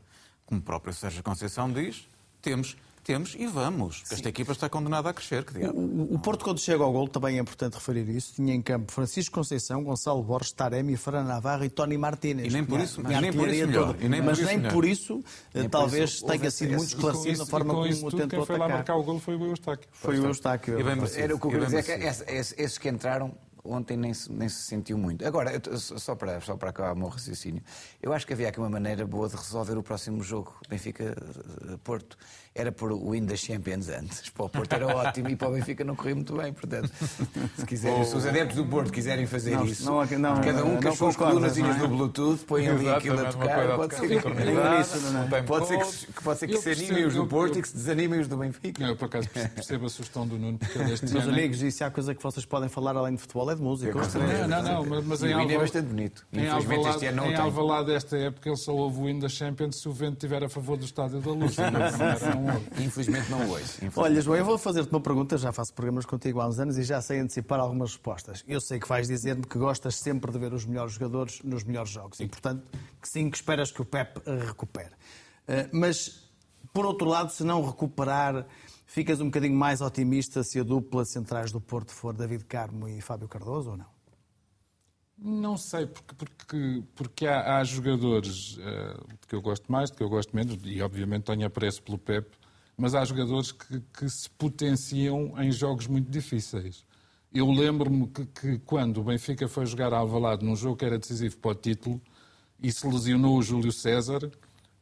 como 0.50 0.60
o 0.62 0.64
próprio 0.64 0.92
Sérgio 0.92 1.22
Conceição 1.22 1.72
diz, 1.72 2.08
temos, 2.42 2.76
temos 3.04 3.36
e 3.38 3.46
vamos. 3.46 4.04
Esta 4.12 4.30
equipa 4.30 4.52
está 4.52 4.68
condenada 4.68 5.08
a 5.10 5.14
crescer, 5.14 5.44
que 5.46 5.54
diabo. 5.54 5.78
O, 5.80 6.16
o 6.16 6.20
Porto, 6.20 6.44
quando 6.44 6.60
chega 6.60 6.84
ao 6.84 6.92
gol, 6.92 7.08
também 7.08 7.38
é 7.38 7.40
importante 7.42 7.76
referir 7.76 8.10
isso, 8.10 8.34
tinha 8.34 8.52
em 8.56 8.62
campo 8.62 8.92
Francisco 8.92 9.36
Conceição, 9.36 9.84
Gonçalo 9.84 10.24
Borges, 10.24 10.52
Taremi, 10.52 10.98
Fran 10.98 11.24
Navarro 11.24 11.66
e 11.66 11.70
Tony 11.70 12.00
Martínez. 12.00 12.48
E 12.48 12.56
nem 12.56 12.66
por 12.66 12.80
isso- 12.80 13.00
e 13.00 13.04
nem 13.04 13.32
por 13.32 13.48
isso 13.48 13.68
melhor. 13.68 13.96
nem 14.00 14.10
por 14.22 14.26
Mas 14.26 14.38
isso 14.40 14.48
nem 14.48 14.58
melhor. 14.58 14.74
por 14.74 14.86
isso, 14.86 15.24
por 15.54 15.70
talvez 15.70 16.10
isso 16.10 16.26
houve 16.26 16.38
tenha 16.40 16.52
sido 16.52 16.76
muito 16.78 16.88
esclarecido 16.90 17.30
isso, 17.30 17.44
na 17.44 17.46
forma 17.46 17.66
com 17.74 17.80
como 17.82 17.88
isso 17.92 18.08
o 18.08 18.10
tudo, 18.10 18.20
tentou 18.22 18.40
quem 18.40 18.46
foi 18.48 18.58
lá 18.58 18.68
marcar 18.70 18.96
o 18.96 19.04
gol 19.04 19.20
foi 19.20 19.36
o 19.36 19.46
Eustáquio. 19.46 19.88
Foi 19.92 20.20
o 20.20 20.26
Eustáquio. 20.26 20.80
E 20.80 20.84
bem 20.84 20.96
merecido. 20.96 21.22
Era 21.22 21.36
o 21.36 21.40
que 21.40 21.46
eu 21.46 21.52
queria 21.52 21.66
dizer, 21.68 21.92
é 21.92 22.14
que 22.14 22.42
esses 22.62 22.78
que 22.80 22.90
entraram 22.90 23.36
ontem 23.64 23.98
nem 23.98 24.14
se, 24.14 24.32
nem 24.32 24.48
se 24.50 24.64
sentiu 24.64 24.98
muito. 24.98 25.26
Agora, 25.26 25.52
eu, 25.54 25.78
só, 25.78 26.16
para, 26.16 26.40
só 26.42 26.56
para 26.56 26.70
acabar 26.70 26.94
o 26.94 26.96
meu 26.96 27.08
raciocínio, 27.08 27.62
eu 28.02 28.14
acho 28.14 28.26
que 28.26 28.34
havia 28.34 28.50
aqui 28.50 28.60
uma 28.60 28.70
maneira 28.70 29.06
boa 29.06 29.28
de 29.28 29.36
resolver 29.36 29.78
o 29.78 29.84
próximo 29.84 30.22
jogo, 30.24 30.56
Benfica-Porto. 30.70 32.18
Era 32.60 32.74
por 32.74 32.92
o 32.92 33.12
win 33.12 33.26
das 33.26 33.40
Champions 33.40 33.88
antes. 33.88 34.30
Para 34.32 34.46
o 34.46 34.50
Porto 34.50 34.74
era 34.74 34.86
ótimo 34.88 35.30
e 35.30 35.36
para 35.38 35.48
o 35.48 35.54
Benfica 35.54 35.82
não 35.86 35.96
corria 35.96 36.16
muito 36.16 36.36
bem. 36.36 36.52
Portanto, 36.52 36.92
se, 37.58 37.66
quiserem, 37.66 38.04
se 38.04 38.14
os 38.18 38.26
adeptos 38.26 38.58
do 38.58 38.66
Porto 38.66 38.92
quiserem 38.92 39.26
fazer 39.26 39.52
Não, 39.56 39.66
isso, 39.66 39.86
não, 39.86 40.06
não, 40.06 40.42
cada 40.42 40.66
um 40.66 40.82
com 40.82 40.90
as 40.90 40.98
suas 40.98 41.16
colunazinhas 41.16 41.78
é? 41.78 41.80
do 41.80 41.88
Bluetooth, 41.88 42.40
põem 42.46 42.68
ali 42.68 42.90
aquilo 42.90 43.18
a 43.22 43.32
tocar. 43.32 43.56
coisa 43.56 43.74
a 43.74 43.78
Pode 43.78 43.90
tocar, 43.96 44.08
ser, 44.08 44.14
sincronizada, 44.16 44.82
isso, 44.82 45.12
não 45.14 45.22
é? 45.24 45.28
time 45.30 45.42
pode 45.44 45.68
ser 45.68 45.78
que, 45.80 46.14
que 46.14 46.24
pode 46.24 46.40
ser 46.40 46.48
que 46.48 46.58
se 46.58 46.70
animem 46.72 47.06
os 47.06 47.14
do 47.16 47.28
Porto 47.28 47.54
eu- 47.54 47.60
e 47.60 47.62
que 47.62 47.68
se 47.70 47.76
desanimem 47.78 48.20
os 48.20 48.28
do 48.28 48.36
Benfica. 48.36 48.84
Não, 48.84 48.90
eu, 48.90 48.96
por 48.98 49.06
acaso, 49.06 49.30
percebo 49.30 49.86
a 49.86 49.90
sugestão 49.90 50.28
do 50.28 50.38
Nuno, 50.38 50.58
porque 50.58 50.78
ele 50.80 50.92
este 50.94 51.06
Meus 51.14 51.24
ano... 51.24 51.34
amigos, 51.34 51.62
e 51.62 51.72
se 51.72 51.82
há 51.84 51.90
coisa 51.90 52.14
que 52.14 52.22
vocês 52.22 52.46
podem 52.46 52.68
falar 52.68 52.98
além 52.98 53.16
de 53.16 53.22
futebol 53.22 53.50
é 53.50 53.56
de 53.56 53.62
música. 53.62 53.94
Não, 53.94 54.48
não, 54.62 54.84
não, 54.84 55.02
mas, 55.04 55.24
em 55.24 55.28
o 55.28 55.30
hino 55.30 55.38
é 55.40 55.42
Alvalade- 55.44 55.58
bastante 55.60 55.86
bonito. 55.88 56.26
Em 56.34 56.40
Infelizmente 56.46 56.76
Alvalade, 56.76 56.96
este 56.98 57.06
ano 57.08 57.18
não 57.18 57.32
em. 57.32 57.36
Alvalade, 57.36 57.92
esta 57.94 58.18
época, 58.18 58.50
ele 58.50 58.58
só 58.58 58.74
ouve 58.74 59.00
o 59.00 59.10
hino 59.10 59.22
da 59.22 59.30
Champions 59.30 59.78
se 59.80 59.88
o 59.88 59.94
vento 59.94 60.14
estiver 60.16 60.44
a 60.44 60.50
favor 60.50 60.76
do 60.78 60.84
Estádio 60.84 61.22
da 61.22 61.32
Luz. 61.32 61.56
Não. 61.58 62.49
Infelizmente 62.80 63.30
não 63.30 63.40
ouço. 63.50 63.64
Infelizmente. 63.64 64.00
Olha, 64.00 64.22
João, 64.22 64.38
eu 64.38 64.46
vou 64.46 64.58
fazer-te 64.58 64.92
uma 64.92 65.02
pergunta, 65.02 65.38
já 65.38 65.52
faço 65.52 65.74
programas 65.74 66.06
contigo 66.06 66.40
há 66.42 66.48
uns 66.48 66.60
anos 66.60 66.78
e 66.78 66.84
já 66.84 67.02
sei 67.02 67.20
antecipar 67.20 67.60
algumas 67.60 67.92
respostas. 67.92 68.44
Eu 68.48 68.60
sei 68.62 68.80
que 68.80 68.88
vais 68.88 69.08
dizer-me 69.08 69.44
que 69.44 69.58
gostas 69.58 69.96
sempre 69.96 70.32
de 70.32 70.40
ver 70.40 70.54
os 70.54 70.66
melhores 70.66 70.94
jogadores 70.94 71.42
nos 71.44 71.64
melhores 71.64 71.90
jogos 71.90 72.20
e, 72.20 72.28
portanto, 72.28 72.64
que 73.02 73.08
sim, 73.08 73.30
que 73.30 73.38
esperas 73.38 73.72
que 73.72 73.82
o 73.82 73.86
Pep 73.86 74.22
recupere. 74.26 74.92
Eh, 75.48 75.70
Mas, 75.72 76.30
por 76.74 76.86
outro 76.86 77.08
lado, 77.08 77.32
se 77.32 77.44
não 77.44 77.66
recuperar, 77.66 78.46
ficas 78.86 79.20
um 79.22 79.26
bocadinho 79.26 79.56
mais 79.56 79.82
otimista 79.82 80.44
se 80.44 80.60
a 80.60 80.64
dupla 80.64 81.04
de 81.04 81.10
centrais 81.10 81.52
do 81.52 81.60
Porto 81.62 81.92
for 81.94 82.14
David 82.14 82.46
Carmo 82.46 82.88
e 82.88 83.02
Fábio 83.02 83.28
Cardoso 83.28 83.72
ou 83.72 83.78
não? 83.78 83.99
Não 85.22 85.58
sei, 85.58 85.86
porque, 85.86 86.16
porque, 86.16 86.84
porque 86.96 87.28
há, 87.28 87.58
há 87.58 87.64
jogadores 87.64 88.58
de 88.58 89.28
que 89.28 89.36
eu 89.36 89.42
gosto 89.42 89.70
mais, 89.70 89.92
de 89.92 89.98
que 89.98 90.04
eu 90.04 90.10
gosto 90.10 90.34
menos, 90.34 90.58
e 90.64 90.82
obviamente 90.82 91.24
tenho 91.24 91.46
apreço 91.46 91.84
pelo 91.84 91.98
Pep, 91.98 92.30
mas 92.78 92.96
há 92.96 93.04
jogadores 93.04 93.52
que, 93.52 93.82
que 93.94 94.10
se 94.10 94.30
potenciam 94.30 95.34
em 95.38 95.52
jogos 95.52 95.88
muito 95.88 96.10
difíceis. 96.10 96.86
Eu 97.34 97.52
lembro-me 97.52 98.08
que, 98.08 98.26
que 98.26 98.60
quando 98.60 99.02
o 99.02 99.04
Benfica 99.04 99.48
foi 99.48 99.66
jogar 99.66 99.94
a 99.94 99.98
Alvalade 99.98 100.46
num 100.46 100.56
jogo 100.56 100.78
que 100.78 100.86
era 100.86 100.98
decisivo 100.98 101.38
para 101.38 101.52
o 101.52 101.56
título 101.56 102.02
e 102.62 102.72
se 102.72 102.88
lesionou 102.88 103.38
o 103.38 103.44
Júlio 103.44 103.72
César, 103.72 104.32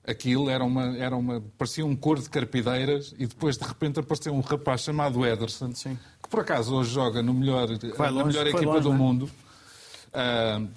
aquilo 0.05 0.49
era 0.49 0.63
uma, 0.63 0.95
era 0.97 1.17
uma, 1.17 1.41
parecia 1.57 1.85
um 1.85 1.95
cor 1.95 2.19
de 2.19 2.29
carpideiras 2.29 3.13
e 3.17 3.25
depois 3.25 3.57
de 3.57 3.65
repente 3.65 3.99
apareceu 3.99 4.33
um 4.33 4.39
rapaz 4.39 4.81
chamado 4.81 5.25
Ederson, 5.25 5.73
que 5.73 6.29
por 6.29 6.39
acaso 6.39 6.73
hoje 6.75 6.91
joga 6.91 7.21
no 7.21 7.33
melhor, 7.33 7.67
na 7.69 8.09
longe, 8.09 8.27
melhor 8.27 8.47
equipa 8.47 8.65
longe, 8.65 8.81
do 8.81 8.93
é? 8.93 8.97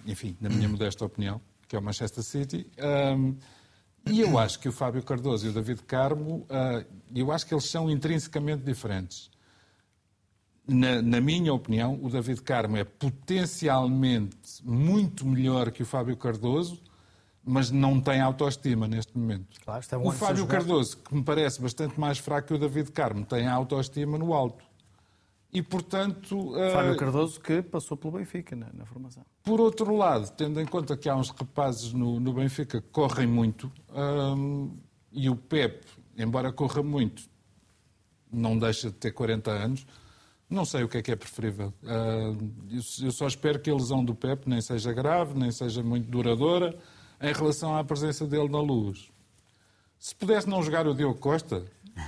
Enfim, 0.07 0.37
na 0.41 0.49
minha 0.49 0.69
modesta 0.69 1.05
opinião, 1.05 1.41
que 1.69 1.77
é 1.77 1.79
o 1.79 1.83
Manchester 1.83 2.23
City. 2.23 2.67
E 4.07 4.21
eu 4.21 4.39
acho 4.39 4.59
que 4.59 4.69
o 4.69 4.73
Fábio 4.73 5.03
Cardoso 5.03 5.47
e 5.47 5.51
o 5.51 5.53
David 5.53 5.83
Carmo, 5.83 6.47
ah, 6.49 6.85
eu 7.15 7.31
acho 7.31 7.47
que 7.47 7.53
eles 7.53 7.65
são 7.65 7.91
intrinsecamente 7.91 8.65
diferentes. 8.65 9.31
Na, 10.67 11.03
na 11.03 11.21
minha 11.21 11.53
opinião, 11.53 11.99
o 12.03 12.09
David 12.09 12.43
Carmo 12.43 12.77
é 12.77 12.85
potencialmente 12.85 14.37
muito 14.63 15.27
melhor 15.27 15.71
que 15.71 15.83
o 15.83 15.87
Fábio 15.87 16.17
Cardoso, 16.17 16.81
mas 17.45 17.71
não 17.71 18.01
tem 18.01 18.21
autoestima 18.21 18.87
neste 18.87 19.17
momento. 19.17 19.61
Claro, 19.65 19.85
o 20.03 20.13
Fábio. 20.13 20.47
Cardoso, 20.47 20.99
que 20.99 21.15
me 21.15 21.23
parece 21.23 21.61
bastante 21.61 21.99
mais 21.99 22.19
fraco 22.19 22.49
que 22.49 22.55
o 22.55 22.59
David 22.59 22.93
Carmo, 22.93 23.25
tem 23.25 23.47
a 23.47 23.53
autoestima 23.53 24.17
no 24.17 24.33
alto. 24.33 24.65
E, 25.53 25.61
portanto, 25.63 26.55
ah, 26.55 26.71
Fábio 26.71 26.97
Cardoso 26.97 27.41
que 27.41 27.61
passou 27.61 27.97
pelo 27.97 28.13
Benfica 28.19 28.55
na, 28.55 28.69
na 28.73 28.87
formação. 28.87 29.25
por 29.43 29.61
outro 29.61 29.97
lado, 29.97 30.31
tendo 30.37 30.61
em 30.61 30.67
conta 30.67 30.97
que 30.97 31.09
há 31.09 31.17
uns 31.17 31.31
rapazes 31.31 31.93
no, 31.93 32.21
no 32.21 32.33
Benfica 32.33 32.81
que 32.81 32.89
correm 32.89 33.27
muito, 33.27 33.71
hum, 33.93 34.77
e 35.11 35.29
o 35.29 35.35
Pep, 35.35 35.85
embora 36.17 36.53
corra 36.53 36.83
muito, 36.83 37.29
não 38.33 38.57
deixa 38.57 38.91
de 38.91 38.97
ter 38.97 39.11
40 39.11 39.51
anos, 39.51 39.87
não 40.49 40.65
sei 40.65 40.85
o 40.85 40.89
que 40.89 40.99
é 40.99 41.03
que 41.03 41.11
é 41.11 41.17
preferível. 41.17 41.75
Hum, 41.83 42.51
eu, 42.71 43.07
eu 43.07 43.11
só 43.11 43.27
espero 43.27 43.59
que 43.59 43.71
a 43.71 43.75
lesão 43.75 44.05
do 44.05 44.15
Pep 44.15 44.49
nem 44.49 44.61
seja 44.61 44.93
grave, 44.93 45.37
nem 45.37 45.51
seja 45.51 45.83
muito 45.83 46.09
duradoura, 46.09 46.79
em 47.21 47.33
relação 47.33 47.77
à 47.77 47.83
presença 47.83 48.25
dele 48.25 48.49
na 48.49 48.61
luz. 48.61 49.11
Se 50.01 50.15
pudesse 50.15 50.49
não 50.49 50.63
jogar 50.63 50.87
o 50.87 50.95
Diogo 50.95 51.19
Costa, 51.21 51.63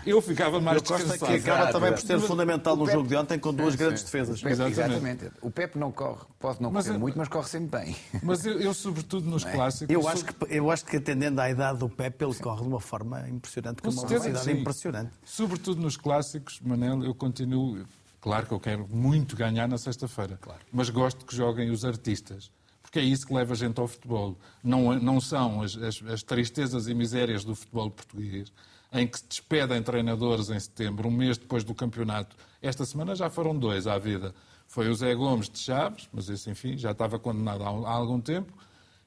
eu 0.07 0.22
ficava 0.22 0.59
mais 0.59 0.78
Costa 0.81 0.96
descansado. 1.05 1.31
que 1.33 1.38
acaba 1.40 1.59
Exato, 1.64 1.72
também 1.74 1.92
por 1.92 2.00
ser 2.00 2.14
exato. 2.14 2.26
fundamental 2.26 2.74
no 2.74 2.85
O 2.85 2.87
Pep- 2.87 2.94
jogo 2.96 3.09
de 3.11 3.16
ontem 3.16 3.38
com 3.38 3.52
duas 3.52 3.74
grandes 3.74 4.02
defesas. 4.02 4.38
O 4.40 4.42
Pepe, 4.42 4.52
Exatamente. 4.55 4.81
exatamente. 5.26 5.31
O 5.42 5.50
Pepe 5.50 5.78
não 5.78 5.92
corre, 5.92 6.24
pode 6.40 6.62
não 6.62 6.70
Mas 6.70 6.87
correr 6.87 6.96
eu- 6.96 7.00
muito, 7.00 7.18
mas 7.18 7.28
corre 7.28 7.48
sempre 7.48 7.81
bem. 7.85 7.96
Mas 8.22 8.46
eu, 8.46 8.59
eu, 8.59 8.72
sobretudo 8.72 9.28
nos 9.28 9.44
clássicos... 9.44 9.94
Eu 9.94 10.00
sou- 10.00 10.11
acho, 10.11 10.24
que, 10.24 10.35
eu 10.48 10.70
acho 10.70 10.87
que, 10.87 10.96
atendendo 10.96 11.38
à 11.38 11.50
idade 11.50 11.78
do 11.81 11.88
Pepe, 11.90 12.24
ele 12.24 12.35
corre 12.37 12.62
de 12.62 12.68
uma 12.68 12.81
forma 12.81 13.28
impressionante, 13.28 13.83
com, 13.83 13.90
Com 13.90 14.00
uma 14.00 14.07
velocidade 14.09 14.42
sim. 14.44 14.52
impressionante. 14.52 15.11
Sobretudo 15.26 15.83
nos 15.83 15.98
clássicos, 15.98 16.61
Manel, 16.61 17.05
eu 17.05 17.14
continuo. 17.14 17.85
Claro 18.22 18.46
que 18.46 18.52
eu 18.55 18.61
quero 18.61 18.87
muito 18.88 19.37
ganhar 19.37 19.68
na 19.68 19.76
sexta-feira, 19.76 20.38
mas 20.72 20.88
gosto 20.88 21.26
que 21.26 21.37
joguem 21.37 21.70
os 21.70 21.85
artistas. 21.85 22.50
Porque 22.92 22.98
é 22.98 23.02
isso 23.05 23.26
que 23.26 23.33
leva 23.33 23.55
a 23.55 23.57
gente 23.57 23.81
ao 23.81 23.88
futebol. 23.88 24.37
Não, 24.62 25.00
não 25.00 25.18
são 25.18 25.62
as, 25.62 25.74
as, 25.78 26.02
as 26.07 26.22
tristezas 26.22 26.88
e 26.88 26.92
misérias 26.92 27.42
do 27.42 27.55
futebol 27.55 27.90
português, 27.90 28.52
em 28.92 29.07
que 29.07 29.18
se 29.18 29.26
despedem 29.26 29.83
treinadores 29.83 30.50
em 30.50 30.61
setembro, 30.61 31.09
um 31.09 31.11
mês 31.11 31.38
depois 31.38 31.64
do 31.64 31.74
campeonato. 31.74 32.37
Esta 32.61 32.85
semana 32.85 33.14
já 33.14 33.31
foram 33.31 33.59
dois 33.59 33.87
à 33.87 33.98
vida. 33.98 34.35
Foi 34.68 34.90
o 34.90 34.94
Zé 34.94 35.14
Gomes 35.14 35.48
de 35.48 35.59
Chaves, 35.59 36.07
mas 36.12 36.28
esse, 36.28 36.50
enfim, 36.50 36.76
já 36.76 36.90
estava 36.90 37.18
condenado 37.18 37.64
há, 37.64 37.68
há 37.68 37.94
algum 37.94 38.20
tempo, 38.20 38.52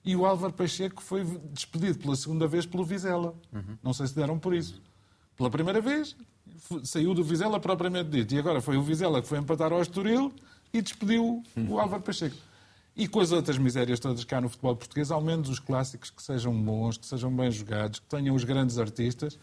e 0.03 0.15
o 0.15 0.25
Álvaro 0.25 0.53
Pacheco 0.53 1.03
foi 1.03 1.23
despedido 1.53 1.99
pela 1.99 2.15
segunda 2.15 2.47
vez 2.47 2.65
pelo 2.65 2.83
Vizela. 2.83 3.35
Uhum. 3.53 3.77
Não 3.83 3.93
sei 3.93 4.07
se 4.07 4.15
deram 4.15 4.39
por 4.39 4.55
isso. 4.55 4.81
Pela 5.37 5.51
primeira 5.51 5.79
vez, 5.79 6.15
saiu 6.83 7.13
do 7.13 7.23
Vizela 7.23 7.59
propriamente 7.59 8.09
dito. 8.09 8.33
E 8.33 8.39
agora 8.39 8.61
foi 8.61 8.77
o 8.77 8.81
Vizela 8.81 9.21
que 9.21 9.27
foi 9.27 9.37
empatar 9.37 9.71
ao 9.71 9.81
Estoril 9.81 10.33
e 10.73 10.81
despediu 10.81 11.43
o 11.69 11.77
Álvaro 11.79 12.01
Pacheco. 12.01 12.35
E 12.95 13.07
com 13.07 13.19
as 13.19 13.31
outras 13.31 13.57
misérias 13.57 13.99
todas 13.99 14.23
cá 14.23 14.39
no 14.39 14.47
futebol 14.47 14.75
português, 14.75 15.11
ao 15.11 15.21
menos 15.21 15.49
os 15.49 15.59
clássicos 15.59 16.09
que 16.09 16.23
sejam 16.23 16.53
bons, 16.53 16.97
que 16.97 17.05
sejam 17.05 17.35
bem 17.35 17.51
jogados, 17.51 17.99
que 17.99 18.05
tenham 18.07 18.35
os 18.35 18.43
grandes 18.43 18.77
artistas 18.77 19.37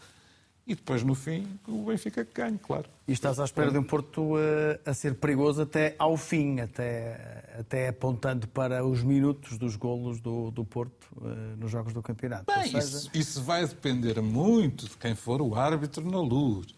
e 0.65 0.75
depois, 0.75 1.03
no 1.03 1.13
fim, 1.13 1.59
o 1.67 1.83
Benfica 1.83 2.23
que 2.23 2.33
ganhe, 2.33 2.57
claro. 2.57 2.85
E 3.05 3.11
estás 3.11 3.37
à 3.37 3.43
espera 3.43 3.69
de 3.69 3.77
um 3.77 3.83
Porto 3.83 4.35
uh, 4.35 4.39
a 4.85 4.93
ser 4.93 5.15
perigoso 5.15 5.61
até 5.61 5.93
ao 5.99 6.15
fim, 6.15 6.61
até, 6.61 7.53
até 7.59 7.89
apontando 7.89 8.47
para 8.47 8.85
os 8.85 9.03
minutos 9.03 9.57
dos 9.57 9.75
golos 9.75 10.21
do, 10.21 10.51
do 10.51 10.63
Porto 10.63 11.05
uh, 11.17 11.57
nos 11.57 11.69
jogos 11.69 11.91
do 11.91 12.01
campeonato. 12.01 12.45
Bem, 12.45 12.71
seja... 12.71 12.77
isso, 12.79 13.09
isso 13.13 13.43
vai 13.43 13.67
depender 13.67 14.21
muito 14.21 14.87
de 14.87 14.95
quem 14.95 15.15
for 15.15 15.41
o 15.41 15.53
árbitro 15.53 16.09
na 16.09 16.21
luz. 16.21 16.73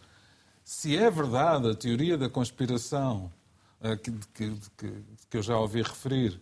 Se 0.64 0.98
é 0.98 1.12
verdade 1.12 1.70
a 1.70 1.76
teoria 1.76 2.18
da 2.18 2.28
conspiração 2.28 3.32
uh, 3.82 3.96
que, 3.98 4.12
que, 4.34 4.54
que, 4.76 4.94
que 5.30 5.38
eu 5.38 5.44
já 5.44 5.60
ouvi 5.60 5.84
referir, 5.84 6.42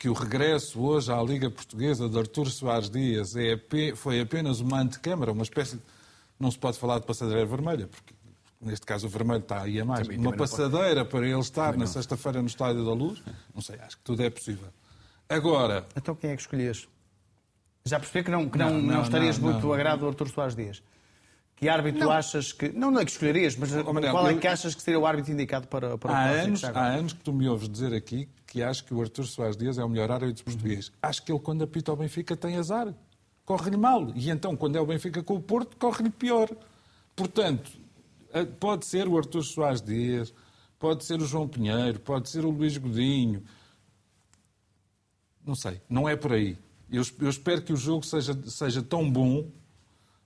que 0.00 0.08
o 0.08 0.14
regresso 0.14 0.80
hoje 0.80 1.12
à 1.12 1.22
Liga 1.22 1.50
Portuguesa 1.50 2.08
de 2.08 2.18
Artur 2.18 2.50
Soares 2.50 2.88
Dias 2.88 3.36
é, 3.36 3.60
foi 3.94 4.18
apenas 4.18 4.58
uma 4.58 4.80
antecâmara, 4.80 5.30
uma 5.30 5.42
espécie 5.42 5.76
de 5.76 5.82
não 6.38 6.50
se 6.50 6.58
pode 6.58 6.78
falar 6.78 7.00
de 7.00 7.04
passadeira 7.04 7.44
vermelha, 7.44 7.86
porque 7.86 8.14
neste 8.62 8.86
caso 8.86 9.06
o 9.06 9.10
vermelho 9.10 9.40
está 9.40 9.60
aí 9.60 9.78
a 9.78 9.84
mais. 9.84 10.04
Também, 10.04 10.16
Uma 10.16 10.32
também 10.32 10.38
passadeira 10.38 11.04
para 11.04 11.28
ele 11.28 11.38
estar 11.38 11.76
na 11.76 11.86
sexta-feira 11.86 12.40
no 12.40 12.48
Estádio 12.48 12.82
da 12.82 12.94
Luz, 12.94 13.22
não 13.54 13.60
sei, 13.60 13.76
acho 13.78 13.98
que 13.98 14.02
tudo 14.02 14.22
é 14.22 14.30
possível. 14.30 14.68
Agora. 15.28 15.86
Então 15.94 16.14
quem 16.14 16.30
é 16.30 16.34
que 16.34 16.40
escolhias? 16.40 16.88
Já 17.84 18.00
percebi 18.00 18.24
que 18.24 18.30
não, 18.30 18.48
que 18.48 18.56
não, 18.56 18.70
não, 18.70 18.80
não 18.80 19.02
estarias 19.02 19.36
não, 19.36 19.50
muito 19.50 19.60
do 19.60 19.70
agrado 19.70 20.00
do 20.00 20.08
Artur 20.08 20.30
Soares 20.30 20.56
Dias. 20.56 20.82
Que 21.56 21.68
árbitro 21.68 22.00
não. 22.00 22.10
achas 22.10 22.54
que. 22.54 22.70
Não, 22.70 22.90
não 22.90 23.00
é 23.00 23.04
que 23.04 23.10
escolherias, 23.10 23.54
mas 23.54 23.70
oh, 23.74 23.92
Manel, 23.92 24.12
qual 24.12 24.26
é 24.30 24.34
que 24.34 24.48
achas 24.48 24.74
que 24.74 24.80
seria 24.80 24.98
o 24.98 25.04
árbitro 25.04 25.30
indicado 25.30 25.66
para, 25.66 25.98
para 25.98 26.10
há 26.10 26.32
o 26.32 26.34
anos, 26.36 26.64
Há 26.64 26.86
anos 26.86 27.12
que 27.12 27.20
tu 27.20 27.34
me 27.34 27.46
ouves 27.46 27.68
dizer 27.68 27.92
aqui 27.92 28.26
que 28.50 28.64
acho 28.64 28.84
que 28.84 28.92
o 28.92 29.00
Artur 29.00 29.24
Soares 29.26 29.56
Dias 29.56 29.78
é 29.78 29.84
o 29.84 29.88
melhor 29.88 30.10
árbitro 30.10 30.44
português. 30.44 30.90
Acho 31.00 31.22
que 31.22 31.30
ele, 31.30 31.38
quando 31.38 31.62
apita 31.62 31.92
o 31.92 31.96
Benfica, 31.96 32.36
tem 32.36 32.56
azar. 32.56 32.92
Corre-lhe 33.44 33.76
mal. 33.76 34.10
E 34.16 34.28
então, 34.28 34.56
quando 34.56 34.74
é 34.74 34.80
o 34.80 34.86
Benfica 34.86 35.22
com 35.22 35.36
o 35.36 35.40
Porto, 35.40 35.76
corre-lhe 35.76 36.10
pior. 36.10 36.50
Portanto, 37.14 37.70
eh, 38.32 38.44
pode 38.44 38.86
ser 38.86 39.06
o 39.06 39.16
Artur 39.16 39.44
Soares 39.44 39.80
Dias, 39.80 40.34
pode 40.80 41.04
ser 41.04 41.22
o 41.22 41.26
João 41.26 41.46
Pinheiro, 41.46 42.00
pode 42.00 42.28
ser 42.28 42.44
o 42.44 42.50
Luís 42.50 42.76
Godinho. 42.76 43.44
Não 45.46 45.54
sei, 45.54 45.80
não 45.88 46.08
é 46.08 46.16
por 46.16 46.32
aí. 46.32 46.58
Eu, 46.90 47.04
eu 47.20 47.30
espero 47.30 47.62
que 47.62 47.72
o 47.72 47.76
jogo 47.76 48.04
seja, 48.04 48.36
seja 48.48 48.82
tão 48.82 49.08
bom, 49.08 49.42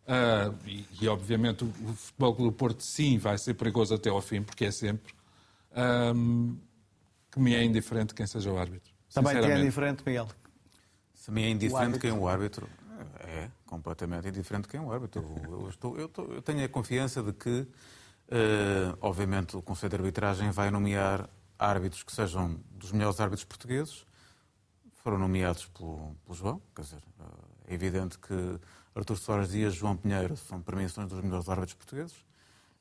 uh, 0.07 0.55
e, 0.67 0.87
e, 0.99 1.09
obviamente 1.09 1.63
o, 1.63 1.67
o 1.67 1.93
Futebol 1.93 2.33
do 2.37 2.53
Porto 2.53 2.83
sim 2.83 3.19
vai 3.19 3.37
ser 3.37 3.53
perigoso 3.53 3.95
até 3.95 4.09
ao 4.09 4.23
fim, 4.23 4.41
porque 4.41 4.65
é 4.65 4.71
sempre, 4.71 5.13
que 7.35 7.41
me 7.41 7.53
é 7.53 7.65
indiferente 7.65 8.15
quem 8.15 8.29
seja 8.29 8.53
o 8.53 8.57
árbitro. 8.57 8.93
Também 9.13 9.41
te 9.41 9.51
é 9.51 9.59
indiferente, 9.59 10.05
Miguel? 10.07 10.29
Se 11.15 11.33
me 11.33 11.43
é 11.43 11.51
indiferente 11.51 11.99
quem 11.99 12.11
é 12.11 12.13
o 12.13 12.29
árbitro, 12.29 12.69
é 13.19 13.51
completamente 13.67 14.29
indiferente 14.29 14.69
quem 14.69 14.79
é 14.79 14.83
o 14.83 14.93
árbitro. 14.93 15.25
Eu, 15.51 15.69
estou, 15.69 15.99
eu, 15.99 16.07
estou, 16.07 16.33
eu 16.33 16.41
tenho 16.41 16.65
a 16.65 16.69
confiança 16.69 17.25
de 17.25 17.33
que, 17.33 17.51
uh, 17.51 18.97
obviamente, 19.01 19.57
o 19.57 19.63
Conselho 19.63 19.91
de 19.91 19.97
Arbitragem 19.97 20.53
vai 20.53 20.71
nomear 20.71 21.29
árbitros 21.59 22.05
que 22.05 22.13
sejam 22.13 22.61
dos 22.71 22.93
melhores 22.93 23.19
árbitros 23.19 23.45
portugueses. 23.45 24.07
Foram 25.03 25.19
nomeados 25.19 25.67
pelo, 25.67 26.15
pelo 26.25 26.37
João, 26.37 26.63
quer 26.73 26.83
dizer, 26.83 27.03
uh, 27.19 27.49
é 27.67 27.75
evidente 27.75 28.17
que 28.17 28.61
Artur 28.95 29.17
Soares 29.17 29.51
Dias 29.51 29.75
e 29.75 29.77
João 29.77 29.97
Pinheiro 29.97 30.37
são 30.37 30.63
premiações 30.63 31.09
dos 31.09 31.21
melhores 31.21 31.49
árbitros 31.49 31.75
portugueses. 31.75 32.15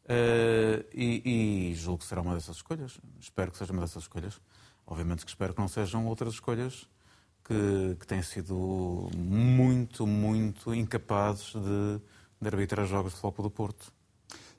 Uh, 0.05 0.83
e, 0.93 1.69
e 1.71 1.75
julgo 1.75 1.99
que 1.99 2.05
será 2.05 2.21
uma 2.21 2.33
dessas 2.33 2.57
escolhas. 2.57 2.99
Espero 3.19 3.51
que 3.51 3.57
seja 3.57 3.71
uma 3.71 3.81
dessas 3.81 4.03
escolhas. 4.03 4.39
Obviamente 4.85 5.23
que 5.23 5.31
espero 5.31 5.53
que 5.53 5.61
não 5.61 5.67
sejam 5.67 6.05
outras 6.07 6.33
escolhas 6.33 6.87
que, 7.43 7.95
que 7.99 8.07
têm 8.07 8.21
sido 8.21 9.09
muito, 9.15 10.05
muito 10.05 10.73
incapazes 10.73 11.53
de, 11.53 12.01
de 12.41 12.47
arbitrar 12.47 12.85
jogos 12.85 13.13
de 13.13 13.19
futebol 13.19 13.43
do 13.43 13.51
Porto. 13.51 13.93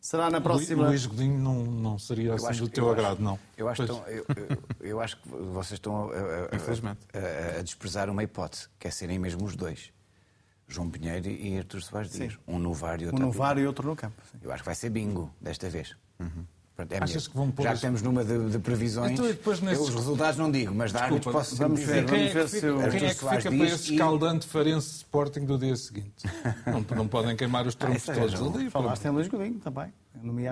Será 0.00 0.30
na 0.30 0.38
próxima. 0.38 0.88
Luís 0.88 1.06
Godinho 1.06 1.38
não, 1.38 1.64
não 1.64 1.98
seria 1.98 2.34
assim 2.34 2.58
do 2.58 2.68
teu 2.68 2.90
agrado, 2.90 3.20
não. 3.20 3.38
Eu 3.56 3.68
acho, 3.70 3.86
tão, 3.86 4.06
eu, 4.06 4.26
eu, 4.36 4.62
eu, 4.80 5.00
acho 5.00 5.16
que 5.16 5.28
vocês 5.28 5.78
estão 5.78 6.10
a, 6.10 6.14
a, 6.14 7.56
a, 7.56 7.58
a, 7.58 7.62
desprezar 7.62 8.10
uma 8.10 8.22
hipótese, 8.22 8.68
que 8.78 8.86
é 8.86 8.90
serem 8.90 9.18
mesmo 9.18 9.46
os 9.46 9.56
dois. 9.56 9.93
João 10.74 10.90
Pinheiro 10.90 11.28
e 11.28 11.58
Artur 11.58 11.82
Soares 11.82 12.10
Dias. 12.10 12.38
Um 12.46 12.58
no 12.58 12.72
VAR 12.74 13.00
e 13.00 13.06
outro 13.06 13.22
Um 13.22 13.26
no 13.26 13.32
VAR 13.32 13.58
e 13.58 13.66
outro 13.66 13.88
no 13.88 13.96
campo. 13.96 14.20
Sim. 14.30 14.38
Eu 14.42 14.52
acho 14.52 14.62
que 14.62 14.66
vai 14.66 14.74
ser 14.74 14.90
bingo 14.90 15.30
desta 15.40 15.70
vez. 15.70 15.96
Uhum. 16.18 16.44
Pronto, 16.74 16.92
é 16.92 16.98
Achas 17.00 17.28
que 17.28 17.36
vão 17.36 17.52
pôr 17.52 17.62
Já 17.62 17.76
temos 17.76 18.02
numa 18.02 18.24
de, 18.24 18.50
de 18.50 18.58
previsões. 18.58 19.12
Então, 19.12 19.26
depois 19.26 19.60
nesses... 19.60 19.88
Os 19.88 19.94
resultados 19.94 20.36
não 20.36 20.50
digo, 20.50 20.74
mas 20.74 20.90
dá 20.90 21.02
Desculpa, 21.02 21.30
posso 21.30 21.54
vamos 21.54 21.80
ver, 21.80 22.04
vamos 22.04 22.32
ver 22.32 22.48
se 22.48 22.66
o 22.68 22.78
Quem 22.90 23.06
é 23.06 23.14
que 23.14 23.14
fica 23.14 23.50
para 23.50 23.64
esse 23.66 23.92
escaldante 23.92 24.46
e... 24.46 24.50
Farense 24.50 24.88
Sporting 24.96 25.44
do 25.44 25.56
dia 25.56 25.76
seguinte? 25.76 26.26
não, 26.66 26.84
não 26.96 27.06
podem 27.06 27.36
queimar 27.36 27.64
os 27.64 27.76
troncos 27.76 28.08
ah, 28.08 28.14
todos 28.14 28.42
ali. 28.42 28.70
Falaste 28.70 29.04
em 29.04 29.10
Luís 29.10 29.28
Godinho 29.28 29.60
também. 29.60 29.92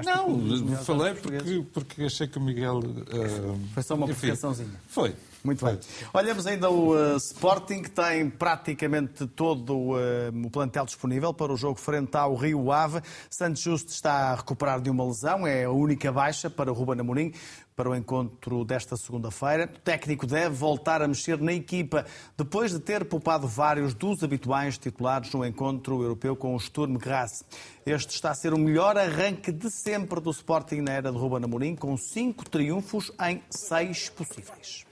Não, 0.04 0.76
falei 0.84 1.14
porque, 1.14 1.66
porque 1.72 2.02
achei 2.04 2.28
que 2.28 2.38
o 2.38 2.40
Miguel. 2.40 2.78
Uh... 2.78 3.58
Foi 3.72 3.82
só 3.82 3.94
uma 3.94 4.06
provocaçãozinha. 4.06 4.80
Foi. 4.88 5.14
Muito 5.44 5.64
bem. 5.64 5.78
Olhamos 6.14 6.46
ainda 6.46 6.70
o 6.70 6.94
uh, 6.94 7.16
Sporting, 7.16 7.82
que 7.82 7.90
tem 7.90 8.30
praticamente 8.30 9.26
todo 9.26 9.74
uh, 9.74 9.96
o 10.44 10.50
plantel 10.50 10.84
disponível 10.84 11.34
para 11.34 11.52
o 11.52 11.56
jogo 11.56 11.80
frente 11.80 12.16
ao 12.16 12.36
Rio 12.36 12.70
Ave. 12.70 13.00
Santos 13.28 13.60
Justo 13.60 13.90
está 13.90 14.30
a 14.30 14.34
recuperar 14.36 14.80
de 14.80 14.88
uma 14.88 15.04
lesão, 15.04 15.44
é 15.44 15.64
a 15.64 15.70
única 15.70 16.12
baixa 16.12 16.48
para 16.48 16.70
o 16.70 16.74
Ruben 16.74 17.00
Amorim 17.00 17.32
para 17.74 17.90
o 17.90 17.96
encontro 17.96 18.64
desta 18.64 18.96
segunda-feira. 18.96 19.68
O 19.74 19.78
técnico 19.80 20.26
deve 20.26 20.54
voltar 20.54 21.02
a 21.02 21.08
mexer 21.08 21.40
na 21.40 21.52
equipa 21.52 22.06
depois 22.36 22.70
de 22.70 22.78
ter 22.78 23.04
poupado 23.04 23.48
vários 23.48 23.94
dos 23.94 24.22
habituais 24.22 24.78
titulares 24.78 25.32
no 25.32 25.44
encontro 25.44 26.02
europeu 26.02 26.36
com 26.36 26.54
o 26.54 26.60
Sturm 26.60 26.96
Graz. 26.96 27.42
Este 27.84 28.14
está 28.14 28.30
a 28.30 28.34
ser 28.34 28.54
o 28.54 28.58
melhor 28.58 28.96
arranque 28.96 29.50
de 29.50 29.70
sempre 29.70 30.20
do 30.20 30.30
Sporting 30.30 30.82
na 30.82 30.92
era 30.92 31.10
de 31.10 31.18
Ruben 31.18 31.44
Amorim, 31.44 31.74
com 31.74 31.96
cinco 31.96 32.48
triunfos 32.48 33.10
em 33.20 33.42
seis 33.50 34.08
possíveis. 34.08 34.91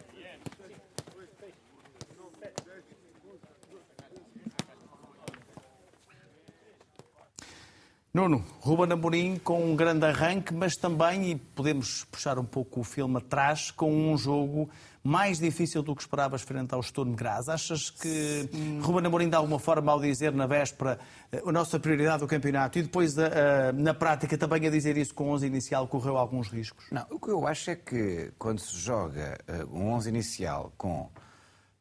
Nuno, 8.12 8.44
Ruben 8.58 8.92
Amorim 8.92 9.36
com 9.38 9.64
um 9.64 9.76
grande 9.76 10.04
arranque, 10.04 10.52
mas 10.52 10.74
também, 10.74 11.30
e 11.30 11.36
podemos 11.36 12.02
puxar 12.06 12.40
um 12.40 12.44
pouco 12.44 12.80
o 12.80 12.84
filme 12.84 13.18
atrás, 13.18 13.70
com 13.70 13.88
um 13.88 14.18
jogo 14.18 14.68
mais 15.00 15.38
difícil 15.38 15.80
do 15.80 15.94
que 15.94 16.02
esperavas 16.02 16.42
frente 16.42 16.74
ao 16.74 16.82
Sturm 16.82 17.14
Graz. 17.14 17.48
Achas 17.48 17.88
que 17.88 18.48
Sim. 18.52 18.80
Ruben 18.80 19.06
Amorim, 19.06 19.28
de 19.28 19.36
alguma 19.36 19.60
forma, 19.60 19.92
ao 19.92 20.00
dizer 20.00 20.32
na 20.32 20.48
véspera 20.48 20.98
eh, 21.30 21.40
a 21.46 21.52
nossa 21.52 21.78
prioridade 21.78 22.18
do 22.18 22.26
campeonato 22.26 22.80
e 22.80 22.82
depois 22.82 23.16
a, 23.16 23.26
eh, 23.28 23.68
a, 23.68 23.72
na 23.72 23.94
prática 23.94 24.36
também 24.36 24.66
a 24.66 24.70
dizer 24.70 24.96
isso 24.96 25.14
com 25.14 25.28
o 25.28 25.32
11 25.34 25.46
inicial, 25.46 25.86
correu 25.86 26.16
alguns 26.16 26.48
riscos? 26.48 26.86
Não, 26.90 27.06
o 27.10 27.20
que 27.20 27.30
eu 27.30 27.46
acho 27.46 27.70
é 27.70 27.76
que 27.76 28.32
quando 28.36 28.58
se 28.58 28.76
joga 28.76 29.38
um 29.72 29.88
11 29.92 30.08
inicial 30.08 30.72
com 30.76 31.08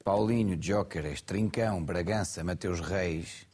Paulinho, 0.03 0.55
Jóqueres, 0.61 1.23
Trincão, 1.23 1.83
Bragança, 1.83 2.43
Mateus 2.43 2.79
Reis 2.79 3.48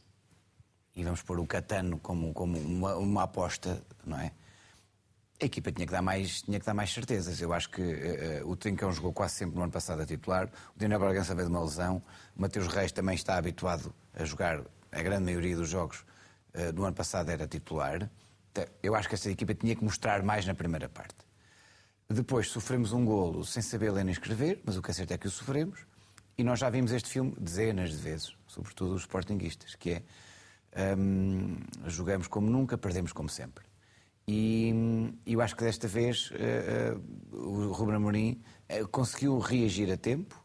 e 0.95 1.03
vamos 1.03 1.21
pôr 1.21 1.39
o 1.39 1.45
Catano 1.45 1.99
como, 1.99 2.33
como 2.33 2.57
uma, 2.57 2.95
uma 2.95 3.23
aposta, 3.23 3.81
não 4.05 4.19
é? 4.19 4.31
A 5.41 5.45
equipa 5.45 5.69
tinha 5.71 5.85
que 5.85 5.91
dar 5.91 6.01
mais, 6.01 6.41
tinha 6.43 6.57
que 6.59 6.65
dar 6.65 6.73
mais 6.73 6.93
certezas. 6.93 7.41
Eu 7.41 7.51
acho 7.51 7.69
que 7.69 7.81
uh, 7.81 8.49
o 8.49 8.55
Trincão 8.55 8.91
jogou 8.93 9.11
quase 9.11 9.35
sempre 9.35 9.57
no 9.57 9.63
ano 9.63 9.71
passado 9.71 10.01
a 10.01 10.05
titular, 10.05 10.47
o 10.47 10.79
Daniel 10.79 10.99
Bragança 10.99 11.35
veio 11.35 11.49
de 11.49 11.53
uma 11.53 11.63
lesão, 11.63 12.01
o 12.35 12.41
Mateus 12.41 12.67
Reis 12.67 12.93
também 12.93 13.15
está 13.15 13.35
habituado 13.35 13.93
a 14.13 14.23
jogar 14.23 14.61
a 14.91 15.01
grande 15.03 15.25
maioria 15.25 15.57
dos 15.57 15.67
jogos 15.67 16.05
uh, 16.55 16.83
ano 16.83 16.93
passado 16.93 17.29
era 17.29 17.45
titular. 17.45 18.09
Eu 18.81 18.95
acho 18.95 19.09
que 19.09 19.15
essa 19.15 19.29
equipa 19.29 19.53
tinha 19.53 19.75
que 19.75 19.83
mostrar 19.83 20.23
mais 20.23 20.45
na 20.45 20.53
primeira 20.53 20.87
parte. 20.87 21.15
Depois 22.07 22.47
sofremos 22.47 22.93
um 22.93 23.03
golo 23.03 23.43
sem 23.43 23.61
saber 23.61 23.91
ler 23.91 24.05
nem 24.05 24.13
escrever, 24.13 24.61
mas 24.63 24.77
o 24.77 24.81
que 24.81 24.91
é 24.91 24.93
certo 24.93 25.11
é 25.11 25.17
que 25.17 25.27
o 25.27 25.31
sofremos. 25.31 25.79
E 26.37 26.43
nós 26.43 26.59
já 26.59 26.69
vimos 26.69 26.91
este 26.91 27.09
filme 27.09 27.33
dezenas 27.37 27.91
de 27.91 27.97
vezes, 27.97 28.35
sobretudo 28.47 28.93
os 28.93 29.01
sportinguistas, 29.01 29.75
que 29.75 29.91
é 29.91 30.03
um, 30.97 31.57
jogamos 31.87 32.27
como 32.27 32.49
nunca, 32.49 32.77
perdemos 32.77 33.13
como 33.13 33.29
sempre. 33.29 33.65
E 34.27 34.73
eu 35.25 35.39
acho 35.41 35.55
que 35.55 35.63
desta 35.63 35.87
vez 35.87 36.31
uh, 36.31 36.97
uh, 37.35 37.67
o 37.69 37.71
Ruben 37.71 37.95
Amorim 37.95 38.41
uh, 38.69 38.87
conseguiu 38.87 39.37
reagir 39.37 39.91
a 39.91 39.97
tempo 39.97 40.43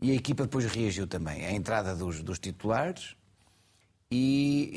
e 0.00 0.10
a 0.10 0.14
equipa 0.14 0.42
depois 0.42 0.64
reagiu 0.66 1.06
também. 1.06 1.46
A 1.46 1.52
entrada 1.52 1.94
dos, 1.94 2.20
dos 2.22 2.40
titulares 2.40 3.14
e, 4.10 4.68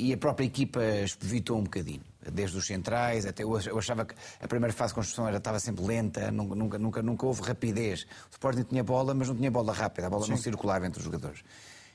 e, 0.00 0.08
e, 0.08 0.12
a 0.12 0.16
própria 0.16 0.46
equipa 0.46 0.80
evitou 1.22 1.58
um 1.58 1.62
bocadinho. 1.62 2.02
Desde 2.32 2.56
os 2.56 2.66
centrais 2.66 3.24
até. 3.24 3.44
Eu 3.44 3.78
achava 3.78 4.04
que 4.04 4.14
a 4.40 4.48
primeira 4.48 4.72
fase 4.72 4.90
de 4.90 4.96
construção 4.96 5.28
era, 5.28 5.36
estava 5.36 5.60
sempre 5.60 5.84
lenta, 5.84 6.30
nunca, 6.30 6.78
nunca, 6.78 7.02
nunca 7.02 7.26
houve 7.26 7.42
rapidez. 7.42 8.02
O 8.02 8.32
Sporting 8.32 8.64
tinha 8.64 8.82
bola, 8.82 9.14
mas 9.14 9.28
não 9.28 9.36
tinha 9.36 9.50
bola 9.50 9.72
rápida, 9.72 10.08
a 10.08 10.10
bola 10.10 10.24
Sim. 10.24 10.32
não 10.32 10.38
circulava 10.38 10.86
entre 10.86 10.98
os 10.98 11.04
jogadores. 11.04 11.44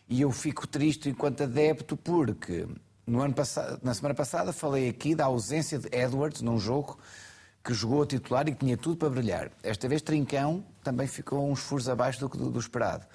E 0.07 0.21
eu 0.21 0.31
fico 0.31 0.67
triste 0.67 1.09
enquanto 1.09 1.43
adepto 1.43 1.95
porque 1.95 2.67
no 3.05 3.21
ano 3.21 3.33
passado, 3.33 3.79
na 3.83 3.93
semana 3.93 4.15
passada 4.15 4.53
falei 4.53 4.89
aqui 4.89 5.15
da 5.15 5.25
ausência 5.25 5.79
de 5.79 5.87
Edwards 5.95 6.41
num 6.41 6.57
jogo 6.57 6.97
que 7.63 7.73
jogou 7.73 8.03
a 8.03 8.05
titular 8.05 8.47
e 8.47 8.51
que 8.51 8.59
tinha 8.59 8.77
tudo 8.77 8.97
para 8.97 9.09
brilhar. 9.09 9.51
Esta 9.63 9.87
vez 9.87 10.01
Trincão 10.01 10.65
também 10.83 11.07
ficou 11.07 11.49
uns 11.49 11.61
furos 11.61 11.87
abaixo 11.87 12.19
do, 12.19 12.27
do, 12.27 12.51
do 12.51 12.59
esperado. 12.59 13.05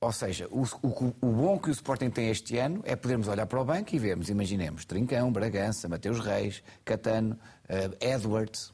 Ou 0.00 0.12
seja, 0.12 0.48
o, 0.50 0.62
o, 0.82 1.14
o, 1.20 1.32
bom 1.32 1.58
que 1.58 1.68
o 1.68 1.72
Sporting 1.72 2.08
tem 2.08 2.30
este 2.30 2.56
ano 2.56 2.80
é 2.84 2.96
podermos 2.96 3.28
olhar 3.28 3.44
para 3.46 3.60
o 3.60 3.64
banco 3.64 3.94
e 3.94 3.98
vermos, 3.98 4.30
imaginemos, 4.30 4.86
Trincão, 4.86 5.30
Bragança, 5.30 5.88
Mateus 5.88 6.20
Reis, 6.20 6.62
Catano, 6.84 7.38
uh, 7.64 7.96
Edwards. 8.00 8.72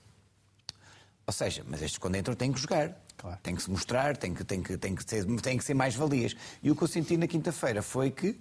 Ou 1.27 1.33
seja, 1.33 1.65
mas 1.67 1.83
estes 1.83 1.99
quando 1.99 2.15
entram 2.15 2.37
têm 2.37 2.53
que 2.53 2.61
jogar. 2.61 2.97
Claro. 3.17 3.39
Tem 3.43 3.55
que 3.55 3.63
se 3.63 3.71
mostrar, 3.71 4.17
tem 4.17 4.35
que, 4.35 4.45
tem 4.45 4.63
que, 4.63 4.77
tem 4.77 4.95
que, 4.95 5.09
ser, 5.09 5.25
tem 5.41 5.59
que 5.59 5.65
ser 5.65 5.75
mais 5.75 5.95
valias. 5.95 6.37
E 6.63 6.71
o 6.71 6.77
que 6.77 6.83
eu 6.83 6.89
senti 6.89 7.17
na 7.17 7.27
quinta-feira 7.27 7.83
foi 7.83 8.11
que 8.11 8.29
uh, 8.29 8.39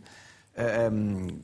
eh, 0.56 0.90
um, 0.90 1.40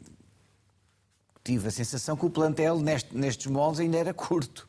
tive 1.43 1.67
a 1.67 1.71
sensação 1.71 2.15
que 2.17 2.25
o 2.25 2.29
plantel 2.29 2.79
neste, 2.79 3.15
nestes 3.15 3.47
moldes 3.47 3.79
ainda 3.79 3.97
era 3.97 4.13
curto. 4.13 4.67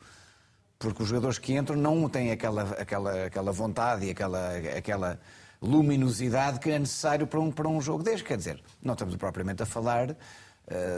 Porque 0.79 1.03
os 1.03 1.09
jogadores 1.09 1.37
que 1.37 1.53
entram 1.53 1.77
não 1.77 2.09
têm 2.09 2.31
aquela, 2.31 2.63
aquela, 2.71 3.25
aquela 3.25 3.51
vontade 3.51 4.05
e 4.05 4.11
aquela, 4.11 4.57
aquela 4.77 5.19
luminosidade 5.61 6.59
que 6.59 6.69
é 6.69 6.79
necessário 6.79 7.25
para 7.25 7.39
um, 7.39 7.51
para 7.51 7.67
um 7.67 7.81
jogo 7.81 8.03
deste. 8.03 8.23
Quer 8.23 8.37
dizer, 8.37 8.61
não 8.81 8.93
estamos 8.93 9.15
propriamente 9.15 9.63
a 9.63 9.65
falar 9.65 10.15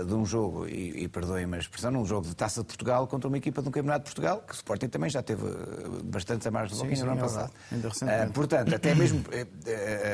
de 0.06 0.14
um 0.14 0.24
jogo, 0.24 0.68
e, 0.68 1.04
e 1.04 1.08
perdoem-me 1.08 1.56
a 1.56 1.60
expressão, 1.60 1.92
um 1.92 2.06
jogo 2.06 2.28
de 2.28 2.36
taça 2.36 2.62
de 2.62 2.68
Portugal 2.68 3.08
contra 3.08 3.28
uma 3.28 3.38
equipa 3.38 3.64
de 3.64 3.68
um 3.68 3.72
campeonato 3.72 4.06
de 4.06 4.12
Portugal, 4.12 4.44
que 4.48 4.54
o 4.54 4.56
Sporting 4.56 4.88
também 4.88 5.10
já 5.10 5.24
teve 5.24 5.44
uh, 5.44 6.04
bastante 6.04 6.48
a 6.48 6.52
mais 6.52 6.70
de 6.70 6.78
no 6.78 6.84
ano 6.84 7.20
é 7.20 7.24
passado. 7.24 7.52
Uh, 7.72 8.32
portanto, 8.32 8.76
até 8.76 8.94
mesmo 8.96 9.24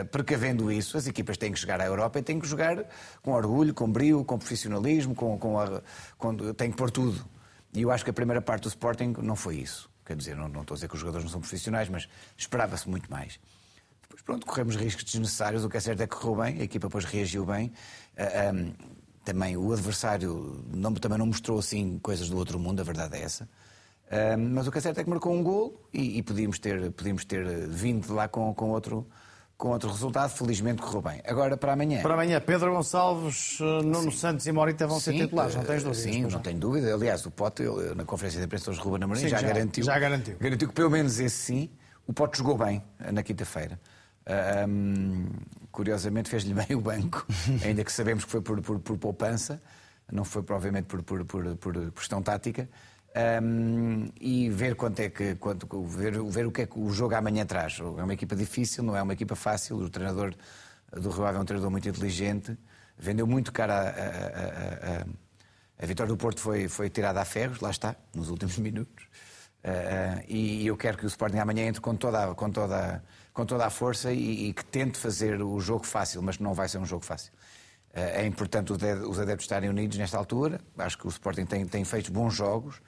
precavendo 0.10 0.72
isso, 0.72 0.98
as 0.98 1.06
equipas 1.06 1.38
têm 1.38 1.52
que 1.52 1.60
chegar 1.60 1.82
à 1.82 1.86
Europa 1.86 2.20
e 2.20 2.24
têm 2.24 2.40
que 2.40 2.48
jogar 2.48 2.86
com 3.22 3.34
orgulho, 3.34 3.74
com 3.74 3.92
brio, 3.92 4.24
com 4.24 4.38
profissionalismo, 4.38 5.14
com, 5.14 5.38
com, 5.38 5.60
a, 5.60 5.82
com 6.18 6.54
têm 6.54 6.72
que 6.72 6.78
pôr 6.78 6.90
tudo. 6.90 7.24
E 7.74 7.82
eu 7.82 7.92
acho 7.92 8.04
que 8.04 8.10
a 8.10 8.14
primeira 8.14 8.42
parte 8.42 8.64
do 8.64 8.70
Sporting 8.70 9.14
não 9.22 9.36
foi 9.36 9.58
isso. 9.58 9.90
Quer 10.06 10.16
dizer, 10.16 10.36
não, 10.36 10.48
não 10.48 10.62
estou 10.62 10.76
a 10.76 10.78
dizer 10.78 10.88
que 10.88 10.96
os 10.96 11.00
jogadores 11.00 11.26
não 11.26 11.32
são 11.32 11.40
profissionais, 11.40 11.88
mas 11.88 12.08
esperava-se 12.38 12.90
muito 12.90 13.10
mais. 13.10 13.40
Depois, 14.02 14.22
pronto, 14.22 14.46
corremos 14.46 14.76
riscos 14.76 15.04
desnecessários. 15.04 15.64
O 15.64 15.70
que 15.70 15.78
é 15.78 15.80
certo 15.80 16.02
é 16.02 16.08
que 16.08 16.16
correu 16.16 16.44
bem, 16.44 16.60
a 16.60 16.64
equipa 16.64 16.88
depois 16.88 17.06
reagiu 17.06 17.46
bem. 17.46 17.72
Uh, 18.18 18.54
um, 18.54 18.74
também 19.24 19.56
o 19.56 19.72
adversário 19.72 20.64
não, 20.74 20.94
também 20.94 21.18
não 21.18 21.28
mostrou 21.28 21.60
assim 21.60 22.00
coisas 22.00 22.30
do 22.30 22.38
outro 22.38 22.60
mundo, 22.60 22.80
a 22.80 22.84
verdade 22.84 23.18
é 23.18 23.24
essa. 23.24 23.44
Uh, 23.44 24.38
mas 24.38 24.68
o 24.68 24.72
que 24.72 24.78
é 24.78 24.82
certo 24.82 25.00
é 25.00 25.04
que 25.04 25.10
marcou 25.10 25.34
um 25.34 25.42
gol 25.42 25.88
e, 25.94 26.18
e 26.18 26.24
podíamos, 26.24 26.60
ter, 26.60 26.92
podíamos 26.92 27.24
ter 27.24 27.46
vindo 27.70 28.08
de 28.08 28.12
lá 28.12 28.28
com, 28.28 28.54
com, 28.54 28.70
outro, 28.72 29.08
com 29.58 29.70
outro 29.70 29.90
resultado. 29.90 30.32
Felizmente 30.32 30.82
correu 30.82 31.02
bem. 31.02 31.22
Agora 31.26 31.56
para 31.56 31.72
amanhã. 31.72 32.02
Para 32.02 32.16
amanhã, 32.16 32.42
Pedro 32.42 32.74
Gonçalves, 32.74 33.58
eh, 33.62 33.64
Nuno 33.64 34.12
sim. 34.12 34.18
Santos 34.18 34.46
e 34.46 34.52
Morita 34.52 34.86
vão 34.86 35.00
sim, 35.00 35.12
ser 35.12 35.24
titulares, 35.24 35.56
não 35.56 35.64
tens 35.64 35.84
dúvidas? 35.84 36.04
Sim, 36.04 36.22
não 36.24 36.40
tenho 36.42 36.60
dúvida. 36.60 36.94
Aliás, 36.94 37.26
o 37.26 37.32
Pote, 37.32 37.64
na 37.96 38.04
conferência 38.04 38.38
de 38.38 38.46
imprensa 38.46 38.72
hoje, 38.72 38.82
Ruben 38.82 39.02
Amorim, 39.02 39.22
já, 39.22 39.38
já, 39.38 39.48
garantiu, 39.48 39.84
já 39.86 39.98
garantiu. 39.98 40.36
Garantiu 40.38 40.68
que 40.68 40.74
pelo 40.74 40.90
menos 40.90 41.18
esse 41.18 41.38
sim. 41.38 41.70
O 42.06 42.12
Pote 42.12 42.38
jogou 42.38 42.58
bem 42.58 42.84
eh, 43.00 43.14
na 43.14 43.24
quinta-feira. 43.24 43.80
Um, 44.68 45.26
curiosamente 45.72 46.30
fez-lhe 46.30 46.54
bem 46.54 46.76
o 46.76 46.82
banco, 46.82 47.26
ainda 47.66 47.84
que 47.84 47.92
sabemos 47.92 48.26
que 48.26 48.32
foi 48.32 48.42
por, 48.42 48.62
por, 48.62 48.80
por 48.80 48.98
poupança, 48.98 49.62
não 50.12 50.24
foi 50.24 50.44
provavelmente 50.44 50.86
por, 50.86 51.02
por, 51.02 51.26
por, 51.26 51.58
por 51.58 51.92
questão 51.94 52.22
tática. 52.22 52.70
Um, 53.44 54.08
e 54.22 54.50
ver 54.50 54.76
quanto 54.76 55.02
é 55.02 55.10
que 55.10 55.36
quanto, 55.36 55.68
ver, 55.84 56.22
ver 56.24 56.46
o 56.46 56.52
que 56.52 56.62
é 56.62 56.66
que 56.66 56.80
o 56.80 56.90
jogo 56.92 57.16
amanhã 57.16 57.46
traz. 57.46 57.80
É 57.80 57.84
uma 57.84 58.14
equipa 58.14 58.36
difícil, 58.36 58.84
não 58.84 58.96
é 58.96 59.02
uma 59.02 59.14
equipa 59.14 59.36
fácil. 59.36 59.78
O 59.78 59.90
treinador 59.90 60.34
do 60.94 61.10
Rio 61.10 61.26
Ave 61.26 61.38
é 61.38 61.42
um 61.42 61.46
treinador 61.46 61.72
muito 61.72 61.90
inteligente, 61.90 62.58
vendeu 62.98 63.28
muito 63.28 63.52
cara 63.52 63.74
a, 63.74 63.80
a, 63.80 65.02
a, 65.02 65.06
a, 65.82 65.86
vitória 65.86 66.10
do 66.10 66.18
Porto 66.18 66.40
foi, 66.40 66.70
foi 66.70 66.90
tirada 66.90 67.20
a 67.20 67.26
ferros, 67.26 67.60
lá 67.60 67.70
está, 67.70 67.96
nos 68.16 68.30
últimos 68.30 68.58
minutos. 68.60 69.06
Uh, 69.64 70.24
e 70.28 70.66
eu 70.66 70.76
quero 70.76 70.98
que 70.98 71.06
o 71.06 71.08
Sporting 71.08 71.38
amanhã 71.38 71.66
entre 71.66 71.82
com 71.82 71.96
toda, 71.96 72.34
com 72.34 72.50
toda 72.50 73.04
com 73.34 73.46
toda 73.46 73.66
a 73.66 73.70
força 73.70 74.12
e, 74.12 74.50
e, 74.50 74.54
que 74.54 74.64
tente 74.66 74.98
fazer 74.98 75.42
o 75.42 75.60
jogo 75.60 75.86
fácil, 75.86 76.22
mas 76.22 76.40
não 76.40 76.54
vai 76.54 76.68
ser 76.68 76.78
um 76.78 76.86
jogo 76.86 77.06
fácil. 77.06 77.32
Eh, 77.94 78.24
é 78.24 78.26
importante 78.26 78.74
os 78.74 79.20
adeptos 79.20 79.46
estarem 79.46 79.70
unidos 79.70 79.98
nesta 79.98 80.18
altura. 80.18 80.60
Acho 80.78 80.98
que 80.98 81.08
o 81.08 81.10
Sporting 81.10 81.46
tem, 81.46 81.66
tem 81.66 81.84
feito 81.86 82.12
bons 82.12 82.34
jogos. 82.34 82.82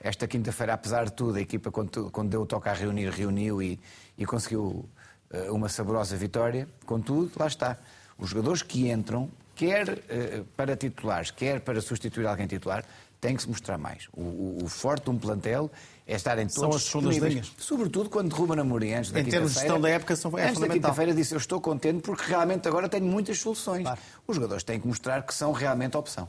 Esta 0.00 0.26
quinta-feira, 0.26 0.74
apesar 0.74 1.04
de 1.04 1.12
tudo, 1.12 1.38
a 1.38 1.40
equipa, 1.40 1.70
quando, 1.70 2.10
quando 2.10 2.30
deu 2.30 2.42
o 2.42 2.46
toque 2.46 2.68
a 2.68 2.72
reunir, 2.72 3.10
reuniu 3.10 3.62
e, 3.62 3.78
e 4.16 4.24
conseguiu 4.24 4.88
eh, 5.30 5.50
uma 5.50 5.68
saborosa 5.68 6.16
vitória. 6.16 6.68
Contudo, 6.86 7.32
lá 7.38 7.46
está. 7.46 7.78
Os 8.18 8.30
jogadores 8.30 8.62
que 8.62 8.90
entram, 8.90 9.30
quer 9.54 9.88
uh, 9.88 10.44
para 10.56 10.76
titulares, 10.76 11.30
quer 11.30 11.60
para 11.60 11.80
substituir 11.80 12.26
alguém 12.26 12.46
titular, 12.46 12.84
têm 13.22 13.36
que 13.36 13.42
se 13.42 13.48
mostrar 13.48 13.78
mais. 13.78 14.08
O, 14.12 14.20
o, 14.20 14.58
o 14.64 14.68
forte 14.68 15.04
de 15.04 15.10
um 15.10 15.16
plantel 15.16 15.70
é 16.04 16.16
estarem 16.16 16.48
todos 16.48 16.82
São 16.82 17.08
as 17.08 17.16
linhas. 17.16 17.52
Sobretudo 17.56 18.10
quando 18.10 18.30
derruba 18.30 18.56
na 18.56 18.64
Mourinho 18.64 18.98
antes 18.98 19.12
da 19.12 19.20
Em 19.20 19.24
termos 19.24 19.52
de 19.52 19.60
gestão 19.60 19.80
da 19.80 19.88
época, 19.88 20.16
são, 20.16 20.36
é 20.36 20.48
antes 20.48 20.60
da 20.60 20.68
quinta-feira 20.68 21.14
disse 21.14 21.32
eu 21.32 21.38
estou 21.38 21.60
contente 21.60 22.02
porque 22.02 22.24
realmente 22.24 22.66
agora 22.66 22.88
tenho 22.88 23.06
muitas 23.06 23.38
soluções. 23.38 23.84
Claro. 23.84 24.00
Os 24.26 24.34
jogadores 24.34 24.64
têm 24.64 24.80
que 24.80 24.88
mostrar 24.88 25.22
que 25.22 25.32
são 25.32 25.52
realmente 25.52 25.96
a 25.96 26.00
opção. 26.00 26.28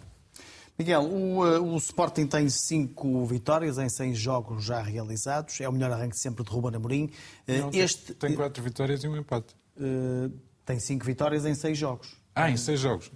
Miguel, 0.78 1.04
o, 1.04 1.48
eh, 1.48 1.60
o, 1.60 1.76
Sporting 1.78 2.28
tem 2.28 2.48
cinco 2.50 3.26
vitórias 3.26 3.80
em 3.80 3.90
seis 3.90 4.18
jogos 4.18 4.64
já 4.64 4.82
realizados. 4.82 5.60
É 5.62 5.68
o 5.68 5.72
melhor 5.72 5.92
arranque 5.92 6.18
sempre 6.18 6.44
de 6.44 6.50
Ruben 6.50 6.76
Amorim. 6.76 7.10
Eh, 7.48 7.60
Não, 7.60 7.72
este 7.74 8.14
tem 8.14 8.36
quatro 8.36 8.62
vitórias 8.64 9.04
e 9.04 9.08
um 9.08 9.18
empate. 9.18 9.56
Uh, 9.78 10.32
tem 10.64 10.80
cinco 10.80 11.06
vitórias 11.06 11.46
em 11.46 11.56
seis 11.56 11.78
jogos. 11.78 12.16
Ah, 12.36 12.50
em 12.50 12.58
seis 12.58 12.80
jogos. 12.80 13.12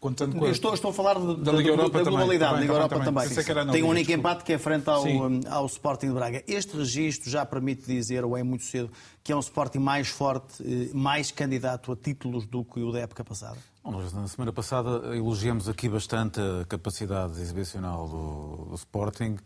Contando 0.00 0.36
com 0.36 0.46
estou, 0.46 0.72
estou 0.74 0.90
a 0.92 0.94
falar 0.94 1.18
de, 1.18 1.42
da 1.42 1.50
Liga 1.50 1.70
Europa 1.70 1.98
da 1.98 2.10
globalidade, 2.10 2.52
também, 2.52 2.62
Liga 2.62 2.72
Europa 2.74 3.00
também. 3.00 3.28
também. 3.28 3.72
Tem 3.72 3.82
um 3.82 3.88
único 3.88 4.12
empate 4.12 4.44
que 4.44 4.52
é 4.52 4.58
frente 4.58 4.88
ao, 4.88 5.04
ao 5.50 5.66
Sporting 5.66 6.08
de 6.08 6.12
Braga. 6.12 6.44
Este 6.46 6.76
registro 6.76 7.28
já 7.28 7.44
permite 7.44 7.84
dizer, 7.84 8.24
ou 8.24 8.36
é 8.36 8.42
muito 8.44 8.62
cedo, 8.64 8.90
que 9.24 9.32
é 9.32 9.36
um 9.36 9.40
Sporting 9.40 9.78
mais 9.78 10.08
forte, 10.08 10.62
eh, 10.62 10.90
mais 10.94 11.32
candidato 11.32 11.90
a 11.90 11.96
títulos 11.96 12.46
do 12.46 12.64
que 12.64 12.80
o 12.80 12.92
da 12.92 13.00
época 13.00 13.24
passada? 13.24 13.58
Nós, 13.84 14.12
na 14.12 14.28
semana 14.28 14.52
passada, 14.52 15.16
elogiamos 15.16 15.68
aqui 15.68 15.88
bastante 15.88 16.40
a 16.40 16.64
capacidade 16.66 17.40
exibicional 17.40 18.06
do, 18.06 18.70
do 18.70 18.74
Sporting, 18.76 19.36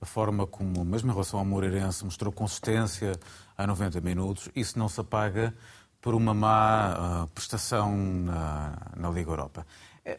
a 0.00 0.04
forma 0.04 0.46
como, 0.46 0.84
mesmo 0.84 1.08
em 1.10 1.12
relação 1.12 1.38
ao 1.38 1.46
Moreirense, 1.46 2.04
mostrou 2.04 2.30
consistência 2.30 3.18
a 3.56 3.66
90 3.66 4.02
minutos. 4.02 4.50
Isso 4.54 4.78
não 4.78 4.88
se 4.88 5.00
apaga 5.00 5.54
por 6.04 6.14
uma 6.14 6.34
má 6.34 7.22
uh, 7.24 7.26
prestação 7.28 7.96
na, 7.96 8.76
na 8.94 9.08
Liga 9.08 9.30
Europa. 9.30 9.66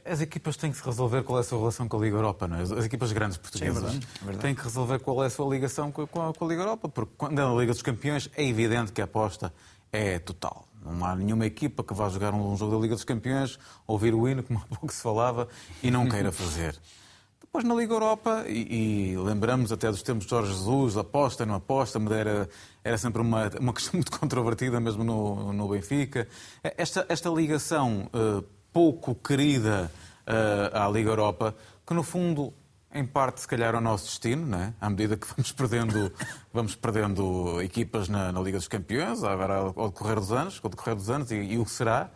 As 0.03 0.19
equipas 0.19 0.57
têm 0.57 0.71
que 0.71 0.83
resolver 0.83 1.21
qual 1.23 1.38
é 1.38 1.41
a 1.41 1.43
sua 1.43 1.59
relação 1.59 1.88
com 1.88 1.97
a 1.97 1.99
Liga 1.99 2.17
Europa, 2.17 2.47
não 2.47 2.57
é? 2.57 2.61
As 2.61 2.86
equipas 2.86 3.11
grandes 3.11 3.38
portuguesas 3.38 3.77
Sim, 3.77 3.86
é 3.86 3.89
verdade, 3.91 4.07
é 4.15 4.25
verdade. 4.25 4.41
têm 4.41 4.55
que 4.55 4.63
resolver 4.63 4.99
qual 4.99 5.23
é 5.23 5.27
a 5.27 5.29
sua 5.29 5.47
ligação 5.47 5.91
com 5.91 6.01
a, 6.01 6.33
com 6.33 6.45
a 6.45 6.47
Liga 6.47 6.61
Europa, 6.63 6.89
porque 6.89 7.13
quando 7.15 7.39
é 7.39 7.43
na 7.43 7.53
Liga 7.53 7.71
dos 7.71 7.83
Campeões 7.83 8.29
é 8.36 8.43
evidente 8.43 8.91
que 8.91 8.99
a 8.99 9.03
aposta 9.03 9.53
é 9.91 10.17
total. 10.17 10.67
Não 10.83 11.05
há 11.05 11.15
nenhuma 11.15 11.45
equipa 11.45 11.83
que 11.83 11.93
vá 11.93 12.09
jogar 12.09 12.33
um 12.33 12.57
jogo 12.57 12.75
da 12.75 12.81
Liga 12.81 12.95
dos 12.95 13.03
Campeões, 13.03 13.59
ouvir 13.86 14.13
o 14.13 14.27
hino, 14.27 14.41
como 14.41 14.59
há 14.59 14.75
pouco 14.75 14.91
se 14.91 15.01
falava, 15.01 15.47
e 15.83 15.91
não 15.91 16.09
queira 16.09 16.31
fazer. 16.33 16.79
Depois 17.39 17.63
na 17.63 17.73
Liga 17.75 17.93
Europa, 17.93 18.43
e, 18.47 19.11
e, 19.13 19.17
lembramos 19.17 19.71
até 19.71 19.89
dos 19.89 20.03
tempos 20.03 20.25
de 20.25 20.31
Jorge 20.31 20.51
Jesus, 20.51 20.97
aposta, 20.97 21.45
não 21.45 21.55
aposta, 21.55 21.99
era, 22.13 22.49
era 22.83 22.97
sempre 22.97 23.21
uma, 23.21 23.49
uma 23.59 23.71
questão 23.71 23.93
muito 23.93 24.11
controvertida 24.19 24.79
mesmo 24.79 25.03
no, 25.03 25.53
no 25.53 25.67
Benfica. 25.69 26.27
Esta, 26.61 27.05
esta 27.07 27.29
ligação 27.29 28.09
uh, 28.13 28.43
pouco 28.76 29.15
querida 29.15 29.89
uh, 30.28 30.78
à 30.78 30.89
Liga 30.89 31.09
Europa, 31.09 31.55
que 31.88 31.93
no 31.93 32.03
fundo, 32.03 32.53
em 32.93 33.05
parte, 33.05 33.39
se 33.39 33.47
calhar 33.47 33.73
é 33.73 33.78
o 33.78 33.80
nosso 33.80 34.03
destino, 34.03 34.45
não 34.45 34.59
é? 34.59 34.73
à 34.82 34.89
medida 34.89 35.15
que 35.15 35.26
vamos 35.34 35.53
perdendo, 35.53 36.11
vamos 36.51 36.76
perdendo 36.76 37.61
equipas 37.61 38.09
na, 38.09 38.34
na 38.34 38.41
Liga 38.41 38.57
dos 38.57 38.67
Campeões, 38.67 39.23
agora 39.23 39.71
ao 39.73 39.88
decorrer 39.88 40.15
dos 40.15 40.34
anos, 40.34 40.59
ao 40.61 40.69
decorrer 40.69 40.93
dos 40.93 41.09
anos, 41.09 41.32
e, 41.32 41.36
e 41.36 41.57
o 41.57 41.63
que 41.63 41.71
será. 41.71 42.11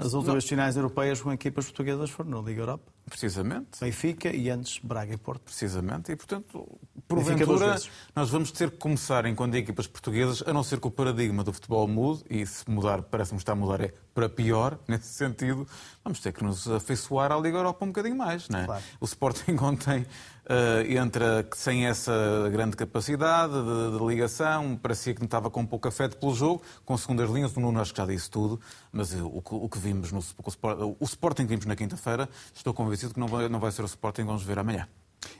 As 0.00 0.14
últimas 0.14 0.44
não... 0.44 0.48
finais 0.48 0.76
europeias 0.76 1.20
com 1.20 1.32
equipas 1.32 1.64
portuguesas 1.64 2.08
foram 2.08 2.30
na 2.30 2.40
Liga 2.40 2.62
Europa. 2.62 2.92
Precisamente. 3.10 3.80
Benfica 3.80 4.34
e 4.34 4.48
antes 4.48 4.78
Braga 4.78 5.12
e 5.12 5.16
Porto. 5.16 5.42
Precisamente. 5.42 6.12
E, 6.12 6.16
portanto, 6.16 6.78
porventura, 7.08 7.76
nós 8.14 8.30
vamos 8.30 8.52
ter 8.52 8.70
que 8.70 8.76
começar, 8.76 9.26
enquanto 9.26 9.56
equipas 9.56 9.88
portuguesas, 9.88 10.42
a 10.46 10.52
não 10.52 10.62
ser 10.62 10.78
que 10.80 10.86
o 10.86 10.90
paradigma 10.90 11.42
do 11.42 11.52
futebol 11.52 11.88
mude, 11.88 12.22
e 12.30 12.46
se 12.46 12.70
mudar, 12.70 13.02
parece-me 13.02 13.38
estar 13.38 13.52
a 13.52 13.56
mudar, 13.56 13.80
é 13.80 13.92
para 14.14 14.28
pior, 14.28 14.78
nesse 14.88 15.08
sentido, 15.08 15.66
vamos 16.04 16.20
ter 16.20 16.32
que 16.32 16.44
nos 16.44 16.68
afeiçoar 16.68 17.32
à 17.32 17.38
Liga 17.38 17.58
Europa 17.58 17.84
um 17.84 17.88
bocadinho 17.88 18.16
mais. 18.16 18.48
Não 18.48 18.60
é? 18.60 18.64
Claro. 18.66 18.82
O 19.00 19.04
Sporting 19.04 19.56
ontem 19.62 20.06
eh, 20.44 20.94
entra 20.96 21.48
sem 21.54 21.86
essa 21.86 22.12
grande 22.50 22.76
capacidade 22.76 23.52
de, 23.52 23.98
de 23.98 24.04
ligação, 24.04 24.76
parecia 24.76 25.14
que 25.14 25.20
não 25.20 25.26
estava 25.26 25.48
com 25.50 25.64
pouco 25.64 25.86
afeto 25.86 26.16
pelo 26.16 26.34
jogo, 26.34 26.62
com 26.84 26.96
segundas 26.98 27.30
linhas, 27.30 27.56
o 27.56 27.60
Nuno 27.60 27.80
acho 27.80 27.92
que 27.92 27.98
já 27.98 28.06
disse 28.06 28.28
tudo, 28.28 28.60
mas 28.90 29.14
eh, 29.14 29.22
o, 29.22 29.40
o 29.44 29.68
que 29.68 29.78
vimos 29.78 30.10
no 30.10 30.18
o, 30.18 30.96
o 30.98 31.04
Sporting 31.04 31.42
que 31.42 31.50
vimos 31.50 31.64
na 31.64 31.76
quinta-feira, 31.76 32.28
estou 32.52 32.74
convencido 32.74 33.14
que 33.14 33.20
não 33.20 33.28
vai, 33.28 33.48
não 33.48 33.60
vai 33.60 33.70
ser 33.70 33.82
o 33.82 33.86
Sporting 33.86 34.22
que 34.22 34.26
vamos 34.26 34.42
ver 34.42 34.58
amanhã. 34.58 34.88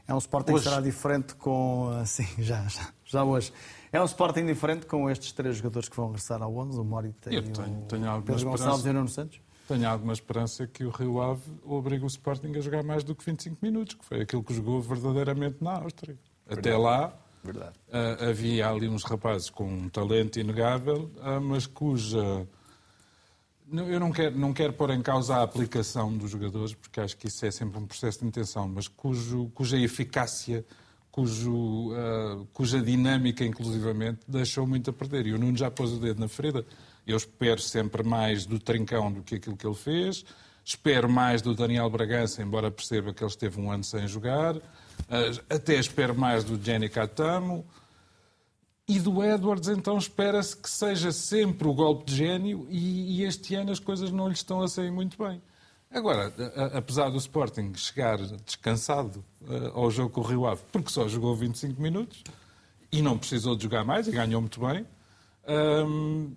É 0.07 0.15
um 0.15 0.19
Sporting 0.19 0.53
Hoje. 0.53 0.65
que 0.65 0.71
será 0.71 0.81
diferente 0.81 1.35
com. 1.35 1.91
ah, 1.93 2.05
Sim, 2.07 2.29
já, 2.39 2.63
já, 2.69 2.89
já 3.13 3.23
hoje. 3.25 3.53
É 3.93 4.01
um 4.01 4.05
Sporting 4.07 4.47
diferente 4.47 4.87
com 4.87 5.09
estes 5.11 5.33
três 5.33 5.57
jogadores 5.57 5.89
que 5.89 5.95
vão 5.97 6.07
regressar 6.07 6.43
ao 6.43 6.57
11, 6.57 6.79
o 6.81 6.85
Morita 6.85 7.31
e 7.31 7.37
Eu 7.37 7.43
tenho- 7.43 7.79
o 7.79 7.83
tenho 7.83 8.07
alguma 8.09 8.23
Pedro 8.23 8.45
Gonçalves 8.51 8.79
esperança. 8.79 8.89
e 8.89 8.91
o 8.91 8.95
Nuno 8.95 9.09
Santos. 9.09 9.41
Tenho 9.69 9.89
alguma 9.89 10.13
esperança 10.13 10.67
que 10.67 10.85
o 10.85 10.91
Rio 10.91 11.21
Ave 11.21 11.43
obrigue 11.65 12.05
o 12.05 12.07
Sporting 12.07 12.53
a 12.57 12.61
jogar 12.61 12.83
mais 12.83 13.05
do 13.05 13.15
que 13.15 13.25
25 13.25 13.59
minutos, 13.63 13.95
que 13.95 14.05
foi 14.05 14.23
aquilo 14.23 14.43
que 14.43 14.55
jogou 14.55 14.81
verdadeiramente 14.81 15.59
na 15.61 15.79
Áustria. 15.79 16.19
Até 16.49 16.77
lá 16.77 17.15
Verdade. 17.45 17.75
ah, 17.93 18.29
havia 18.31 18.69
ali 18.69 18.89
uns 18.89 19.05
rapazes 19.05 19.51
com 19.51 19.65
um 19.69 19.89
talento 19.89 20.39
inegável, 20.41 21.11
ah, 21.21 21.39
mas 21.39 21.67
cuja. 21.67 22.47
Eu 23.71 23.99
não 24.01 24.11
quero, 24.13 24.39
não 24.39 24.53
quero 24.53 24.73
pôr 24.75 24.91
em 24.91 25.01
causa 25.01 25.37
a 25.37 25.43
aplicação 25.43 26.15
dos 26.17 26.31
jogadores, 26.31 26.75
porque 26.75 27.01
acho 27.01 27.17
que 27.17 27.29
isso 27.29 27.47
é 27.47 27.51
sempre 27.51 27.79
um 27.79 27.87
processo 27.87 28.19
de 28.21 28.27
intenção, 28.27 28.69
mas 28.69 28.87
cujo, 28.89 29.51
cuja 29.55 29.79
eficácia, 29.79 30.65
cujo, 31.13 31.93
ah, 31.95 32.45
cuja 32.55 32.81
dinâmica, 32.81 33.45
inclusivamente, 33.45 34.21
deixou 34.27 34.67
muito 34.67 34.89
a 34.91 34.93
perder. 34.93 35.27
E 35.27 35.35
o 35.35 35.39
Nuno 35.39 35.57
já 35.57 35.71
pôs 35.71 35.93
o 35.93 35.99
dedo 35.99 36.19
na 36.19 36.27
ferida. 36.27 36.65
Eu 37.07 37.17
espero 37.19 37.61
sempre 37.61 38.03
mais 38.03 38.47
do 38.47 38.59
Trincão 38.59 39.13
do 39.13 39.23
que 39.23 39.35
aquilo 39.35 39.57
que 39.57 39.67
ele 39.67 39.77
fez. 39.77 40.25
Espero 40.65 41.09
mais 41.09 41.43
do 41.43 41.55
Daniel 41.55 41.91
Bragança, 41.91 42.43
embora 42.43 42.71
perceba 42.71 43.13
que 43.13 43.23
ele 43.23 43.31
esteve 43.31 43.61
um 43.61 43.71
ano 43.71 43.85
sem 43.85 44.09
jogar. 44.09 44.57
Ah, 45.09 45.55
até 45.55 45.75
espero 45.75 46.19
mais 46.19 46.43
do 46.43 46.61
Jenny 46.61 46.89
Catamo. 46.89 47.65
E 48.89 48.99
do 48.99 49.23
Edwards, 49.23 49.69
então, 49.69 49.97
espera-se 49.97 50.57
que 50.57 50.69
seja 50.69 51.13
sempre 51.13 51.69
o 51.69 51.73
golpe 51.73 52.05
de 52.07 52.17
gênio 52.17 52.67
e, 52.69 53.21
e 53.21 53.25
este 53.25 53.55
ano 53.55 53.71
as 53.71 53.79
coisas 53.79 54.11
não 54.11 54.27
lhe 54.27 54.35
estão 54.35 54.61
a 54.61 54.67
sair 54.67 54.91
muito 54.91 55.17
bem. 55.17 55.41
Agora, 55.93 56.33
apesar 56.75 57.11
do 57.11 57.19
Sporting 57.19 57.75
chegar 57.75 58.19
descansado 58.45 59.23
eh, 59.49 59.71
ao 59.75 59.91
jogo 59.91 60.11
com 60.11 60.21
o 60.21 60.25
Rio 60.25 60.47
Ave, 60.47 60.63
porque 60.73 60.91
só 60.91 61.07
jogou 61.07 61.37
25 61.37 61.81
minutos 61.81 62.23
e 62.91 63.03
não 63.03 63.19
precisou 63.19 63.55
de 63.55 63.65
jogar 63.65 63.85
mais 63.85 64.07
e 64.09 64.11
ganhou 64.11 64.41
muito 64.41 64.59
bem, 64.61 64.87
hum, 65.87 66.35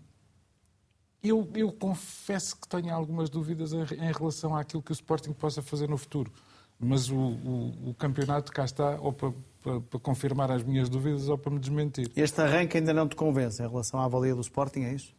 eu, 1.23 1.49
eu 1.55 1.71
confesso 1.71 2.55
que 2.57 2.67
tenho 2.67 2.93
algumas 2.93 3.29
dúvidas 3.29 3.71
em, 3.73 3.79
em 3.81 4.11
relação 4.11 4.55
àquilo 4.55 4.81
que 4.83 4.91
o 4.91 4.93
Sporting 4.93 5.33
possa 5.33 5.61
fazer 5.61 5.87
no 5.89 5.97
futuro. 5.97 6.31
Mas 6.77 7.09
o, 7.09 7.15
o- 7.15 7.89
o 7.89 7.93
campeonato 7.97 8.51
cá 8.51 8.65
está 8.65 8.99
ou 8.99 9.13
para, 9.13 9.31
para- 9.63 9.79
para 9.81 9.99
confirmar 10.01 10.51
as 10.51 10.61
minhas 10.61 10.89
dúvidas 10.89 11.29
ou 11.29 11.37
para 11.37 11.49
me 11.51 11.59
desmentir. 11.59 12.11
Este 12.15 12.41
arranque 12.41 12.77
ainda 12.77 12.93
não 12.93 13.07
te 13.07 13.15
convence 13.15 13.63
em 13.63 13.67
relação 13.67 13.99
à 14.01 14.07
valia 14.09 14.35
do 14.35 14.41
Sporting, 14.41 14.81
é 14.81 14.93
isso? 14.93 15.15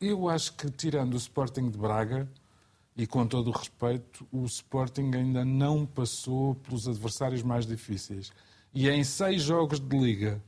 Eu 0.00 0.28
acho 0.28 0.54
que, 0.54 0.70
tirando 0.70 1.14
o 1.14 1.16
Sporting 1.16 1.68
de 1.68 1.76
Braga, 1.76 2.30
e 3.00 3.06
com 3.06 3.26
todo 3.26 3.48
o 3.48 3.50
respeito, 3.50 4.26
o 4.30 4.44
Sporting 4.44 5.10
ainda 5.14 5.42
não 5.42 5.86
passou 5.86 6.54
pelos 6.56 6.86
adversários 6.86 7.42
mais 7.42 7.64
difíceis. 7.66 8.30
E 8.74 8.90
em 8.90 9.02
seis 9.02 9.40
jogos 9.42 9.80
de 9.80 9.98
Liga, 9.98 10.38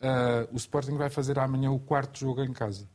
ah, 0.00 0.48
o 0.52 0.56
Sporting 0.56 0.96
vai 0.96 1.08
fazer 1.08 1.38
amanhã 1.38 1.70
o 1.70 1.78
quarto 1.78 2.18
jogo 2.18 2.42
em 2.42 2.52
casa. 2.52 2.88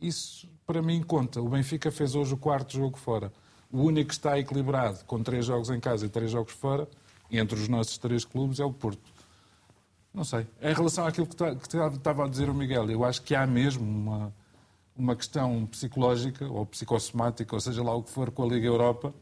Isso, 0.00 0.48
para 0.66 0.80
mim, 0.80 1.02
conta. 1.02 1.42
O 1.42 1.50
Benfica 1.50 1.90
fez 1.90 2.14
hoje 2.14 2.32
o 2.32 2.38
quarto 2.38 2.72
jogo 2.78 2.96
fora. 2.96 3.30
O 3.70 3.82
único 3.82 4.08
que 4.08 4.14
está 4.14 4.38
equilibrado, 4.38 5.04
com 5.04 5.22
três 5.22 5.44
jogos 5.44 5.68
em 5.68 5.78
casa 5.80 6.06
e 6.06 6.08
três 6.08 6.30
jogos 6.30 6.54
fora, 6.54 6.88
entre 7.30 7.58
os 7.60 7.68
nossos 7.68 7.98
três 7.98 8.24
clubes, 8.24 8.58
é 8.58 8.64
o 8.64 8.72
Porto. 8.72 9.12
Não 10.14 10.24
sei. 10.24 10.46
Em 10.62 10.72
relação 10.72 11.06
àquilo 11.06 11.26
que 11.26 11.36
ta- 11.36 11.54
que 11.54 11.66
estava 11.66 12.24
a 12.24 12.28
dizer 12.28 12.48
o 12.48 12.54
Miguel, 12.54 12.90
eu 12.90 13.04
acho 13.04 13.20
que 13.20 13.34
há 13.34 13.46
mesmo 13.46 13.84
uma, 13.84 14.32
uma 14.98 15.14
questão 15.14 15.64
psicológica 15.66 16.46
ou 16.46 16.66
psicossomática, 16.66 17.54
ou 17.54 17.60
seja 17.60 17.82
lá 17.82 17.94
o 17.94 18.02
que 18.02 18.10
for, 18.10 18.30
com 18.30 18.42
a 18.42 18.46
Liga 18.46 18.66
Europa, 18.66 19.14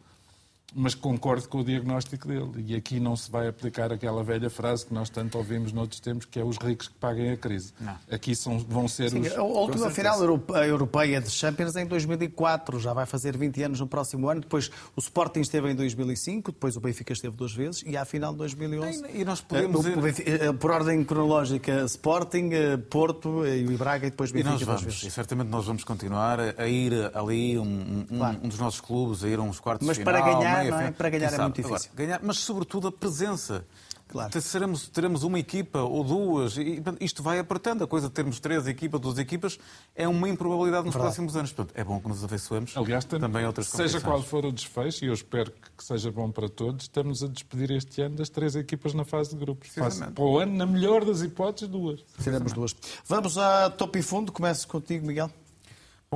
mas 0.74 0.94
concordo 0.94 1.48
com 1.48 1.60
o 1.60 1.64
diagnóstico 1.64 2.28
dele. 2.28 2.50
E 2.66 2.74
aqui 2.74 3.00
não 3.00 3.16
se 3.16 3.30
vai 3.30 3.48
aplicar 3.48 3.92
aquela 3.92 4.22
velha 4.22 4.50
frase 4.50 4.84
que 4.84 4.92
nós 4.92 5.08
tanto 5.08 5.38
ouvimos 5.38 5.72
noutros 5.72 6.00
tempos, 6.00 6.26
que 6.26 6.38
é 6.38 6.44
os 6.44 6.58
ricos 6.58 6.88
que 6.88 6.94
paguem 6.94 7.30
a 7.30 7.36
crise. 7.36 7.72
Aqui 8.10 8.34
são, 8.36 8.58
vão 8.58 8.86
ser 8.86 9.10
Sim, 9.10 9.20
os... 9.20 9.32
a 9.36 9.42
última 9.42 9.90
final 9.90 10.18
europe- 10.20 10.52
europeia 10.52 11.20
de 11.20 11.30
Champions 11.30 11.76
é 11.76 11.82
em 11.82 11.86
2004, 11.86 12.78
já 12.80 12.92
vai 12.92 13.06
fazer 13.06 13.36
20 13.36 13.62
anos 13.62 13.80
no 13.80 13.86
próximo 13.86 14.28
ano. 14.28 14.40
Depois 14.42 14.70
o 14.94 15.00
Sporting 15.00 15.40
esteve 15.40 15.70
em 15.70 15.74
2005, 15.74 16.52
depois 16.52 16.76
o 16.76 16.80
Benfica 16.80 17.12
esteve 17.12 17.34
duas 17.36 17.54
vezes 17.54 17.82
e 17.86 17.96
à 17.96 18.04
final 18.04 18.32
de 18.32 18.38
2011. 18.38 19.04
E 19.14 19.24
nós 19.24 19.40
podemos 19.40 19.86
eh, 19.86 19.90
ir- 19.90 20.42
eh, 20.42 20.52
Por 20.52 20.70
ordem 20.72 21.02
cronológica, 21.04 21.84
Sporting, 21.86 22.50
eh, 22.52 22.76
Porto 22.76 23.46
e 23.46 23.66
o 23.66 23.78
Braga 23.78 24.06
e 24.06 24.10
depois 24.10 24.30
E 24.30 24.34
Benfica 24.34 24.50
nós 24.50 24.60
duas 24.60 24.80
vamos, 24.82 24.96
e 24.98 25.00
vezes. 25.00 25.14
certamente 25.14 25.48
nós 25.48 25.64
vamos 25.66 25.84
continuar 25.84 26.38
a 26.40 26.56
a 26.58 26.66
ir 26.68 26.92
ali, 27.14 27.58
um, 27.58 27.62
um- 28.10 28.18
Claro. 28.18 28.38
um 28.42 28.48
dos 28.48 28.58
nossos 28.58 28.80
clubes, 28.80 29.22
a 29.22 29.28
ir 29.28 29.38
a 29.38 29.42
uns 29.42 29.60
quartos 29.60 29.86
Mas 29.86 29.98
de 29.98 30.04
para 30.04 30.22
final, 30.22 30.40
ganhar, 30.40 30.55
meia 30.58 30.70
não 30.70 30.80
é? 30.80 30.90
Para 30.90 31.10
ganhar 31.10 31.28
Quem 31.30 31.38
é 31.38 31.42
muito 31.42 31.56
difícil. 31.56 31.76
Agora, 31.76 31.90
ganhar, 32.06 32.20
mas 32.22 32.38
sobretudo 32.38 32.88
a 32.88 32.92
presença. 32.92 33.64
Claro. 34.08 34.30
Te- 34.30 34.40
Seremos, 34.40 34.88
teremos 34.88 35.24
uma 35.24 35.36
equipa 35.36 35.80
ou 35.80 36.04
duas, 36.04 36.56
e 36.56 36.80
isto 37.00 37.24
vai 37.24 37.40
apertando. 37.40 37.82
A 37.82 37.88
coisa 37.88 38.06
de 38.06 38.14
termos 38.14 38.38
três 38.38 38.64
equipas, 38.68 39.00
duas 39.00 39.18
equipas, 39.18 39.58
é 39.96 40.06
uma 40.06 40.28
improbabilidade 40.28 40.86
nos 40.86 40.94
próximos 40.94 41.36
anos. 41.36 41.52
Portanto, 41.52 41.76
é 41.76 41.82
bom 41.82 41.98
que 41.98 42.06
nos 42.06 42.22
afeiçoemos 42.22 42.76
Aliás, 42.76 43.04
tem- 43.04 43.18
também 43.18 43.42
a 43.42 43.48
outras 43.48 43.66
seja 43.66 44.00
qual 44.00 44.22
for 44.22 44.44
o 44.44 44.52
desfecho, 44.52 45.04
e 45.04 45.08
eu 45.08 45.12
espero 45.14 45.50
que 45.76 45.82
seja 45.84 46.12
bom 46.12 46.30
para 46.30 46.48
todos, 46.48 46.84
estamos 46.84 47.20
a 47.24 47.26
despedir 47.26 47.72
este 47.72 48.00
ano 48.00 48.14
das 48.14 48.28
três 48.28 48.54
equipas 48.54 48.94
na 48.94 49.04
fase 49.04 49.30
de 49.30 49.36
grupos. 49.38 49.70
Para 49.70 50.24
o 50.24 50.38
ano, 50.38 50.54
na 50.54 50.66
melhor 50.66 51.04
das 51.04 51.22
hipóteses, 51.22 51.68
duas. 51.68 51.98
Seremos 52.20 52.52
duas. 52.52 52.76
Vamos 53.06 53.36
a 53.36 53.70
topo 53.70 53.98
e 53.98 54.02
fundo. 54.02 54.30
Começo 54.30 54.68
contigo, 54.68 55.04
Miguel. 55.04 55.28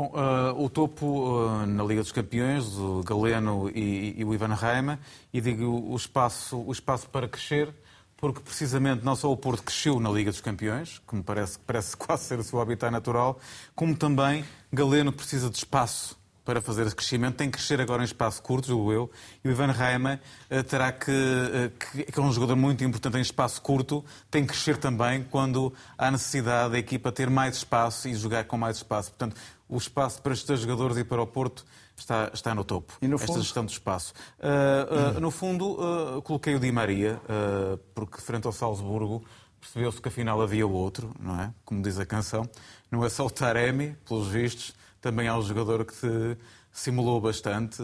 Bom, 0.00 0.12
ah, 0.14 0.54
o 0.56 0.70
topo 0.70 1.46
ah, 1.46 1.66
na 1.66 1.84
Liga 1.84 2.00
dos 2.00 2.10
Campeões, 2.10 2.64
o 2.78 3.02
Galeno 3.02 3.68
e, 3.68 4.14
e 4.16 4.24
o 4.24 4.32
Ivan 4.32 4.54
Reima, 4.54 4.98
e 5.30 5.42
digo 5.42 5.66
o 5.66 5.94
espaço, 5.94 6.56
o 6.56 6.72
espaço 6.72 7.06
para 7.10 7.28
crescer, 7.28 7.68
porque 8.16 8.40
precisamente 8.40 9.04
não 9.04 9.14
só 9.14 9.30
o 9.30 9.36
Porto 9.36 9.62
cresceu 9.62 10.00
na 10.00 10.08
Liga 10.08 10.30
dos 10.30 10.40
Campeões, 10.40 11.02
que 11.06 11.14
me 11.14 11.22
parece, 11.22 11.58
parece 11.58 11.94
quase 12.00 12.24
ser 12.24 12.38
o 12.38 12.42
seu 12.42 12.62
habitat 12.62 12.90
natural, 12.90 13.38
como 13.74 13.94
também 13.94 14.42
Galeno 14.72 15.12
precisa 15.12 15.50
de 15.50 15.58
espaço 15.58 16.18
para 16.46 16.62
fazer 16.62 16.86
esse 16.86 16.96
crescimento, 16.96 17.36
tem 17.36 17.50
que 17.50 17.58
crescer 17.58 17.78
agora 17.78 18.02
em 18.02 18.06
espaço 18.06 18.42
curto, 18.42 18.68
julgo 18.68 18.92
eu, 18.92 19.10
e 19.44 19.48
o 19.48 19.50
Ivan 19.50 19.70
Reima 19.70 20.18
eh, 20.48 20.62
terá 20.62 20.90
que, 20.90 21.10
eh, 21.10 21.70
que, 21.78 22.10
que 22.10 22.18
é 22.18 22.22
um 22.22 22.32
jogador 22.32 22.56
muito 22.56 22.82
importante 22.82 23.18
em 23.18 23.20
espaço 23.20 23.60
curto, 23.60 24.04
tem 24.30 24.42
que 24.42 24.48
crescer 24.48 24.78
também 24.78 25.22
quando 25.30 25.72
há 25.96 26.10
necessidade 26.10 26.72
da 26.72 26.78
equipa 26.78 27.12
ter 27.12 27.28
mais 27.28 27.58
espaço 27.58 28.08
e 28.08 28.14
jogar 28.14 28.44
com 28.44 28.56
mais 28.56 28.78
espaço. 28.78 29.10
Portanto, 29.10 29.36
o 29.70 29.76
espaço 29.76 30.20
para 30.20 30.32
estes 30.32 30.60
jogadores 30.60 30.96
e 30.96 31.04
para 31.04 31.22
o 31.22 31.26
Porto 31.26 31.64
está, 31.96 32.30
está 32.34 32.54
no 32.54 32.64
topo. 32.64 32.94
E 33.00 33.06
no 33.08 33.14
Esta 33.14 33.28
fundo? 33.28 33.42
gestão 33.42 33.64
do 33.64 33.70
espaço. 33.70 34.12
Uh, 34.38 35.16
uh, 35.16 35.20
no 35.20 35.30
fundo, 35.30 35.72
uh, 35.80 36.20
coloquei 36.22 36.54
o 36.54 36.60
Di 36.60 36.72
Maria, 36.72 37.20
uh, 37.24 37.78
porque 37.94 38.20
frente 38.20 38.46
ao 38.46 38.52
Salzburgo 38.52 39.24
percebeu-se 39.60 40.00
que 40.00 40.08
afinal 40.08 40.40
havia 40.40 40.66
o 40.66 40.72
outro, 40.72 41.14
não 41.20 41.40
é? 41.40 41.52
Como 41.64 41.82
diz 41.82 41.98
a 41.98 42.06
canção. 42.06 42.48
Não 42.90 43.04
é 43.04 43.08
só 43.08 43.26
o 43.26 43.30
Taremi, 43.30 43.94
pelos 44.08 44.26
vistos, 44.28 44.74
também 45.00 45.28
há 45.28 45.36
um 45.36 45.42
jogador 45.42 45.84
que 45.84 45.94
se 45.94 46.36
simulou 46.72 47.20
bastante. 47.20 47.82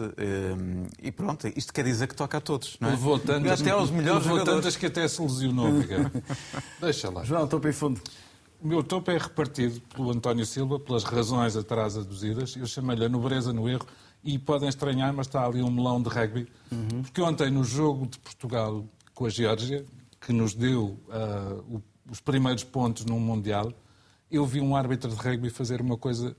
e 1.01 1.11
pronto, 1.11 1.47
isto 1.55 1.71
quer 1.71 1.83
dizer 1.83 2.07
que 2.07 2.15
toca 2.15 2.37
a 2.39 2.41
todos, 2.41 2.77
não 2.81 2.89
é? 2.89 2.91
Levou 2.93 3.19
tantas, 3.19 3.61
Até 3.61 3.69
aos 3.69 3.91
melhores 3.91 4.23
levou 4.23 4.39
jogadores. 4.39 4.59
tantas 4.63 4.75
que 4.75 4.85
até 4.87 5.07
se 5.07 5.21
lesionou. 5.21 5.67
Deixa 6.81 7.11
lá. 7.11 7.23
João, 7.23 7.47
topo 7.47 7.67
e 7.67 7.73
fundo. 7.73 8.01
O 8.61 8.67
meu 8.67 8.83
topo 8.83 9.11
é 9.11 9.17
repartido 9.17 9.79
pelo 9.93 10.11
António 10.11 10.45
Silva, 10.45 10.79
pelas 10.79 11.03
razões 11.03 11.55
atrás 11.55 11.95
aduzidas. 11.95 12.55
Eu 12.55 12.65
chamei-lhe 12.65 13.05
a 13.05 13.09
nobreza 13.09 13.53
no 13.53 13.69
erro 13.69 13.85
e 14.23 14.37
podem 14.39 14.67
estranhar, 14.67 15.13
mas 15.13 15.27
está 15.27 15.45
ali 15.45 15.61
um 15.61 15.69
melão 15.69 16.01
de 16.01 16.09
rugby. 16.09 16.47
Porque 17.03 17.21
ontem, 17.21 17.51
no 17.51 17.63
jogo 17.63 18.07
de 18.07 18.17
Portugal 18.19 18.83
com 19.13 19.25
a 19.25 19.29
Geórgia, 19.29 19.85
que 20.19 20.33
nos 20.33 20.53
deu 20.55 20.99
ah, 21.09 21.61
o- 21.69 21.81
os 22.09 22.19
primeiros 22.19 22.63
pontos 22.63 23.05
num 23.05 23.19
Mundial, 23.19 23.71
eu 24.29 24.45
vi 24.45 24.59
um 24.59 24.75
árbitro 24.75 25.09
de 25.09 25.15
rugby 25.15 25.49
fazer 25.49 25.79
uma 25.79 25.97
coisa 25.97 26.35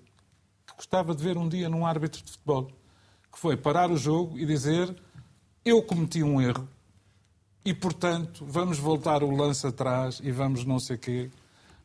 que 0.67 0.75
gostava 0.77 1.15
de 1.15 1.23
ver 1.23 1.39
um 1.39 1.49
dia 1.49 1.69
num 1.69 1.87
árbitro 1.87 2.23
de 2.23 2.31
futebol, 2.33 2.67
que 3.33 3.39
foi 3.39 3.57
parar 3.57 3.91
o 3.91 3.97
jogo 3.97 4.39
e 4.39 4.45
dizer 4.45 4.95
eu 5.65 5.83
cometi 5.83 6.23
um 6.23 6.41
erro 6.41 6.69
e, 7.65 7.73
portanto, 7.75 8.45
vamos 8.47 8.79
voltar 8.79 9.23
o 9.23 9.31
lance 9.31 9.67
atrás 9.67 10.21
e 10.23 10.31
vamos 10.33 10.65
não 10.65 10.79
sei 10.81 10.97
quê. 10.97 11.31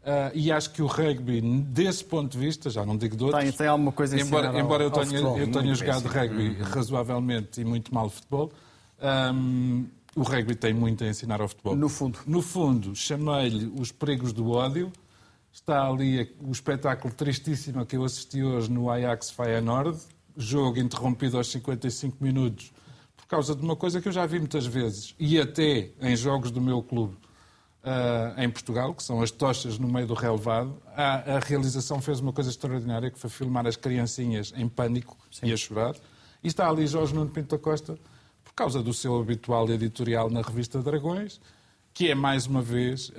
Uh, 0.03 0.31
e 0.33 0.51
acho 0.51 0.71
que 0.71 0.81
o 0.81 0.85
rugby, 0.85 1.39
desse 1.41 2.03
ponto 2.03 2.33
de 2.33 2.37
vista, 2.37 2.69
já 2.69 2.85
não 2.85 2.97
digo 2.97 3.15
de 3.15 3.23
outros, 3.23 3.41
tem, 3.41 3.53
tem 3.53 3.67
alguma 3.67 3.93
coisa 3.93 4.19
embora, 4.19 4.59
embora 4.59 4.83
eu 4.83 4.91
tenha, 4.91 5.05
futebol, 5.05 5.39
eu 5.39 5.49
tenha 5.49 5.73
jogado 5.73 6.07
rugby 6.09 6.49
uhum. 6.49 6.63
razoavelmente 6.63 7.61
e 7.61 7.63
muito 7.63 7.93
mal 7.93 8.09
futebol, 8.09 8.51
um, 9.33 9.85
o 10.13 10.23
rugby 10.23 10.55
tem 10.55 10.73
muito 10.73 11.05
a 11.05 11.07
ensinar 11.07 11.39
ao 11.39 11.47
futebol. 11.47 11.73
No 11.73 11.87
fundo. 11.87 12.19
No 12.27 12.41
fundo, 12.41 12.93
chamei-lhe 12.93 13.71
os 13.79 13.93
perigos 13.93 14.33
do 14.33 14.51
ódio. 14.51 14.91
Está 15.53 15.87
ali 15.87 16.35
o 16.41 16.51
espetáculo 16.51 17.13
tristíssimo 17.13 17.85
que 17.85 17.95
eu 17.95 18.03
assisti 18.03 18.43
hoje 18.43 18.69
no 18.69 18.89
Ajax 18.89 19.31
Feyenoord, 19.31 19.97
jogo 20.35 20.79
interrompido 20.79 21.37
aos 21.37 21.49
55 21.49 22.17
minutos 22.19 22.73
por 23.15 23.27
causa 23.27 23.55
de 23.55 23.63
uma 23.63 23.75
coisa 23.75 24.01
que 24.01 24.07
eu 24.07 24.11
já 24.11 24.25
vi 24.25 24.39
muitas 24.39 24.65
vezes, 24.65 25.15
e 25.17 25.39
até 25.39 25.91
em 26.01 26.15
jogos 26.15 26.51
do 26.51 26.59
meu 26.59 26.81
clube 26.83 27.15
uh, 27.83 28.39
em 28.41 28.49
Portugal, 28.49 28.93
que 28.93 29.03
são 29.03 29.21
as 29.21 29.29
tochas 29.29 29.77
no 29.77 29.87
meio 29.87 30.07
do 30.07 30.13
relevado. 30.13 30.81
A, 30.95 31.35
a, 31.35 31.39
realização 31.39 32.01
fez 32.01 32.19
uma 32.19 32.33
coisa 32.33 32.49
extraordinária, 32.49 33.11
que 33.11 33.19
foi 33.19 33.29
filmar 33.29 33.67
as 33.67 33.75
criancinhas 33.75 34.53
em 34.55 34.67
pânico 34.67 35.17
Sim. 35.29 35.47
e 35.47 35.53
a 35.53 35.57
chorar. 35.57 35.95
E 36.43 36.47
está 36.47 36.69
ali 36.69 36.87
Jorge 36.87 37.13
Nuno 37.13 37.29
Pinto 37.29 37.55
da 37.55 37.61
Costa, 37.61 37.97
por 38.43 38.53
causa 38.53 38.81
do 38.81 38.93
seu 38.93 39.19
habitual 39.19 39.69
editorial 39.69 40.29
na 40.29 40.41
revista 40.41 40.81
Dragões, 40.81 41.39
que 41.93 42.09
é, 42.09 42.15
mais 42.15 42.47
uma 42.47 42.61
vez, 42.61 43.11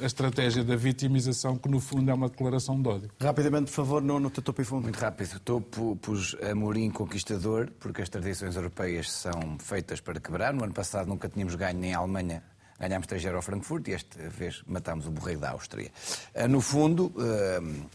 a 0.00 0.06
estratégia 0.06 0.64
da 0.64 0.74
vitimização, 0.74 1.58
que 1.58 1.68
no 1.68 1.78
fundo 1.78 2.10
é 2.10 2.14
uma 2.14 2.30
declaração 2.30 2.80
de 2.80 2.88
ódio. 2.88 3.10
Rapidamente, 3.20 3.66
por 3.66 3.72
favor, 3.72 4.02
no, 4.02 4.18
no 4.18 4.30
teu 4.30 4.42
topo 4.42 4.62
e 4.62 4.64
fundo. 4.64 4.84
Muito 4.84 4.98
rápido. 4.98 5.38
Topo 5.40 5.96
pus 5.96 6.34
Amorim 6.50 6.90
conquistador, 6.90 7.70
porque 7.78 8.00
as 8.00 8.08
tradições 8.08 8.56
europeias 8.56 9.12
são 9.12 9.58
feitas 9.58 10.00
para 10.00 10.18
quebrar. 10.18 10.54
No 10.54 10.64
ano 10.64 10.72
passado 10.72 11.08
nunca 11.08 11.28
tínhamos 11.28 11.54
ganho 11.54 11.78
nem 11.78 11.94
a 11.94 11.98
Alemanha 11.98 12.42
Ganhámos 12.80 13.06
3-0 13.06 13.34
ao 13.34 13.42
Frankfurt 13.42 13.88
e 13.88 13.92
esta 13.92 14.28
vez 14.30 14.62
matámos 14.66 15.06
o 15.06 15.10
borrego 15.10 15.42
da 15.42 15.50
Áustria. 15.50 15.92
Ah, 16.34 16.48
no 16.48 16.62
fundo, 16.62 17.12
ah, 17.18 17.86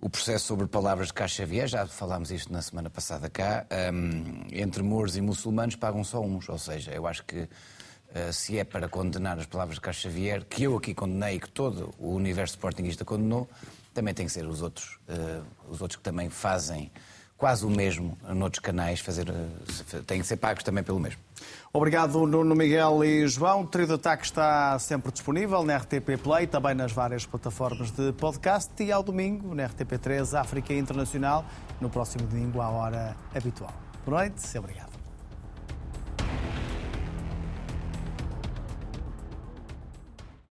o 0.00 0.08
processo 0.08 0.46
sobre 0.46 0.68
palavras 0.68 1.08
de 1.08 1.14
Caixa 1.14 1.42
Xavier, 1.42 1.66
já 1.66 1.84
falámos 1.88 2.30
isto 2.30 2.52
na 2.52 2.62
semana 2.62 2.88
passada 2.88 3.28
cá, 3.28 3.66
ah, 3.68 3.90
entre 4.52 4.80
mouros 4.84 5.16
e 5.16 5.20
muçulmanos 5.20 5.74
pagam 5.74 6.04
só 6.04 6.20
uns. 6.20 6.48
Ou 6.48 6.58
seja, 6.58 6.92
eu 6.92 7.06
acho 7.06 7.24
que 7.24 7.48
se 8.30 8.58
é 8.58 8.64
para 8.64 8.90
condenar 8.90 9.38
as 9.38 9.46
palavras 9.46 9.76
de 9.76 9.80
Caixa 9.80 10.10
Xavier, 10.10 10.44
que 10.44 10.64
eu 10.64 10.76
aqui 10.76 10.92
condenei 10.92 11.36
e 11.36 11.40
que 11.40 11.48
todo 11.48 11.94
o 11.98 12.10
universo 12.10 12.52
sportingista 12.56 13.06
condenou, 13.06 13.48
também 13.94 14.12
tem 14.12 14.26
que 14.26 14.32
ser 14.32 14.44
os 14.44 14.60
outros, 14.60 14.98
os 15.66 15.80
outros 15.80 15.96
que 15.96 16.02
também 16.02 16.28
fazem 16.28 16.92
quase 17.38 17.64
o 17.64 17.70
mesmo 17.70 18.18
noutros 18.22 18.60
canais, 18.60 19.00
fazer, 19.00 19.32
têm 20.06 20.20
que 20.20 20.26
ser 20.26 20.36
pagos 20.36 20.62
também 20.62 20.84
pelo 20.84 21.00
mesmo. 21.00 21.18
Obrigado, 21.74 22.26
Nuno 22.26 22.54
Miguel 22.54 23.02
e 23.02 23.26
João. 23.26 23.62
O 23.62 23.66
Trio 23.66 23.86
de 23.86 23.94
Ataque 23.94 24.24
está 24.24 24.78
sempre 24.78 25.10
disponível 25.10 25.64
na 25.64 25.78
RTP 25.78 26.18
Play, 26.22 26.46
também 26.46 26.74
nas 26.74 26.92
várias 26.92 27.24
plataformas 27.24 27.90
de 27.90 28.12
podcast 28.12 28.70
e 28.82 28.92
ao 28.92 29.02
domingo 29.02 29.54
na 29.54 29.66
RTP3 29.70 30.38
África 30.38 30.74
Internacional, 30.74 31.46
no 31.80 31.88
próximo 31.88 32.26
domingo 32.26 32.60
à 32.60 32.68
hora 32.68 33.16
habitual. 33.34 33.72
Boa 34.04 34.18
noite 34.18 34.42
e 34.54 34.58
obrigado. 34.58 34.91